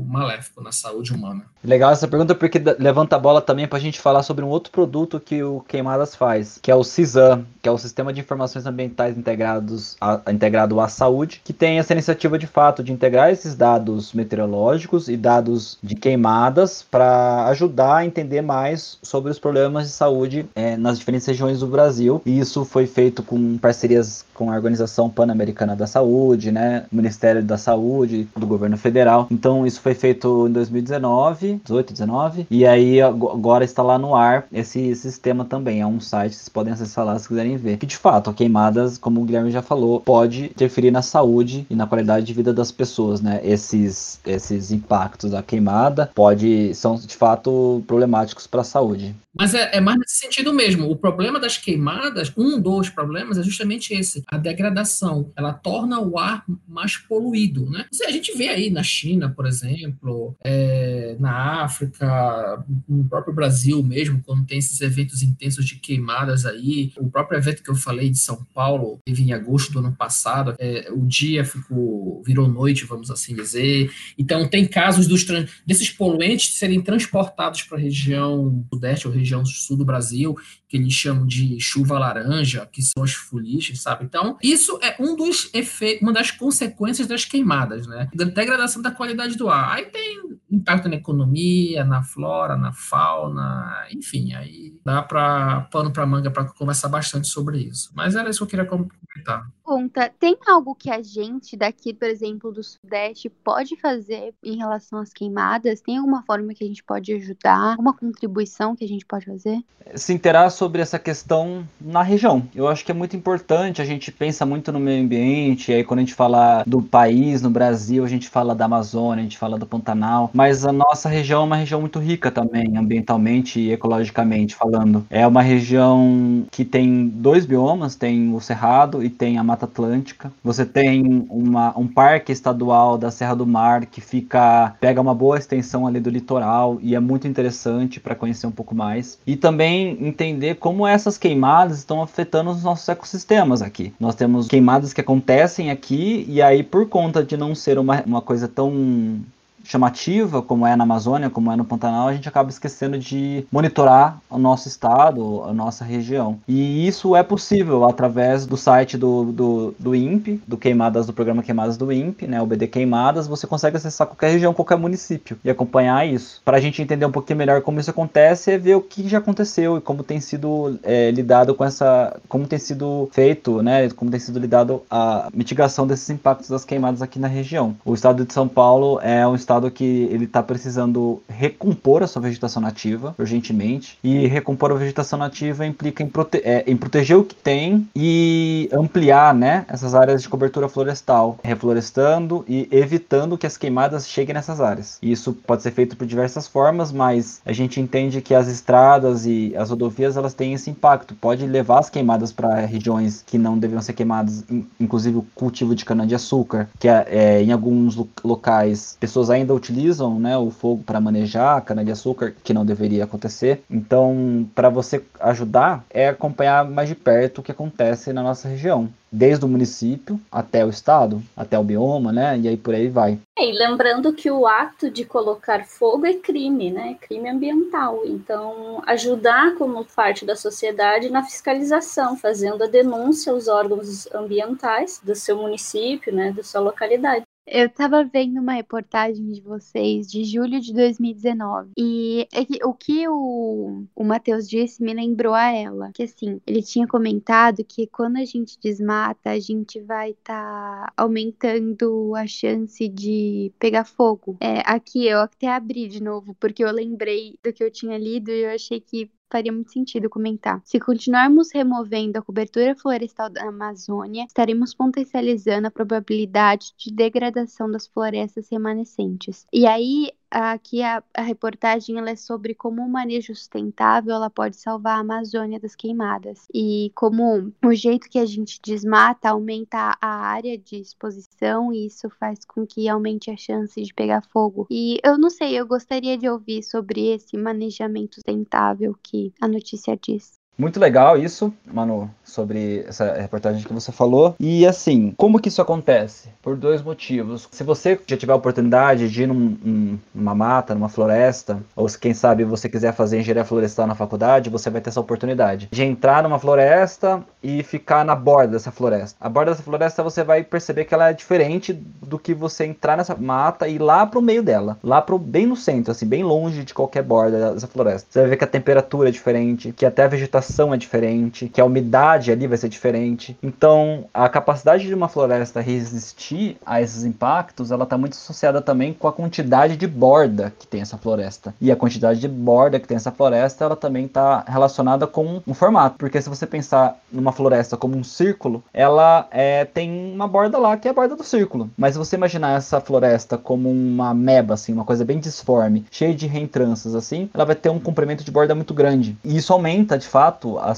maléfico 0.07 0.63
na 0.63 0.71
saúde 0.71 1.13
humana. 1.13 1.45
Legal 1.63 1.91
essa 1.91 2.07
pergunta 2.07 2.33
porque 2.33 2.61
levanta 2.79 3.15
a 3.15 3.19
bola 3.19 3.41
também 3.41 3.67
para 3.67 3.77
a 3.77 3.81
gente 3.81 3.99
falar 3.99 4.23
sobre 4.23 4.45
um 4.45 4.49
outro 4.49 4.71
produto 4.71 5.19
que 5.19 5.43
o 5.43 5.61
Queimadas 5.61 6.15
faz, 6.15 6.59
que 6.61 6.71
é 6.71 6.75
o 6.75 6.83
CISAM, 6.83 7.45
que 7.61 7.67
é 7.67 7.71
o 7.71 7.77
Sistema 7.77 8.13
de 8.13 8.21
Informações 8.21 8.65
Ambientais 8.65 9.17
Integrados 9.17 9.97
a, 9.99 10.21
integrado 10.31 10.79
à 10.79 10.87
Saúde, 10.87 11.41
que 11.43 11.53
tem 11.53 11.79
essa 11.79 11.93
iniciativa 11.93 12.37
de 12.37 12.47
fato 12.47 12.83
de 12.83 12.91
integrar 12.93 13.31
esses 13.31 13.55
dados 13.55 14.13
meteorológicos 14.13 15.09
e 15.09 15.17
dados 15.17 15.77
de 15.81 15.95
queimadas 15.95 16.83
para 16.83 17.47
ajudar 17.47 17.97
a 17.97 18.05
entender 18.05 18.41
mais 18.41 18.97
sobre 19.01 19.31
os 19.31 19.39
problemas 19.39 19.87
de 19.87 19.93
saúde 19.93 20.45
é, 20.55 20.77
nas 20.77 20.99
diferentes 20.99 21.27
regiões 21.27 21.59
do 21.59 21.67
Brasil. 21.67 22.04
E 22.25 22.39
isso 22.39 22.65
foi 22.65 22.85
feito 22.85 23.23
com 23.23 23.57
parcerias 23.57 24.25
com 24.33 24.51
a 24.51 24.55
Organização 24.55 25.09
Pan-Americana 25.09 25.75
da 25.75 25.87
Saúde, 25.87 26.51
né, 26.51 26.85
Ministério 26.91 27.41
da 27.41 27.57
Saúde, 27.57 28.27
do 28.35 28.45
governo 28.45 28.77
federal. 28.77 29.27
Então 29.31 29.65
isso 29.65 29.79
foi 29.81 29.93
feito 29.93 30.47
em 30.47 30.51
2019, 30.51 31.61
18, 31.63 31.93
19, 31.93 32.47
e 32.51 32.65
aí 32.65 33.01
agora 33.01 33.63
está 33.63 33.81
lá 33.81 33.97
no 33.97 34.15
ar 34.15 34.45
esse 34.51 34.95
sistema 34.95 35.45
também. 35.45 35.81
É 35.81 35.87
um 35.87 35.99
site 35.99 36.31
que 36.31 36.37
vocês 36.37 36.49
podem 36.49 36.73
acessar 36.73 37.05
lá 37.05 37.17
se 37.17 37.27
quiserem 37.27 37.57
ver. 37.57 37.77
Que 37.77 37.85
de 37.85 37.97
fato, 37.97 38.29
a 38.29 38.33
queimadas, 38.33 38.97
como 38.97 39.21
o 39.21 39.25
Guilherme 39.25 39.51
já 39.51 39.61
falou, 39.61 40.01
pode 40.01 40.45
interferir 40.45 40.91
na 40.91 41.01
saúde 41.01 41.65
e 41.69 41.75
na 41.75 41.87
qualidade 41.87 42.25
de 42.25 42.33
vida 42.33 42.53
das 42.53 42.71
pessoas, 42.71 43.21
né? 43.21 43.39
Esses 43.43 44.19
esses 44.25 44.71
impactos 44.71 45.31
da 45.31 45.41
queimada 45.41 46.09
pode 46.13 46.73
são 46.75 46.95
de 46.95 47.15
fato 47.15 47.83
problemáticos 47.87 48.47
para 48.47 48.61
a 48.61 48.65
saúde. 48.65 49.15
Mas 49.37 49.53
é, 49.53 49.69
é, 49.73 49.81
mais 49.81 49.99
nesse 49.99 50.17
sentido 50.17 50.53
mesmo. 50.53 50.89
O 50.89 50.95
problema 50.95 51.39
das 51.39 51.57
queimadas, 51.57 51.94
um 52.37 52.59
dos 52.59 52.89
problemas 52.89 53.37
é 53.37 53.43
justamente 53.43 53.93
esse: 53.93 54.23
a 54.27 54.37
degradação. 54.37 55.31
Ela 55.35 55.53
torna 55.53 55.99
o 55.99 56.17
ar 56.17 56.43
mais 56.67 56.97
poluído, 56.97 57.69
né? 57.69 57.85
A 58.05 58.11
gente 58.11 58.37
vê 58.37 58.49
aí 58.49 58.69
na 58.69 58.83
China, 58.83 59.29
por 59.29 59.45
exemplo, 59.45 60.35
é, 60.43 61.15
na 61.19 61.63
África, 61.63 62.63
no 62.87 63.05
próprio 63.05 63.33
Brasil 63.33 63.81
mesmo, 63.83 64.21
quando 64.25 64.45
tem 64.45 64.57
esses 64.57 64.79
eventos 64.81 65.23
intensos 65.23 65.65
de 65.65 65.75
queimadas 65.75 66.45
aí. 66.45 66.91
O 66.97 67.09
próprio 67.09 67.37
evento 67.37 67.63
que 67.63 67.69
eu 67.69 67.75
falei 67.75 68.09
de 68.09 68.17
São 68.17 68.45
Paulo, 68.53 68.99
teve 69.05 69.23
em 69.23 69.33
agosto 69.33 69.71
do 69.71 69.79
ano 69.79 69.95
passado, 69.95 70.55
é, 70.59 70.89
o 70.91 71.05
dia 71.05 71.43
ficou 71.43 72.21
virou 72.25 72.47
noite, 72.47 72.85
vamos 72.85 73.11
assim 73.11 73.35
dizer. 73.35 73.91
Então 74.17 74.47
tem 74.47 74.65
casos 74.65 75.07
dos 75.07 75.25
desses 75.65 75.89
poluentes 75.89 76.57
serem 76.57 76.81
transportados 76.81 77.61
para 77.63 77.77
a 77.77 77.81
região 77.81 78.65
sudeste 78.71 79.07
ou 79.07 79.13
região 79.13 79.45
sul 79.45 79.77
do 79.77 79.85
Brasil, 79.85 80.35
que 80.67 80.77
eles 80.77 80.93
chamam 80.93 81.25
de 81.25 81.59
chuva 81.75 81.99
laranja, 81.99 82.67
que 82.71 82.81
são 82.81 83.03
as 83.03 83.13
fuligens, 83.13 83.81
sabe? 83.81 84.05
Então, 84.05 84.37
isso 84.41 84.79
é 84.81 84.95
um 84.97 85.15
dos 85.15 85.49
efeitos, 85.53 86.01
uma 86.01 86.13
das 86.13 86.31
consequências 86.31 87.05
das 87.05 87.25
queimadas, 87.25 87.85
né? 87.85 88.09
Da 88.15 88.23
degradação 88.23 88.81
da 88.81 88.91
qualidade 88.91 89.35
do 89.35 89.49
ar. 89.49 89.75
Aí 89.75 89.85
tem 89.85 90.39
impacto 90.55 90.89
na 90.89 90.95
economia, 90.95 91.83
na 91.83 92.03
flora, 92.03 92.55
na 92.55 92.71
fauna, 92.73 93.85
enfim, 93.91 94.33
aí 94.33 94.73
dá 94.83 95.01
para 95.01 95.61
pano 95.71 95.91
para 95.91 96.05
manga 96.05 96.31
para 96.31 96.45
conversar 96.45 96.89
bastante 96.89 97.27
sobre 97.27 97.59
isso. 97.59 97.91
Mas 97.93 98.15
era 98.15 98.29
isso 98.29 98.39
que 98.39 98.43
eu 98.43 98.47
queria 98.47 98.65
comentar. 98.65 99.47
Conta, 99.63 100.11
tem 100.19 100.37
algo 100.47 100.75
que 100.75 100.91
a 100.91 101.01
gente 101.01 101.57
daqui, 101.57 101.91
por 101.93 102.07
exemplo, 102.07 102.51
do 102.51 102.63
Sudeste 102.63 103.29
pode 103.29 103.75
fazer 103.79 104.33
em 104.43 104.57
relação 104.57 104.99
às 104.99 105.11
queimadas? 105.11 105.81
Tem 105.81 105.97
alguma 105.97 106.21
forma 106.21 106.53
que 106.53 106.63
a 106.63 106.67
gente 106.67 106.83
pode 106.83 107.11
ajudar? 107.13 107.71
Alguma 107.71 107.93
contribuição 107.93 108.75
que 108.75 108.85
a 108.85 108.87
gente 108.87 109.05
pode 109.05 109.25
fazer? 109.25 109.63
Se 109.95 110.13
interar 110.13 110.51
sobre 110.51 110.81
essa 110.81 110.99
questão 110.99 111.67
na 111.81 112.03
região. 112.03 112.47
Eu 112.53 112.67
acho 112.67 112.85
que 112.85 112.91
é 112.91 112.93
muito 112.93 113.15
importante, 113.15 113.81
a 113.81 113.85
gente 113.85 114.11
pensa 114.11 114.45
muito 114.45 114.71
no 114.71 114.79
meio 114.79 115.03
ambiente, 115.03 115.73
aí 115.73 115.83
quando 115.83 115.99
a 115.99 116.03
gente 116.03 116.13
fala 116.13 116.63
do 116.65 116.81
país, 116.81 117.41
no 117.41 117.49
Brasil, 117.49 118.05
a 118.05 118.07
gente 118.07 118.29
fala 118.29 118.53
da 118.53 118.65
Amazônia, 118.65 119.21
a 119.21 119.23
gente 119.23 119.37
fala 119.37 119.57
do 119.57 119.65
Pantanal, 119.65 120.29
mas 120.31 120.44
a 120.65 120.71
nossa 120.71 121.09
região 121.09 121.41
é 121.41 121.45
uma 121.45 121.55
região 121.55 121.79
muito 121.81 121.99
rica 121.99 122.29
também, 122.29 122.77
ambientalmente 122.77 123.59
e 123.59 123.71
ecologicamente 123.71 124.53
falando. 124.53 125.05
É 125.09 125.25
uma 125.25 125.41
região 125.41 126.45
que 126.51 126.65
tem 126.65 127.07
dois 127.07 127.45
biomas, 127.45 127.95
tem 127.95 128.33
o 128.33 128.39
Cerrado 128.39 129.03
e 129.03 129.09
tem 129.09 129.37
a 129.37 129.43
Mata 129.43 129.65
Atlântica. 129.65 130.31
Você 130.43 130.65
tem 130.65 131.25
uma, 131.29 131.77
um 131.77 131.87
parque 131.87 132.31
estadual 132.31 132.97
da 132.97 133.09
Serra 133.11 133.35
do 133.35 133.47
Mar 133.47 133.85
que 133.85 134.01
fica 134.01 134.75
pega 134.79 135.01
uma 135.01 135.15
boa 135.15 135.37
extensão 135.37 135.87
ali 135.87 135.99
do 135.99 136.09
litoral 136.09 136.77
e 136.81 136.95
é 136.95 136.99
muito 136.99 137.27
interessante 137.27 137.99
para 137.99 138.15
conhecer 138.15 138.47
um 138.47 138.51
pouco 138.51 138.75
mais. 138.75 139.17
E 139.25 139.35
também 139.35 139.97
entender 140.01 140.55
como 140.55 140.85
essas 140.85 141.17
queimadas 141.17 141.79
estão 141.79 142.01
afetando 142.01 142.51
os 142.51 142.63
nossos 142.63 142.87
ecossistemas 142.87 143.61
aqui. 143.61 143.93
Nós 143.99 144.15
temos 144.15 144.47
queimadas 144.47 144.93
que 144.93 145.01
acontecem 145.01 145.71
aqui, 145.71 146.25
e 146.27 146.41
aí, 146.41 146.63
por 146.63 146.87
conta 146.87 147.23
de 147.23 147.37
não 147.37 147.55
ser 147.55 147.77
uma, 147.77 148.01
uma 148.05 148.21
coisa 148.21 148.47
tão 148.47 149.19
chamativa, 149.65 150.41
como 150.41 150.65
é 150.65 150.75
na 150.75 150.83
Amazônia, 150.83 151.29
como 151.29 151.51
é 151.51 151.55
no 151.55 151.65
Pantanal, 151.65 152.07
a 152.07 152.13
gente 152.13 152.29
acaba 152.29 152.49
esquecendo 152.49 152.97
de 152.97 153.45
monitorar 153.51 154.19
o 154.29 154.37
nosso 154.37 154.67
estado, 154.67 155.43
a 155.43 155.53
nossa 155.53 155.83
região. 155.83 156.39
E 156.47 156.87
isso 156.87 157.15
é 157.15 157.23
possível 157.23 157.83
através 157.85 158.45
do 158.45 158.55
site 158.55 158.97
do, 158.97 159.25
do, 159.25 159.75
do 159.79 159.95
INPE, 159.95 160.41
do 160.47 160.57
Queimadas, 160.57 161.07
do 161.07 161.13
programa 161.13 161.43
Queimadas 161.43 161.77
do 161.77 161.91
INPE, 161.91 162.27
né, 162.27 162.41
o 162.41 162.45
BD 162.45 162.67
Queimadas, 162.67 163.27
você 163.27 163.47
consegue 163.47 163.77
acessar 163.77 164.07
qualquer 164.07 164.31
região, 164.31 164.53
qualquer 164.53 164.77
município 164.77 165.37
e 165.43 165.49
acompanhar 165.49 166.07
isso. 166.07 166.41
Para 166.45 166.57
a 166.57 166.61
gente 166.61 166.81
entender 166.81 167.05
um 167.05 167.11
pouquinho 167.11 167.37
melhor 167.37 167.61
como 167.61 167.79
isso 167.79 167.89
acontece, 167.89 168.51
é 168.51 168.57
ver 168.57 168.75
o 168.75 168.81
que 168.81 169.07
já 169.07 169.17
aconteceu 169.17 169.77
e 169.77 169.81
como 169.81 170.03
tem 170.03 170.19
sido 170.19 170.79
é, 170.83 171.11
lidado 171.11 171.55
com 171.55 171.63
essa, 171.63 172.15
como 172.27 172.47
tem 172.47 172.59
sido 172.59 173.09
feito, 173.11 173.61
né, 173.61 173.89
como 173.89 174.11
tem 174.11 174.19
sido 174.19 174.39
lidado 174.39 174.83
a 174.89 175.29
mitigação 175.33 175.87
desses 175.87 176.09
impactos 176.09 176.49
das 176.49 176.63
queimadas 176.63 177.01
aqui 177.01 177.19
na 177.19 177.27
região. 177.27 177.75
O 177.83 177.93
estado 177.93 178.25
de 178.25 178.33
São 178.33 178.47
Paulo 178.47 178.99
é 179.01 179.27
um 179.27 179.35
estado 179.35 179.54
que 179.71 179.83
ele 180.11 180.25
está 180.25 180.41
precisando 180.41 181.21
recompor 181.27 182.03
a 182.03 182.07
sua 182.07 182.21
vegetação 182.21 182.61
nativa 182.61 183.15
urgentemente. 183.17 183.97
E 184.03 184.27
recompor 184.27 184.71
a 184.71 184.75
vegetação 184.75 185.19
nativa 185.19 185.65
implica 185.65 186.03
em, 186.03 186.07
prote 186.07 186.41
é, 186.43 186.63
em 186.67 186.75
proteger 186.75 187.17
o 187.17 187.23
que 187.23 187.35
tem 187.35 187.87
e 187.95 188.69
ampliar 188.71 189.33
né, 189.33 189.65
essas 189.67 189.95
áreas 189.95 190.21
de 190.21 190.29
cobertura 190.29 190.67
florestal, 190.67 191.37
reflorestando 191.43 192.43
e 192.47 192.67
evitando 192.71 193.37
que 193.37 193.47
as 193.47 193.57
queimadas 193.57 194.07
cheguem 194.07 194.33
nessas 194.33 194.59
áreas. 194.61 194.97
Isso 195.01 195.33
pode 195.33 195.61
ser 195.61 195.71
feito 195.71 195.95
por 195.95 196.05
diversas 196.05 196.47
formas, 196.47 196.91
mas 196.91 197.41
a 197.45 197.53
gente 197.53 197.79
entende 197.79 198.21
que 198.21 198.33
as 198.33 198.47
estradas 198.47 199.25
e 199.25 199.53
as 199.55 199.69
rodovias 199.69 200.17
elas 200.17 200.33
têm 200.33 200.53
esse 200.53 200.69
impacto. 200.69 201.15
Pode 201.15 201.45
levar 201.45 201.79
as 201.79 201.89
queimadas 201.89 202.31
para 202.31 202.65
regiões 202.65 203.23
que 203.25 203.37
não 203.37 203.57
deveriam 203.57 203.81
ser 203.81 203.93
queimadas, 203.93 204.43
inclusive 204.79 205.17
o 205.17 205.25
cultivo 205.35 205.75
de 205.75 205.85
cana-de-açúcar, 205.85 206.69
que 206.79 206.87
é, 206.87 207.05
é, 207.09 207.43
em 207.43 207.51
alguns 207.51 207.95
locais 208.23 208.97
pessoas 208.99 209.29
ainda 209.29 209.44
ainda 209.45 209.53
utilizam 209.53 210.19
né, 210.19 210.37
o 210.37 210.49
fogo 210.49 210.83
para 210.83 210.99
manejar 210.99 211.63
cana-de-açúcar, 211.63 212.33
que 212.43 212.53
não 212.53 212.65
deveria 212.65 213.03
acontecer. 213.03 213.63
Então, 213.69 214.49
para 214.53 214.69
você 214.69 215.03
ajudar, 215.19 215.85
é 215.89 216.09
acompanhar 216.09 216.65
mais 216.65 216.89
de 216.89 216.95
perto 216.95 217.39
o 217.39 217.43
que 217.43 217.51
acontece 217.51 218.11
na 218.11 218.23
nossa 218.23 218.47
região 218.47 218.89
desde 219.11 219.45
o 219.45 219.47
município 219.47 220.19
até 220.29 220.65
o 220.65 220.69
estado, 220.69 221.23
até 221.37 221.57
o 221.57 221.63
bioma, 221.63 222.11
né? 222.11 222.37
E 222.37 222.49
aí 222.49 222.57
por 222.57 222.73
aí 222.73 222.89
vai. 222.89 223.17
É, 223.39 223.49
e 223.49 223.53
lembrando 223.53 224.11
que 224.11 224.29
o 224.29 224.45
ato 224.45 224.91
de 224.91 225.05
colocar 225.05 225.65
fogo 225.65 226.05
é 226.05 226.15
crime, 226.15 226.69
né? 226.69 226.97
Crime 226.99 227.29
ambiental. 227.29 228.01
Então, 228.03 228.83
ajudar 228.85 229.55
como 229.55 229.85
parte 229.85 230.25
da 230.25 230.35
sociedade 230.35 231.09
na 231.09 231.23
fiscalização, 231.23 232.17
fazendo 232.17 232.61
a 232.63 232.67
denúncia 232.67 233.31
aos 233.31 233.47
órgãos 233.47 234.05
ambientais 234.13 234.99
do 235.01 235.15
seu 235.15 235.37
município, 235.37 236.13
né, 236.13 236.33
da 236.33 236.43
sua 236.43 236.59
localidade. 236.59 237.23
Eu 237.47 237.69
tava 237.69 238.03
vendo 238.03 238.39
uma 238.39 238.53
reportagem 238.53 239.31
de 239.31 239.39
vocês 239.41 240.09
de 240.09 240.23
julho 240.23 240.59
de 240.59 240.73
2019. 240.73 241.71
E 241.77 242.27
é 242.33 242.65
o 242.65 242.73
que 242.73 243.07
o, 243.07 243.85
o 243.95 244.03
Matheus 244.03 244.49
disse 244.49 244.81
me 244.81 244.93
lembrou 244.93 245.33
a 245.33 245.51
ela. 245.51 245.91
Que 245.93 246.03
assim, 246.03 246.41
ele 246.45 246.63
tinha 246.63 246.87
comentado 246.87 247.63
que 247.63 247.87
quando 247.87 248.17
a 248.17 248.25
gente 248.25 248.59
desmata, 248.59 249.29
a 249.29 249.39
gente 249.39 249.79
vai 249.79 250.11
estar 250.11 250.87
tá 250.87 250.93
aumentando 250.97 252.13
a 252.15 252.25
chance 252.25 252.87
de 252.87 253.51
pegar 253.59 253.85
fogo. 253.85 254.37
É, 254.41 254.61
aqui 254.65 255.05
eu 255.05 255.19
até 255.19 255.47
abri 255.47 255.87
de 255.87 256.01
novo, 256.01 256.35
porque 256.39 256.63
eu 256.63 256.71
lembrei 256.71 257.37
do 257.43 257.53
que 257.53 257.63
eu 257.63 257.71
tinha 257.71 257.97
lido 257.97 258.31
e 258.31 258.43
eu 258.43 258.49
achei 258.49 258.79
que 258.79 259.11
faria 259.29 259.51
muito 259.51 259.71
sentido 259.71 260.09
comentar. 260.09 260.61
Se 260.63 260.79
continuarmos 260.79 261.51
removendo 261.53 262.17
a 262.17 262.21
cobertura 262.21 262.75
florestal 262.75 263.29
da 263.29 263.47
Amazônia, 263.47 264.25
estaremos 264.25 264.73
potencializando 264.73 265.67
a 265.67 265.71
probabilidade 265.71 266.73
de 266.77 266.93
degradação 266.93 267.69
das 267.69 267.87
florestas 267.87 268.47
remanescentes. 268.49 269.45
E 269.51 269.65
aí 269.65 270.11
aqui 270.29 270.81
a, 270.81 271.03
a 271.13 271.21
reportagem 271.21 271.97
é 271.99 272.15
sobre 272.15 272.53
como 272.53 272.81
o 272.81 272.89
manejo 272.89 273.35
sustentável 273.35 274.13
ela 274.13 274.29
pode 274.29 274.57
salvar 274.57 274.97
a 274.97 275.01
Amazônia 275.01 275.59
das 275.59 275.75
queimadas 275.75 276.47
e 276.53 276.91
como 276.95 277.51
o 277.63 277.73
jeito 277.73 278.09
que 278.09 278.19
a 278.19 278.25
gente 278.25 278.59
desmata 278.61 279.29
aumenta 279.29 279.97
a 280.01 280.07
área 280.07 280.57
de 280.57 280.77
exposição 280.77 281.73
e 281.73 281.87
isso 281.87 282.09
faz 282.19 282.39
com 282.45 282.65
que 282.65 282.87
aumente 282.87 283.31
a 283.31 283.37
chance 283.37 283.81
de 283.81 283.93
pegar 283.93 284.21
fogo. 284.31 284.67
E 284.69 284.99
eu 285.03 285.17
não 285.17 285.29
sei, 285.29 285.57
eu 285.59 285.65
gostaria 285.65 286.17
de 286.17 286.29
ouvir 286.29 286.63
sobre 286.63 287.07
esse 287.13 287.37
manejamento 287.37 288.15
sustentável 288.15 288.95
que 289.01 289.33
a 289.41 289.47
notícia 289.47 289.97
diz. 289.97 290.33
Muito 290.57 290.79
legal 290.79 291.17
isso, 291.17 291.53
Manu, 291.65 292.09
sobre 292.23 292.85
essa 292.87 293.13
reportagem 293.13 293.61
que 293.61 293.73
você 293.73 293.91
falou. 293.91 294.35
E 294.39 294.65
assim, 294.65 295.13
como 295.17 295.39
que 295.39 295.49
isso 295.49 295.61
acontece? 295.61 296.29
Por 296.41 296.55
dois 296.55 296.81
motivos. 296.81 297.47
Se 297.51 297.63
você 297.63 297.99
já 298.07 298.15
tiver 298.15 298.31
a 298.31 298.37
oportunidade 298.37 299.09
de 299.09 299.23
ir 299.23 299.27
num, 299.27 299.99
numa 300.13 300.33
mata, 300.33 300.73
numa 300.73 300.87
floresta, 300.87 301.61
ou 301.75 301.89
se 301.89 301.99
quem 301.99 302.13
sabe 302.13 302.45
você 302.45 302.69
quiser 302.69 302.93
fazer 302.93 303.19
engenharia 303.19 303.43
florestal 303.43 303.85
na 303.85 303.95
faculdade, 303.95 304.49
você 304.49 304.69
vai 304.69 304.79
ter 304.79 304.89
essa 304.89 304.99
oportunidade 305.01 305.67
de 305.69 305.83
entrar 305.83 306.23
numa 306.23 306.39
floresta 306.39 307.21
e 307.43 307.61
ficar 307.61 308.05
na 308.05 308.15
borda 308.15 308.53
dessa 308.53 308.71
floresta. 308.71 309.17
A 309.19 309.27
borda 309.27 309.51
dessa 309.51 309.63
floresta 309.63 310.01
você 310.01 310.23
vai 310.23 310.41
perceber 310.41 310.85
que 310.85 310.93
ela 310.93 311.09
é 311.09 311.13
diferente 311.13 311.73
do 311.73 312.17
que 312.17 312.33
você 312.33 312.65
entrar 312.65 312.95
nessa 312.95 313.15
mata 313.15 313.67
e 313.67 313.75
ir 313.75 313.79
lá 313.79 314.05
pro 314.05 314.21
meio 314.21 314.41
dela, 314.41 314.77
lá 314.81 315.01
pro 315.01 315.19
bem 315.19 315.45
no 315.45 315.57
centro, 315.57 315.91
assim, 315.91 316.05
bem 316.05 316.23
longe 316.23 316.63
de 316.63 316.73
qualquer 316.73 317.03
borda 317.03 317.53
dessa 317.53 317.67
floresta. 317.67 318.07
Você 318.09 318.19
vai 318.21 318.29
ver 318.29 318.37
que 318.37 318.43
a 318.45 318.47
temperatura 318.47 319.09
é 319.09 319.11
diferente, 319.11 319.73
que 319.73 319.85
até 319.85 320.03
a 320.03 320.07
vegetação 320.07 320.44
é 320.73 320.77
diferente, 320.77 321.49
que 321.49 321.61
a 321.61 321.65
umidade 321.65 322.31
ali 322.31 322.47
vai 322.47 322.57
ser 322.57 322.69
diferente. 322.69 323.37
Então, 323.41 324.05
a 324.13 324.27
capacidade 324.29 324.87
de 324.87 324.93
uma 324.93 325.07
floresta 325.07 325.61
resistir 325.61 326.57
a 326.65 326.81
esses 326.81 327.03
impactos, 327.03 327.71
ela 327.71 327.83
está 327.83 327.97
muito 327.97 328.13
associada 328.13 328.61
também 328.61 328.93
com 328.93 329.07
a 329.07 329.13
quantidade 329.13 329.77
de 329.77 329.87
borda 329.87 330.53
que 330.57 330.67
tem 330.67 330.81
essa 330.81 330.97
floresta. 330.97 331.53
E 331.59 331.71
a 331.71 331.75
quantidade 331.75 332.19
de 332.19 332.27
borda 332.27 332.79
que 332.79 332.87
tem 332.87 332.97
essa 332.97 333.11
floresta, 333.11 333.65
ela 333.65 333.75
também 333.75 334.05
está 334.05 334.43
relacionada 334.47 335.07
com 335.07 335.41
um 335.45 335.53
formato, 335.53 335.97
porque 335.97 336.21
se 336.21 336.29
você 336.29 336.45
pensar 336.45 336.97
numa 337.11 337.31
floresta 337.31 337.77
como 337.77 337.97
um 337.97 338.03
círculo, 338.03 338.63
ela 338.73 339.27
é, 339.31 339.65
tem 339.65 340.13
uma 340.13 340.27
borda 340.27 340.57
lá 340.57 340.77
que 340.77 340.87
é 340.87 340.91
a 340.91 340.93
borda 340.93 341.15
do 341.15 341.23
círculo. 341.23 341.69
Mas 341.77 341.93
se 341.93 341.99
você 341.99 342.15
imaginar 342.15 342.57
essa 342.57 342.79
floresta 342.79 343.37
como 343.37 343.69
uma 343.69 344.13
meba, 344.13 344.53
assim, 344.53 344.73
uma 344.73 344.85
coisa 344.85 345.05
bem 345.05 345.19
disforme, 345.19 345.85
cheia 345.91 346.13
de 346.13 346.27
reentranças, 346.27 346.95
assim, 346.95 347.29
ela 347.33 347.45
vai 347.45 347.55
ter 347.55 347.69
um 347.69 347.79
comprimento 347.79 348.23
de 348.23 348.31
borda 348.31 348.55
muito 348.55 348.73
grande. 348.73 349.17
E 349.23 349.37
isso 349.37 349.53
aumenta, 349.53 349.97
de 349.97 350.07
fato, 350.07 350.34
fato 350.35 350.59
a, 350.59 350.73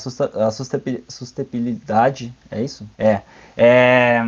sustentabilidade, 1.10 2.34
é 2.51 2.62
isso? 2.62 2.88
É, 2.97 3.22
é, 3.55 4.22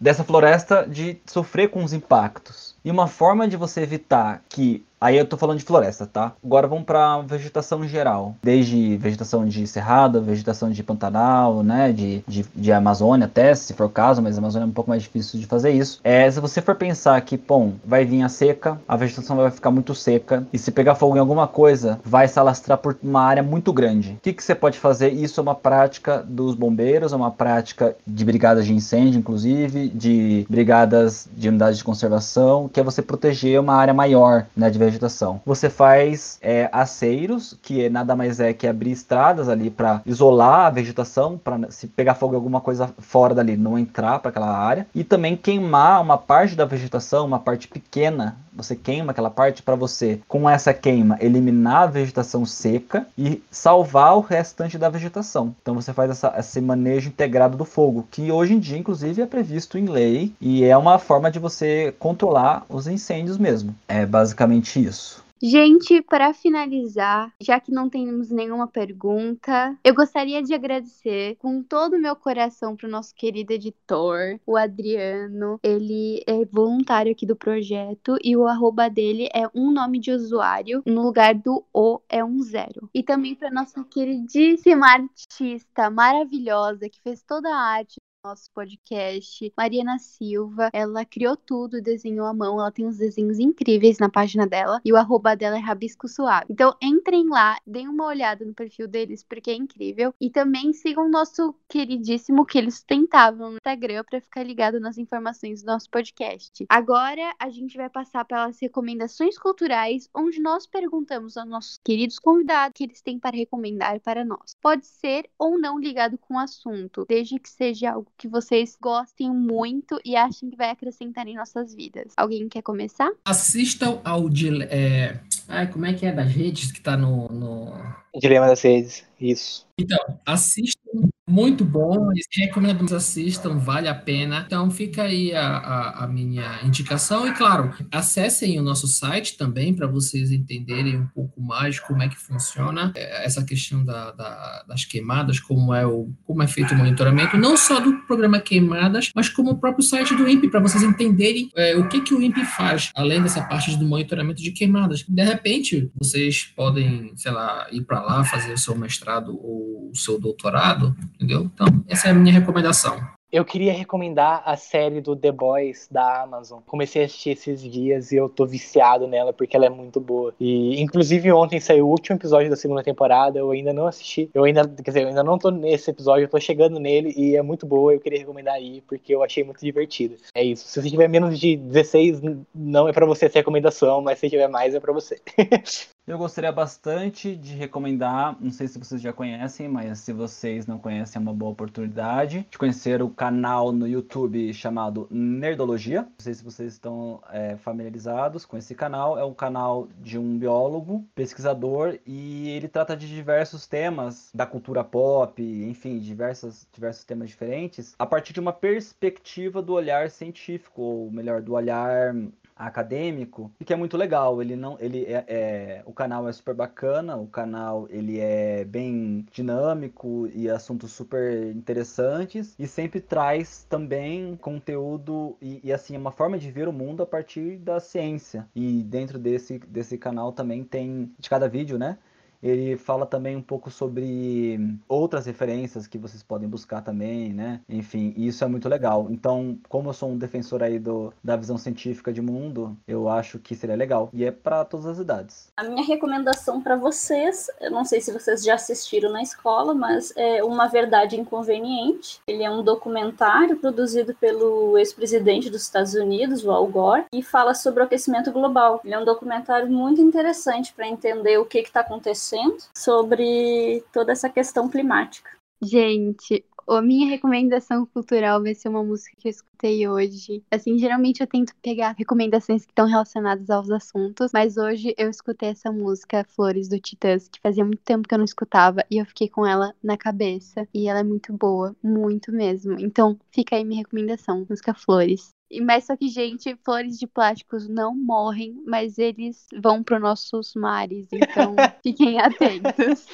dessa 0.00 0.22
floresta 0.22 0.86
de 0.88 1.18
sofrer 1.26 1.68
com 1.70 1.82
os 1.82 1.92
impactos. 1.92 2.74
E 2.84 2.90
uma 2.90 3.08
forma 3.08 3.48
de 3.48 3.56
você 3.56 3.80
evitar 3.80 4.42
que 4.48 4.84
Aí 5.00 5.16
eu 5.16 5.26
tô 5.26 5.36
falando 5.36 5.58
de 5.58 5.64
floresta, 5.64 6.06
tá? 6.06 6.32
Agora 6.42 6.66
vamos 6.66 6.84
para 6.84 7.20
vegetação 7.20 7.86
geral. 7.86 8.34
Desde 8.42 8.96
vegetação 8.96 9.46
de 9.46 9.66
cerrado, 9.66 10.22
vegetação 10.22 10.70
de 10.70 10.82
pantanal, 10.82 11.62
né? 11.62 11.92
De, 11.92 12.24
de, 12.26 12.46
de, 12.54 12.72
Amazônia 12.72 13.26
até, 13.26 13.54
se 13.54 13.74
for 13.74 13.84
o 13.84 13.90
caso, 13.90 14.22
mas 14.22 14.36
a 14.36 14.40
Amazônia 14.40 14.64
é 14.64 14.68
um 14.68 14.72
pouco 14.72 14.90
mais 14.90 15.02
difícil 15.02 15.38
de 15.38 15.46
fazer 15.46 15.70
isso. 15.70 16.00
É, 16.02 16.30
se 16.30 16.40
você 16.40 16.62
for 16.62 16.74
pensar 16.74 17.20
que, 17.20 17.36
bom, 17.36 17.74
vai 17.84 18.04
vir 18.04 18.22
a 18.22 18.28
seca, 18.28 18.80
a 18.88 18.96
vegetação 18.96 19.36
vai 19.36 19.50
ficar 19.50 19.70
muito 19.70 19.94
seca, 19.94 20.46
e 20.52 20.58
se 20.58 20.70
pegar 20.70 20.94
fogo 20.94 21.16
em 21.16 21.20
alguma 21.20 21.46
coisa, 21.46 22.00
vai 22.04 22.26
se 22.26 22.38
alastrar 22.38 22.78
por 22.78 22.96
uma 23.02 23.22
área 23.22 23.42
muito 23.42 23.72
grande. 23.72 24.12
O 24.12 24.20
que, 24.22 24.32
que 24.32 24.42
você 24.42 24.54
pode 24.54 24.78
fazer? 24.78 25.10
Isso 25.12 25.40
é 25.40 25.42
uma 25.42 25.54
prática 25.54 26.24
dos 26.26 26.54
bombeiros, 26.54 27.12
é 27.12 27.16
uma 27.16 27.30
prática 27.30 27.94
de 28.06 28.24
brigadas 28.24 28.64
de 28.64 28.74
incêndio, 28.74 29.18
inclusive, 29.18 29.88
de 29.88 30.46
brigadas 30.48 31.28
de 31.36 31.48
unidades 31.48 31.78
de 31.78 31.84
conservação, 31.84 32.68
que 32.68 32.80
é 32.80 32.82
você 32.82 33.02
proteger 33.02 33.60
uma 33.60 33.74
área 33.74 33.92
maior, 33.92 34.46
né? 34.56 34.70
De 34.70 34.85
vegetação. 34.86 35.40
Você 35.44 35.68
faz 35.68 36.38
é, 36.40 36.68
aceiros, 36.72 37.58
que 37.60 37.84
é 37.84 37.90
nada 37.90 38.16
mais 38.16 38.40
é 38.40 38.52
que 38.52 38.66
abrir 38.66 38.92
estradas 38.92 39.48
ali 39.48 39.70
para 39.70 40.00
isolar 40.06 40.66
a 40.66 40.70
vegetação, 40.70 41.38
para 41.38 41.70
se 41.70 41.86
pegar 41.86 42.14
fogo 42.14 42.34
alguma 42.34 42.60
coisa 42.60 42.88
fora 42.98 43.34
dali 43.34 43.56
não 43.56 43.78
entrar 43.78 44.18
para 44.18 44.30
aquela 44.30 44.56
área, 44.56 44.86
e 44.94 45.02
também 45.02 45.36
queimar 45.36 46.00
uma 46.00 46.16
parte 46.16 46.54
da 46.54 46.64
vegetação, 46.64 47.26
uma 47.26 47.38
parte 47.38 47.68
pequena 47.68 48.36
você 48.56 48.74
queima 48.74 49.10
aquela 49.10 49.30
parte 49.30 49.62
para 49.62 49.74
você, 49.74 50.20
com 50.26 50.48
essa 50.48 50.72
queima, 50.72 51.18
eliminar 51.20 51.82
a 51.82 51.86
vegetação 51.86 52.46
seca 52.46 53.06
e 53.16 53.42
salvar 53.50 54.16
o 54.16 54.20
restante 54.20 54.78
da 54.78 54.88
vegetação. 54.88 55.54
Então 55.60 55.74
você 55.74 55.92
faz 55.92 56.10
essa, 56.10 56.34
esse 56.38 56.60
manejo 56.60 57.08
integrado 57.08 57.56
do 57.56 57.64
fogo, 57.64 58.08
que 58.10 58.32
hoje 58.32 58.54
em 58.54 58.58
dia, 58.58 58.78
inclusive, 58.78 59.20
é 59.20 59.26
previsto 59.26 59.76
em 59.76 59.86
lei 59.86 60.32
e 60.40 60.64
é 60.64 60.76
uma 60.76 60.98
forma 60.98 61.30
de 61.30 61.38
você 61.38 61.94
controlar 61.98 62.64
os 62.68 62.86
incêndios 62.86 63.36
mesmo. 63.36 63.74
É 63.86 64.06
basicamente 64.06 64.75
isso. 64.80 65.26
Gente, 65.42 66.00
para 66.00 66.32
finalizar, 66.32 67.30
já 67.38 67.60
que 67.60 67.70
não 67.70 67.90
temos 67.90 68.30
nenhuma 68.30 68.66
pergunta, 68.66 69.78
eu 69.84 69.94
gostaria 69.94 70.42
de 70.42 70.54
agradecer 70.54 71.36
com 71.36 71.62
todo 71.62 71.96
o 71.96 72.00
meu 72.00 72.16
coração 72.16 72.74
para 72.74 72.88
o 72.88 72.90
nosso 72.90 73.14
querido 73.14 73.52
editor, 73.52 74.40
o 74.46 74.56
Adriano. 74.56 75.60
Ele 75.62 76.22
é 76.26 76.42
voluntário 76.46 77.12
aqui 77.12 77.26
do 77.26 77.36
projeto 77.36 78.16
e 78.24 78.34
o 78.34 78.46
arroba 78.46 78.88
dele 78.88 79.28
é 79.34 79.46
um 79.54 79.70
nome 79.70 79.98
de 79.98 80.10
usuário, 80.10 80.82
no 80.86 81.02
lugar 81.02 81.34
do 81.34 81.62
O 81.72 82.00
é 82.08 82.24
um 82.24 82.40
zero. 82.40 82.88
E 82.94 83.02
também 83.02 83.34
para 83.34 83.50
nossa 83.50 83.84
queridíssima 83.84 84.86
artista 84.86 85.90
maravilhosa 85.90 86.88
que 86.88 87.00
fez 87.02 87.22
toda 87.22 87.54
a 87.54 87.60
arte 87.60 87.96
nosso 88.26 88.50
podcast, 88.50 89.52
Mariana 89.56 89.98
Silva. 90.00 90.68
Ela 90.72 91.04
criou 91.04 91.36
tudo, 91.36 91.80
desenhou 91.80 92.26
à 92.26 92.34
mão. 92.34 92.58
Ela 92.58 92.72
tem 92.72 92.84
uns 92.84 92.98
desenhos 92.98 93.38
incríveis 93.38 93.98
na 93.98 94.08
página 94.08 94.44
dela. 94.44 94.80
E 94.84 94.92
o 94.92 94.96
arroba 94.96 95.36
dela 95.36 95.56
é 95.56 95.60
Rabisco 95.60 96.08
Suave. 96.08 96.46
Então 96.50 96.76
entrem 96.82 97.28
lá, 97.28 97.56
deem 97.64 97.88
uma 97.88 98.04
olhada 98.04 98.44
no 98.44 98.52
perfil 98.52 98.88
deles, 98.88 99.22
porque 99.22 99.50
é 99.50 99.54
incrível. 99.54 100.12
E 100.20 100.28
também 100.28 100.72
sigam 100.72 101.06
o 101.06 101.08
nosso 101.08 101.54
queridíssimo 101.68 102.44
que 102.44 102.58
eles 102.58 102.82
tentavam 102.82 103.50
no 103.50 103.56
Instagram 103.58 104.02
para 104.02 104.20
ficar 104.20 104.42
ligado 104.42 104.80
nas 104.80 104.98
informações 104.98 105.62
do 105.62 105.66
nosso 105.66 105.88
podcast. 105.88 106.66
Agora 106.68 107.32
a 107.38 107.48
gente 107.48 107.76
vai 107.76 107.88
passar 107.88 108.24
pelas 108.24 108.58
recomendações 108.60 109.38
culturais, 109.38 110.08
onde 110.12 110.40
nós 110.40 110.66
perguntamos 110.66 111.36
aos 111.36 111.48
nossos 111.48 111.78
queridos 111.84 112.18
convidados 112.18 112.70
o 112.70 112.74
que 112.74 112.84
eles 112.84 113.00
têm 113.00 113.20
para 113.20 113.36
recomendar 113.36 114.00
para 114.00 114.24
nós. 114.24 114.56
Pode 114.60 114.84
ser 114.84 115.30
ou 115.38 115.60
não 115.60 115.78
ligado 115.78 116.18
com 116.18 116.34
o 116.34 116.38
assunto, 116.38 117.04
desde 117.08 117.38
que 117.38 117.48
seja 117.48 117.92
algo 117.92 118.10
que 118.16 118.28
vocês 118.28 118.76
gostem 118.80 119.30
muito 119.30 120.00
e 120.04 120.16
achem 120.16 120.50
que 120.50 120.56
vai 120.56 120.70
acrescentar 120.70 121.26
em 121.26 121.34
nossas 121.34 121.74
vidas. 121.74 122.12
Alguém 122.16 122.48
quer 122.48 122.62
começar? 122.62 123.10
Assistam 123.24 124.00
ao. 124.04 124.26
É... 124.70 125.20
Ai, 125.48 125.70
como 125.70 125.86
é 125.86 125.94
que 125.94 126.06
é 126.06 126.12
das 126.12 126.28
redes 126.28 126.72
que 126.72 126.80
tá 126.80 126.96
no. 126.96 127.28
no... 127.28 127.72
Dilema 128.18 128.46
das 128.46 128.62
redes, 128.62 129.04
isso. 129.20 129.66
Então, 129.78 129.98
assistam 130.24 131.10
muito 131.28 131.64
bom, 131.64 132.08
recomendo 132.36 132.86
que 132.86 132.94
assistam, 132.94 133.58
vale 133.58 133.88
a 133.88 133.94
pena. 133.94 134.44
Então 134.46 134.70
fica 134.70 135.02
aí 135.02 135.34
a, 135.34 135.44
a, 135.44 136.04
a, 136.04 136.06
minha 136.06 136.60
indicação 136.62 137.26
e 137.26 137.32
claro, 137.32 137.74
acessem 137.90 138.58
o 138.60 138.62
nosso 138.62 138.86
site 138.86 139.36
também 139.36 139.74
para 139.74 139.88
vocês 139.88 140.30
entenderem 140.30 140.96
um 140.96 141.06
pouco 141.08 141.40
mais 141.40 141.80
como 141.80 142.02
é 142.02 142.08
que 142.08 142.16
funciona 142.16 142.92
é, 142.94 143.24
essa 143.24 143.44
questão 143.44 143.84
da, 143.84 144.12
da, 144.12 144.64
das 144.68 144.84
queimadas, 144.84 145.40
como 145.40 145.74
é 145.74 145.84
o 145.84 146.10
como 146.24 146.42
é 146.42 146.46
feito 146.46 146.74
o 146.74 146.76
monitoramento, 146.76 147.36
não 147.36 147.56
só 147.56 147.80
do 147.80 147.98
programa 148.06 148.38
Queimadas, 148.38 149.10
mas 149.14 149.28
como 149.28 149.50
o 149.50 149.58
próprio 149.58 149.84
site 149.84 150.14
do 150.14 150.28
INPE 150.28 150.48
para 150.48 150.60
vocês 150.60 150.82
entenderem 150.82 151.50
é, 151.56 151.76
o 151.76 151.88
que 151.88 152.00
que 152.00 152.14
o 152.14 152.22
INPE 152.22 152.44
faz, 152.44 152.90
além 152.94 153.20
dessa 153.20 153.42
parte 153.42 153.76
do 153.76 153.84
monitoramento 153.84 154.40
de 154.40 154.52
queimadas. 154.52 155.04
De 155.08 155.24
repente 155.24 155.90
vocês 155.96 156.44
podem, 156.54 157.12
sei 157.16 157.32
lá, 157.32 157.66
ir 157.72 157.82
para 157.82 158.00
lá 158.00 158.24
fazer 158.24 158.52
o 158.52 158.58
seu 158.58 158.76
mestrado 158.76 159.36
ou 159.36 159.90
o 159.90 159.96
seu 159.96 160.20
doutorado 160.20 160.94
entendeu? 161.16 161.50
Então, 161.52 161.66
essa 161.88 162.08
é 162.08 162.10
a 162.10 162.14
minha 162.14 162.32
recomendação. 162.32 163.00
Eu 163.30 163.44
queria 163.44 163.72
recomendar 163.72 164.42
a 164.46 164.56
série 164.56 165.00
do 165.00 165.16
The 165.16 165.32
Boys 165.32 165.88
da 165.90 166.22
Amazon. 166.22 166.60
Comecei 166.64 167.02
a 167.02 167.06
assistir 167.06 167.30
esses 167.30 167.60
dias 167.60 168.12
e 168.12 168.16
eu 168.16 168.28
tô 168.28 168.46
viciado 168.46 169.08
nela 169.08 169.32
porque 169.32 169.56
ela 169.56 169.66
é 169.66 169.68
muito 169.68 170.00
boa. 170.00 170.32
E 170.38 170.80
inclusive 170.80 171.32
ontem 171.32 171.58
saiu 171.58 171.86
o 171.86 171.90
último 171.90 172.16
episódio 172.16 172.48
da 172.48 172.56
segunda 172.56 172.84
temporada, 172.84 173.38
eu 173.38 173.50
ainda 173.50 173.72
não 173.72 173.86
assisti. 173.86 174.30
Eu 174.32 174.44
ainda, 174.44 174.66
quer 174.68 174.90
dizer, 174.90 175.02
eu 175.02 175.08
ainda 175.08 175.24
não 175.24 175.38
tô 175.38 175.50
nesse 175.50 175.90
episódio, 175.90 176.24
eu 176.24 176.30
tô 176.30 176.38
chegando 176.38 176.78
nele 176.78 177.12
e 177.16 177.36
é 177.36 177.42
muito 177.42 177.66
boa, 177.66 177.92
eu 177.92 178.00
queria 178.00 178.20
recomendar 178.20 178.54
aí 178.54 178.80
porque 178.82 179.14
eu 179.14 179.24
achei 179.24 179.42
muito 179.42 179.60
divertida. 179.60 180.14
É 180.32 180.44
isso. 180.44 180.68
Se 180.68 180.80
você 180.80 180.88
tiver 180.88 181.08
menos 181.08 181.38
de 181.38 181.56
16, 181.56 182.20
não 182.54 182.88
é 182.88 182.92
para 182.92 183.06
você 183.06 183.26
essa 183.26 183.40
recomendação, 183.40 184.00
mas 184.00 184.20
se 184.20 184.30
tiver 184.30 184.48
mais 184.48 184.74
é 184.74 184.80
para 184.80 184.92
você. 184.92 185.20
Eu 186.06 186.18
gostaria 186.18 186.52
bastante 186.52 187.34
de 187.34 187.56
recomendar, 187.56 188.36
não 188.40 188.52
sei 188.52 188.68
se 188.68 188.78
vocês 188.78 189.02
já 189.02 189.12
conhecem, 189.12 189.66
mas 189.66 189.98
se 189.98 190.12
vocês 190.12 190.64
não 190.64 190.78
conhecem, 190.78 191.18
é 191.18 191.20
uma 191.20 191.34
boa 191.34 191.50
oportunidade 191.50 192.46
de 192.48 192.56
conhecer 192.56 193.02
o 193.02 193.10
canal 193.10 193.72
no 193.72 193.88
YouTube 193.88 194.54
chamado 194.54 195.08
Nerdologia. 195.10 196.02
Não 196.02 196.12
sei 196.16 196.32
se 196.32 196.44
vocês 196.44 196.74
estão 196.74 197.20
é, 197.32 197.56
familiarizados 197.56 198.46
com 198.46 198.56
esse 198.56 198.72
canal. 198.72 199.18
É 199.18 199.24
um 199.24 199.34
canal 199.34 199.88
de 200.00 200.16
um 200.16 200.38
biólogo, 200.38 201.04
pesquisador, 201.12 201.98
e 202.06 202.50
ele 202.50 202.68
trata 202.68 202.96
de 202.96 203.08
diversos 203.08 203.66
temas 203.66 204.30
da 204.32 204.46
cultura 204.46 204.84
pop, 204.84 205.42
enfim, 205.42 205.98
diversos, 205.98 206.68
diversos 206.72 207.04
temas 207.04 207.30
diferentes, 207.30 207.96
a 207.98 208.06
partir 208.06 208.32
de 208.32 208.38
uma 208.38 208.52
perspectiva 208.52 209.60
do 209.60 209.72
olhar 209.72 210.08
científico, 210.08 210.80
ou 210.80 211.10
melhor, 211.10 211.42
do 211.42 211.54
olhar 211.54 212.14
acadêmico 212.56 213.52
e 213.60 213.64
que 213.64 213.72
é 213.72 213.76
muito 213.76 213.96
legal. 213.96 214.40
Ele 214.40 214.56
não 214.56 214.76
ele 214.80 215.04
é, 215.04 215.24
é, 215.28 215.82
o 215.84 215.92
canal 215.92 216.28
é 216.28 216.32
super 216.32 216.54
bacana 216.54 217.16
o 217.16 217.26
canal 217.26 217.86
ele 217.90 218.18
é 218.18 218.64
bem 218.64 219.26
dinâmico 219.30 220.28
e 220.34 220.48
assuntos 220.48 220.92
super 220.92 221.54
interessantes 221.54 222.54
e 222.58 222.66
sempre 222.66 223.00
traz 223.00 223.66
também 223.68 224.36
conteúdo 224.36 225.36
e, 225.40 225.60
e 225.62 225.72
assim 225.72 225.96
uma 225.96 226.10
forma 226.10 226.38
de 226.38 226.50
ver 226.50 226.68
o 226.68 226.72
mundo 226.72 227.02
a 227.02 227.06
partir 227.06 227.58
da 227.58 227.78
ciência. 227.78 228.48
E 228.54 228.82
dentro 228.82 229.18
desse 229.18 229.58
desse 229.58 229.98
canal 229.98 230.32
também 230.32 230.64
tem 230.64 231.12
de 231.18 231.28
cada 231.28 231.48
vídeo 231.48 231.78
né 231.78 231.98
ele 232.42 232.76
fala 232.76 233.06
também 233.06 233.36
um 233.36 233.42
pouco 233.42 233.70
sobre 233.70 234.58
outras 234.88 235.26
referências 235.26 235.86
que 235.86 235.98
vocês 235.98 236.22
podem 236.22 236.48
buscar 236.48 236.80
também, 236.82 237.32
né? 237.32 237.60
Enfim, 237.68 238.14
isso 238.16 238.44
é 238.44 238.46
muito 238.46 238.68
legal. 238.68 239.06
Então, 239.10 239.58
como 239.68 239.90
eu 239.90 239.92
sou 239.92 240.10
um 240.10 240.18
defensor 240.18 240.62
aí 240.62 240.78
do, 240.78 241.12
da 241.22 241.36
visão 241.36 241.58
científica 241.58 242.12
de 242.12 242.20
mundo, 242.20 242.76
eu 242.86 243.08
acho 243.08 243.38
que 243.38 243.54
seria 243.54 243.76
legal. 243.76 244.10
E 244.12 244.24
é 244.24 244.30
para 244.30 244.64
todas 244.64 244.86
as 244.86 244.98
idades. 244.98 245.48
A 245.56 245.64
minha 245.64 245.84
recomendação 245.84 246.60
para 246.60 246.76
vocês, 246.76 247.48
eu 247.60 247.70
não 247.70 247.84
sei 247.84 248.00
se 248.00 248.12
vocês 248.12 248.42
já 248.42 248.54
assistiram 248.54 249.10
na 249.10 249.22
escola, 249.22 249.74
mas 249.74 250.12
é 250.16 250.42
Uma 250.42 250.66
Verdade 250.66 251.18
Inconveniente. 251.18 252.20
Ele 252.26 252.42
é 252.42 252.50
um 252.50 252.62
documentário 252.62 253.56
produzido 253.56 254.14
pelo 254.14 254.76
ex-presidente 254.78 255.50
dos 255.50 255.62
Estados 255.62 255.94
Unidos, 255.94 256.44
o 256.44 256.50
Al 256.50 256.66
Gore, 256.66 257.04
e 257.12 257.22
fala 257.22 257.54
sobre 257.54 257.80
o 257.80 257.84
aquecimento 257.84 258.30
global. 258.30 258.80
Ele 258.84 258.94
é 258.94 258.98
um 258.98 259.04
documentário 259.04 259.70
muito 259.70 260.00
interessante 260.00 260.72
para 260.72 260.88
entender 260.88 261.38
o 261.38 261.44
que 261.44 261.58
está 261.58 261.80
acontecendo 261.80 262.06
acontecendo 262.06 262.25
sobre 262.74 263.82
toda 263.92 264.12
essa 264.12 264.28
questão 264.28 264.68
climática. 264.68 265.30
Gente, 265.62 266.44
a 266.68 266.82
minha 266.82 267.08
recomendação 267.08 267.86
cultural 267.86 268.42
vai 268.42 268.54
ser 268.54 268.68
uma 268.68 268.82
música 268.82 269.16
que 269.18 269.28
eu 269.28 269.30
escutei 269.30 269.88
hoje. 269.88 270.42
Assim, 270.50 270.78
geralmente 270.78 271.20
eu 271.20 271.26
tento 271.26 271.54
pegar 271.62 271.94
recomendações 271.96 272.64
que 272.64 272.72
estão 272.72 272.86
relacionadas 272.86 273.48
aos 273.48 273.70
assuntos, 273.70 274.32
mas 274.32 274.56
hoje 274.56 274.94
eu 274.98 275.08
escutei 275.08 275.50
essa 275.50 275.70
música 275.70 276.26
Flores 276.28 276.68
do 276.68 276.78
Titãs, 276.80 277.28
que 277.28 277.40
fazia 277.40 277.64
muito 277.64 277.82
tempo 277.84 278.06
que 278.06 278.14
eu 278.14 278.18
não 278.18 278.24
escutava, 278.24 278.84
e 278.90 278.98
eu 278.98 279.06
fiquei 279.06 279.28
com 279.28 279.46
ela 279.46 279.72
na 279.82 279.96
cabeça. 279.96 280.66
E 280.74 280.88
ela 280.88 281.00
é 281.00 281.04
muito 281.04 281.32
boa, 281.32 281.74
muito 281.82 282.32
mesmo. 282.32 282.78
Então, 282.80 283.18
fica 283.30 283.56
aí 283.56 283.64
minha 283.64 283.78
recomendação, 283.78 284.44
música 284.48 284.74
Flores. 284.74 285.35
Mas 285.62 285.84
só 285.84 285.96
que, 285.96 286.08
gente, 286.08 286.56
flores 286.64 286.98
de 286.98 287.06
plásticos 287.06 287.68
não 287.68 287.94
morrem, 287.94 288.60
mas 288.66 288.98
eles 288.98 289.46
vão 289.62 289.82
para 289.82 290.00
nossos 290.00 290.54
mares, 290.54 291.08
então 291.12 291.54
fiquem 291.82 292.18
atentos. 292.20 293.06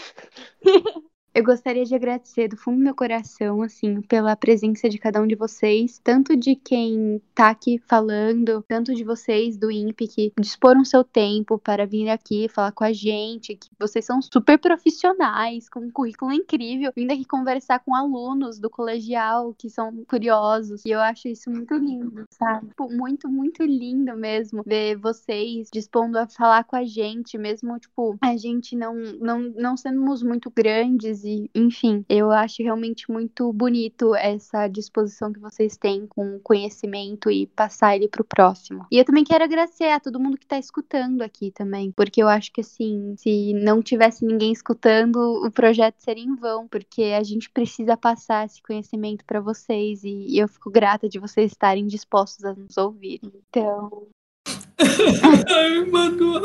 Eu 1.34 1.42
gostaria 1.42 1.82
de 1.82 1.94
agradecer 1.94 2.46
do 2.46 2.58
fundo 2.58 2.76
do 2.76 2.84
meu 2.84 2.94
coração, 2.94 3.62
assim, 3.62 4.02
pela 4.02 4.36
presença 4.36 4.86
de 4.86 4.98
cada 4.98 5.18
um 5.22 5.26
de 5.26 5.34
vocês, 5.34 5.98
tanto 6.04 6.36
de 6.36 6.54
quem 6.54 7.22
tá 7.34 7.48
aqui 7.48 7.78
falando, 7.86 8.62
tanto 8.68 8.94
de 8.94 9.02
vocês 9.02 9.56
do 9.56 9.70
INPE 9.70 10.08
que 10.08 10.32
disporam 10.38 10.84
seu 10.84 11.02
tempo 11.02 11.58
para 11.58 11.86
vir 11.86 12.10
aqui 12.10 12.48
falar 12.50 12.72
com 12.72 12.84
a 12.84 12.92
gente, 12.92 13.56
que 13.56 13.70
vocês 13.80 14.04
são 14.04 14.20
super 14.20 14.58
profissionais, 14.58 15.70
com 15.70 15.80
um 15.80 15.90
currículo 15.90 16.34
incrível, 16.34 16.92
vindo 16.94 17.12
aqui 17.12 17.24
conversar 17.24 17.78
com 17.78 17.94
alunos 17.94 18.58
do 18.58 18.68
colegial 18.68 19.54
que 19.54 19.70
são 19.70 20.04
curiosos, 20.04 20.84
e 20.84 20.90
eu 20.90 21.00
acho 21.00 21.28
isso 21.28 21.48
muito 21.48 21.74
lindo, 21.74 22.26
sabe? 22.30 22.68
Tipo, 22.68 22.92
muito, 22.92 23.26
muito 23.26 23.64
lindo 23.64 24.14
mesmo 24.14 24.62
ver 24.66 24.96
vocês 24.96 25.70
dispondo 25.72 26.18
a 26.18 26.28
falar 26.28 26.64
com 26.64 26.76
a 26.76 26.84
gente, 26.84 27.38
mesmo, 27.38 27.78
tipo, 27.78 28.18
a 28.20 28.36
gente 28.36 28.76
não, 28.76 28.94
não, 29.18 29.38
não 29.56 29.78
sermos 29.78 30.22
muito 30.22 30.52
grandes 30.54 31.21
enfim, 31.54 32.04
eu 32.08 32.30
acho 32.30 32.62
realmente 32.62 33.10
muito 33.10 33.52
bonito 33.52 34.14
essa 34.14 34.68
disposição 34.68 35.32
que 35.32 35.40
vocês 35.40 35.76
têm 35.76 36.06
com 36.06 36.36
o 36.36 36.40
conhecimento 36.40 37.30
e 37.30 37.46
passar 37.46 37.96
ele 37.96 38.08
pro 38.08 38.24
próximo. 38.24 38.86
E 38.90 38.98
eu 38.98 39.04
também 39.04 39.24
quero 39.24 39.44
agradecer 39.44 39.90
a 39.90 40.00
todo 40.00 40.20
mundo 40.20 40.38
que 40.38 40.46
tá 40.46 40.58
escutando 40.58 41.22
aqui 41.22 41.50
também, 41.50 41.90
porque 41.92 42.22
eu 42.22 42.28
acho 42.28 42.52
que 42.52 42.60
assim, 42.60 43.14
se 43.16 43.52
não 43.54 43.82
tivesse 43.82 44.24
ninguém 44.24 44.52
escutando, 44.52 45.16
o 45.44 45.50
projeto 45.50 45.96
seria 45.98 46.24
em 46.24 46.34
vão, 46.34 46.66
porque 46.68 47.02
a 47.18 47.22
gente 47.22 47.50
precisa 47.50 47.96
passar 47.96 48.46
esse 48.46 48.62
conhecimento 48.62 49.24
para 49.24 49.40
vocês 49.40 50.02
e 50.04 50.38
eu 50.38 50.48
fico 50.48 50.70
grata 50.70 51.08
de 51.08 51.18
vocês 51.18 51.52
estarem 51.52 51.86
dispostos 51.86 52.44
a 52.44 52.54
nos 52.54 52.76
ouvir. 52.76 53.20
Então, 53.22 54.06
Ai, 55.48 55.84
Manu. 55.86 56.42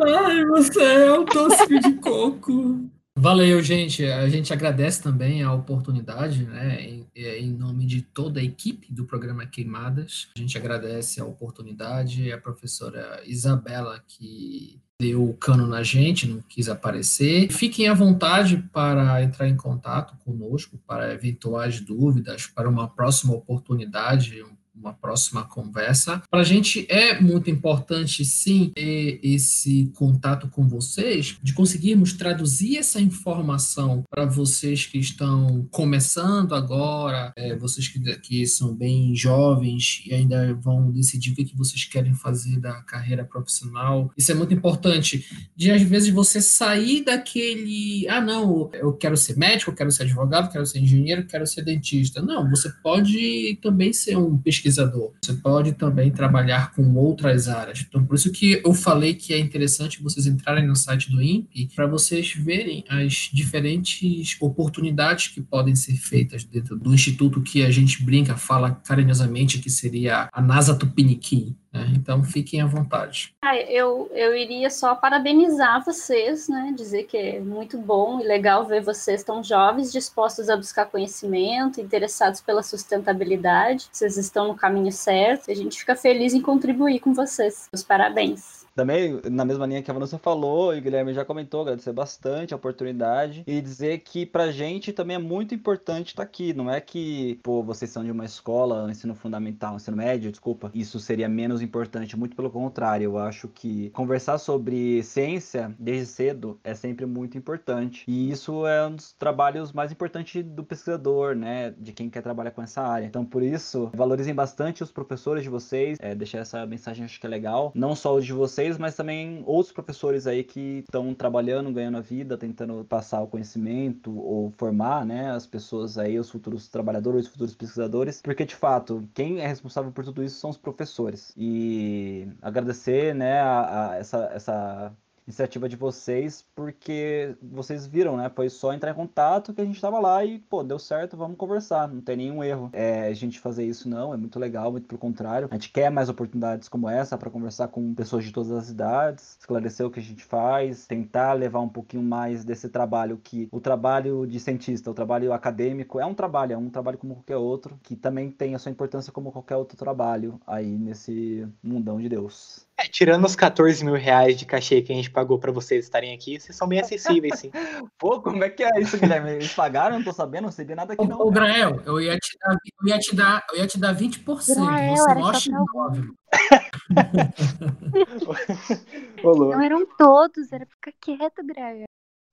Ai, 0.00 0.44
você 0.46 0.82
é 0.82 1.12
o 1.12 1.24
doce 1.24 1.80
de 1.80 1.94
coco. 1.94 2.90
Valeu, 3.16 3.62
gente. 3.62 4.04
A 4.04 4.28
gente 4.28 4.52
agradece 4.52 5.02
também 5.02 5.42
a 5.42 5.52
oportunidade, 5.52 6.44
né, 6.44 6.82
em, 6.82 7.06
em, 7.14 7.50
nome 7.50 7.86
de 7.86 8.02
toda 8.02 8.40
a 8.40 8.42
equipe 8.42 8.92
do 8.92 9.04
programa 9.04 9.46
Queimadas. 9.46 10.28
A 10.36 10.38
gente 10.38 10.58
agradece 10.58 11.20
a 11.20 11.24
oportunidade, 11.24 12.32
a 12.32 12.38
professora 12.38 13.22
Isabela, 13.24 14.02
que 14.06 14.80
deu 15.00 15.24
o 15.24 15.34
cano 15.34 15.66
na 15.66 15.82
gente, 15.82 16.28
não 16.28 16.40
quis 16.40 16.68
aparecer. 16.68 17.50
Fiquem 17.50 17.88
à 17.88 17.94
vontade 17.94 18.68
para 18.72 19.22
entrar 19.22 19.48
em 19.48 19.56
contato 19.56 20.16
conosco 20.24 20.76
para 20.84 21.14
eventuais 21.14 21.80
dúvidas, 21.80 22.46
para 22.46 22.68
uma 22.68 22.88
próxima 22.88 23.32
oportunidade, 23.32 24.42
um 24.42 24.54
uma 24.74 24.92
próxima 24.92 25.44
conversa. 25.44 26.22
Para 26.30 26.40
a 26.40 26.44
gente 26.44 26.86
é 26.90 27.20
muito 27.20 27.48
importante, 27.48 28.24
sim, 28.24 28.72
ter 28.74 29.20
esse 29.22 29.90
contato 29.94 30.48
com 30.48 30.66
vocês, 30.66 31.36
de 31.42 31.52
conseguirmos 31.52 32.12
traduzir 32.12 32.78
essa 32.78 33.00
informação 33.00 34.04
para 34.10 34.26
vocês 34.26 34.84
que 34.86 34.98
estão 34.98 35.66
começando 35.70 36.54
agora, 36.54 37.32
é, 37.36 37.56
vocês 37.56 37.88
que, 37.88 38.00
que 38.18 38.46
são 38.46 38.74
bem 38.74 39.14
jovens 39.14 40.02
e 40.06 40.12
ainda 40.12 40.54
vão 40.54 40.90
decidir 40.90 41.32
o 41.32 41.34
que, 41.34 41.44
que 41.44 41.56
vocês 41.56 41.84
querem 41.84 42.14
fazer 42.14 42.58
da 42.58 42.74
carreira 42.82 43.24
profissional. 43.24 44.10
Isso 44.16 44.32
é 44.32 44.34
muito 44.34 44.52
importante, 44.52 45.24
de 45.56 45.70
às 45.70 45.82
vezes 45.82 46.12
você 46.12 46.40
sair 46.40 47.04
daquele, 47.04 48.08
ah, 48.08 48.20
não, 48.20 48.70
eu 48.72 48.92
quero 48.92 49.16
ser 49.16 49.36
médico, 49.36 49.70
eu 49.70 49.74
quero 49.74 49.90
ser 49.90 50.02
advogado, 50.02 50.50
quero 50.50 50.66
ser 50.66 50.80
engenheiro, 50.80 51.26
quero 51.26 51.46
ser 51.46 51.62
dentista. 51.62 52.20
Não, 52.20 52.48
você 52.50 52.70
pode 52.82 53.58
também 53.62 53.92
ser 53.92 54.16
um 54.16 54.36
pesquisador 54.36 54.63
pesquisador. 54.64 55.12
Você 55.22 55.34
pode 55.34 55.72
também 55.72 56.10
trabalhar 56.10 56.72
com 56.72 56.94
outras 56.94 57.48
áreas. 57.48 57.84
Então, 57.86 58.04
por 58.04 58.16
isso 58.16 58.32
que 58.32 58.60
eu 58.64 58.72
falei 58.72 59.14
que 59.14 59.34
é 59.34 59.38
interessante 59.38 60.02
vocês 60.02 60.26
entrarem 60.26 60.66
no 60.66 60.74
site 60.74 61.10
do 61.10 61.22
INPE 61.22 61.70
para 61.74 61.86
vocês 61.86 62.32
verem 62.32 62.84
as 62.88 63.28
diferentes 63.32 64.36
oportunidades 64.40 65.28
que 65.28 65.42
podem 65.42 65.76
ser 65.76 65.96
feitas 65.96 66.44
dentro 66.44 66.76
do 66.76 66.94
instituto 66.94 67.42
que 67.42 67.62
a 67.64 67.70
gente 67.70 68.02
brinca, 68.02 68.36
fala 68.36 68.70
carinhosamente 68.70 69.58
que 69.58 69.70
seria 69.70 70.28
a 70.32 70.40
NASA 70.40 70.74
Tupiniquim. 70.74 71.56
Né? 71.74 71.92
Então 71.96 72.22
fiquem 72.22 72.62
à 72.62 72.66
vontade. 72.66 73.34
Ah, 73.42 73.56
eu, 73.56 74.08
eu 74.14 74.36
iria 74.36 74.70
só 74.70 74.94
parabenizar 74.94 75.84
vocês, 75.84 76.48
né? 76.48 76.72
dizer 76.76 77.04
que 77.04 77.16
é 77.16 77.40
muito 77.40 77.76
bom 77.76 78.20
e 78.20 78.22
legal 78.22 78.64
ver 78.64 78.80
vocês 78.80 79.24
tão 79.24 79.42
jovens, 79.42 79.92
dispostos 79.92 80.48
a 80.48 80.56
buscar 80.56 80.86
conhecimento, 80.86 81.80
interessados 81.80 82.40
pela 82.40 82.62
sustentabilidade. 82.62 83.88
Vocês 83.90 84.16
estão 84.16 84.46
no 84.48 84.54
caminho 84.54 84.92
certo. 84.92 85.50
A 85.50 85.54
gente 85.54 85.78
fica 85.78 85.96
feliz 85.96 86.32
em 86.32 86.40
contribuir 86.40 87.00
com 87.00 87.12
vocês. 87.12 87.68
Os 87.72 87.82
parabéns. 87.82 88.63
Também, 88.74 89.20
na 89.30 89.44
mesma 89.44 89.66
linha 89.66 89.82
que 89.82 89.90
a 89.90 89.94
Vanessa 89.94 90.18
falou, 90.18 90.74
e 90.74 90.78
o 90.78 90.82
Guilherme 90.82 91.14
já 91.14 91.24
comentou, 91.24 91.62
agradecer 91.62 91.92
bastante 91.92 92.52
a 92.52 92.56
oportunidade 92.56 93.44
e 93.46 93.60
dizer 93.60 93.98
que 93.98 94.26
pra 94.26 94.50
gente 94.50 94.92
também 94.92 95.16
é 95.16 95.18
muito 95.18 95.54
importante 95.54 96.08
estar 96.08 96.24
tá 96.24 96.28
aqui. 96.28 96.52
Não 96.52 96.68
é 96.68 96.80
que, 96.80 97.38
pô, 97.42 97.62
vocês 97.62 97.90
são 97.90 98.04
de 98.04 98.10
uma 98.10 98.24
escola, 98.24 98.90
ensino 98.90 99.14
fundamental, 99.14 99.76
ensino 99.76 99.96
médio, 99.96 100.30
desculpa, 100.30 100.70
isso 100.74 100.98
seria 100.98 101.28
menos 101.28 101.62
importante. 101.62 102.16
Muito 102.16 102.34
pelo 102.34 102.50
contrário, 102.50 103.04
eu 103.04 103.18
acho 103.18 103.48
que 103.48 103.90
conversar 103.90 104.38
sobre 104.38 105.02
ciência 105.04 105.74
desde 105.78 106.06
cedo 106.06 106.58
é 106.64 106.74
sempre 106.74 107.06
muito 107.06 107.38
importante. 107.38 108.04
E 108.08 108.30
isso 108.30 108.66
é 108.66 108.86
um 108.86 108.96
dos 108.96 109.12
trabalhos 109.12 109.72
mais 109.72 109.92
importantes 109.92 110.44
do 110.44 110.64
pesquisador, 110.64 111.36
né? 111.36 111.72
De 111.78 111.92
quem 111.92 112.10
quer 112.10 112.22
trabalhar 112.22 112.50
com 112.50 112.62
essa 112.62 112.82
área. 112.82 113.06
Então, 113.06 113.24
por 113.24 113.42
isso, 113.42 113.90
valorizem 113.94 114.34
bastante 114.34 114.82
os 114.82 114.90
professores 114.90 115.44
de 115.44 115.48
vocês. 115.48 115.98
É, 116.00 116.14
deixar 116.14 116.38
essa 116.38 116.66
mensagem, 116.66 117.04
acho 117.04 117.20
que 117.20 117.26
é 117.26 117.30
legal. 117.30 117.70
Não 117.74 117.94
só 117.94 118.14
os 118.16 118.24
de 118.24 118.32
vocês 118.32 118.63
vocês, 118.64 118.78
mas 118.78 118.94
também 118.96 119.42
outros 119.46 119.72
professores 119.72 120.26
aí 120.26 120.42
que 120.42 120.78
estão 120.78 121.14
trabalhando, 121.14 121.72
ganhando 121.72 121.98
a 121.98 122.00
vida, 122.00 122.36
tentando 122.38 122.84
passar 122.84 123.20
o 123.20 123.26
conhecimento 123.26 124.16
ou 124.18 124.50
formar, 124.52 125.04
né, 125.04 125.30
as 125.30 125.46
pessoas 125.46 125.98
aí, 125.98 126.18
os 126.18 126.30
futuros 126.30 126.68
trabalhadores, 126.68 127.26
os 127.26 127.32
futuros 127.32 127.54
pesquisadores, 127.54 128.20
porque 128.22 128.44
de 128.44 128.54
fato, 128.54 129.08
quem 129.14 129.40
é 129.40 129.46
responsável 129.46 129.92
por 129.92 130.04
tudo 130.04 130.22
isso 130.22 130.38
são 130.38 130.50
os 130.50 130.56
professores. 130.56 131.32
E 131.36 132.26
agradecer, 132.40 133.14
né, 133.14 133.40
a, 133.40 133.90
a 133.90 133.96
essa, 133.96 134.30
essa 134.32 134.96
iniciativa 135.26 135.68
de 135.68 135.76
vocês, 135.76 136.44
porque 136.54 137.34
vocês 137.42 137.86
viram, 137.86 138.16
né? 138.16 138.30
Foi 138.34 138.48
só 138.48 138.72
entrar 138.72 138.90
em 138.90 138.94
contato 138.94 139.52
que 139.52 139.60
a 139.60 139.64
gente 139.64 139.80
tava 139.80 139.98
lá 139.98 140.24
e, 140.24 140.38
pô, 140.38 140.62
deu 140.62 140.78
certo, 140.78 141.16
vamos 141.16 141.36
conversar, 141.36 141.88
não 141.88 142.00
tem 142.00 142.16
nenhum 142.16 142.44
erro. 142.44 142.70
É, 142.72 143.08
a 143.08 143.14
gente 143.14 143.40
fazer 143.40 143.64
isso 143.64 143.88
não, 143.88 144.12
é 144.12 144.16
muito 144.16 144.38
legal, 144.38 144.70
muito 144.70 144.86
pelo 144.86 144.98
contrário. 144.98 145.48
A 145.50 145.54
gente 145.54 145.70
quer 145.70 145.90
mais 145.90 146.08
oportunidades 146.08 146.68
como 146.68 146.88
essa 146.88 147.16
para 147.16 147.30
conversar 147.30 147.68
com 147.68 147.94
pessoas 147.94 148.24
de 148.24 148.32
todas 148.32 148.52
as 148.52 148.68
idades, 148.68 149.36
esclarecer 149.40 149.86
o 149.86 149.90
que 149.90 150.00
a 150.00 150.02
gente 150.02 150.24
faz, 150.24 150.86
tentar 150.86 151.32
levar 151.32 151.60
um 151.60 151.68
pouquinho 151.68 152.02
mais 152.02 152.44
desse 152.44 152.68
trabalho 152.68 153.18
que 153.22 153.48
o 153.50 153.60
trabalho 153.60 154.26
de 154.26 154.38
cientista, 154.38 154.90
o 154.90 154.94
trabalho 154.94 155.32
acadêmico 155.32 155.98
é 155.98 156.06
um 156.06 156.14
trabalho, 156.14 156.52
é 156.52 156.56
um 156.56 156.70
trabalho 156.70 156.98
como 156.98 157.14
qualquer 157.14 157.36
outro, 157.36 157.78
que 157.82 157.96
também 157.96 158.30
tem 158.30 158.54
a 158.54 158.58
sua 158.58 158.70
importância 158.70 159.12
como 159.12 159.32
qualquer 159.32 159.56
outro 159.56 159.76
trabalho 159.76 160.40
aí 160.46 160.70
nesse 160.70 161.46
mundão 161.62 162.00
de 162.00 162.08
Deus. 162.08 162.66
É, 162.76 162.88
tirando 162.88 163.24
os 163.24 163.36
14 163.36 163.84
mil 163.84 163.94
reais 163.94 164.36
de 164.36 164.44
cachê 164.44 164.82
que 164.82 164.92
a 164.92 164.96
gente 164.96 165.08
pagou 165.08 165.38
para 165.38 165.52
vocês 165.52 165.84
estarem 165.84 166.12
aqui, 166.12 166.40
vocês 166.40 166.56
são 166.56 166.66
bem 166.66 166.80
acessíveis, 166.80 167.38
sim. 167.38 167.52
Pô, 167.96 168.20
como 168.20 168.42
é 168.42 168.50
que 168.50 168.64
é 168.64 168.80
isso, 168.80 168.98
Guilherme? 168.98 169.30
Eles 169.30 169.54
pagaram? 169.54 169.98
Não 169.98 170.04
tô 170.04 170.12
sabendo, 170.12 170.42
não 170.44 170.50
sei 170.50 170.64
de 170.64 170.74
nada 170.74 170.94
aqui 170.94 171.06
não. 171.06 171.20
Ô, 171.20 171.30
Grael, 171.30 171.80
eu 171.86 172.00
ia 172.00 172.18
te 172.18 172.36
dar, 172.36 172.56
eu 172.82 172.88
ia 172.88 172.98
te 172.98 173.14
dar, 173.14 173.46
eu 173.52 173.58
ia 173.58 173.66
te 173.68 173.78
dar 173.78 173.94
20%. 173.94 174.56
Grael, 174.56 174.96
você 174.96 175.14
mostra 175.14 175.52
9. 175.72 176.08
não 179.22 179.62
eram 179.62 179.86
todos, 179.96 180.52
era 180.52 180.66
ficar 180.66 180.92
quieto, 181.00 181.46
Grael. 181.46 181.84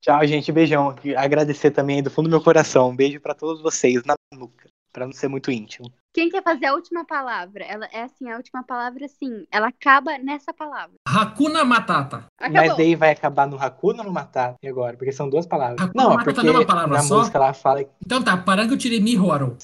Tchau, 0.02 0.26
gente. 0.26 0.52
Beijão. 0.52 0.96
Agradecer 1.16 1.70
também 1.70 2.02
do 2.02 2.10
fundo 2.10 2.28
do 2.28 2.32
meu 2.32 2.44
coração. 2.44 2.90
Um 2.90 2.96
beijo 2.96 3.22
para 3.22 3.36
todos 3.36 3.62
vocês 3.62 4.04
na 4.04 4.16
nuca, 4.34 4.68
para 4.92 5.06
não 5.06 5.14
ser 5.14 5.28
muito 5.28 5.52
íntimo. 5.52 5.94
Quem 6.14 6.30
quer 6.30 6.44
fazer 6.44 6.66
a 6.66 6.74
última 6.74 7.06
palavra? 7.06 7.64
Ela 7.64 7.86
é 7.86 8.04
assim, 8.04 8.30
a 8.30 8.36
última 8.36 8.62
palavra, 8.64 9.08
sim. 9.08 9.46
Ela 9.50 9.70
acaba 9.70 10.18
nessa 10.18 10.52
palavra. 10.54 10.92
Hakuna 11.08 11.64
Matata. 11.64 12.26
Acabou. 12.38 12.68
Mas 12.68 12.76
daí 12.76 12.96
vai 12.96 13.12
acabar 13.12 13.48
no 13.48 13.58
Hakuna 13.58 14.00
ou 14.00 14.08
no 14.08 14.12
Matata 14.12 14.58
agora? 14.68 14.98
Porque 14.98 15.14
são 15.14 15.30
duas 15.30 15.46
palavras. 15.46 15.80
Hakuna 15.80 16.04
não, 16.04 16.10
Matata 16.10 16.26
porque 16.26 16.46
não 16.46 16.54
é 16.54 16.58
uma 16.58 16.66
palavra 16.66 16.98
na 16.98 17.04
só? 17.04 17.20
música 17.20 17.40
lá 17.40 17.54
fala... 17.54 17.86
Então 18.06 18.22
tá, 18.22 18.36
Parango 18.36 18.76
Tirimi 18.76 19.18
Horo. 19.18 19.58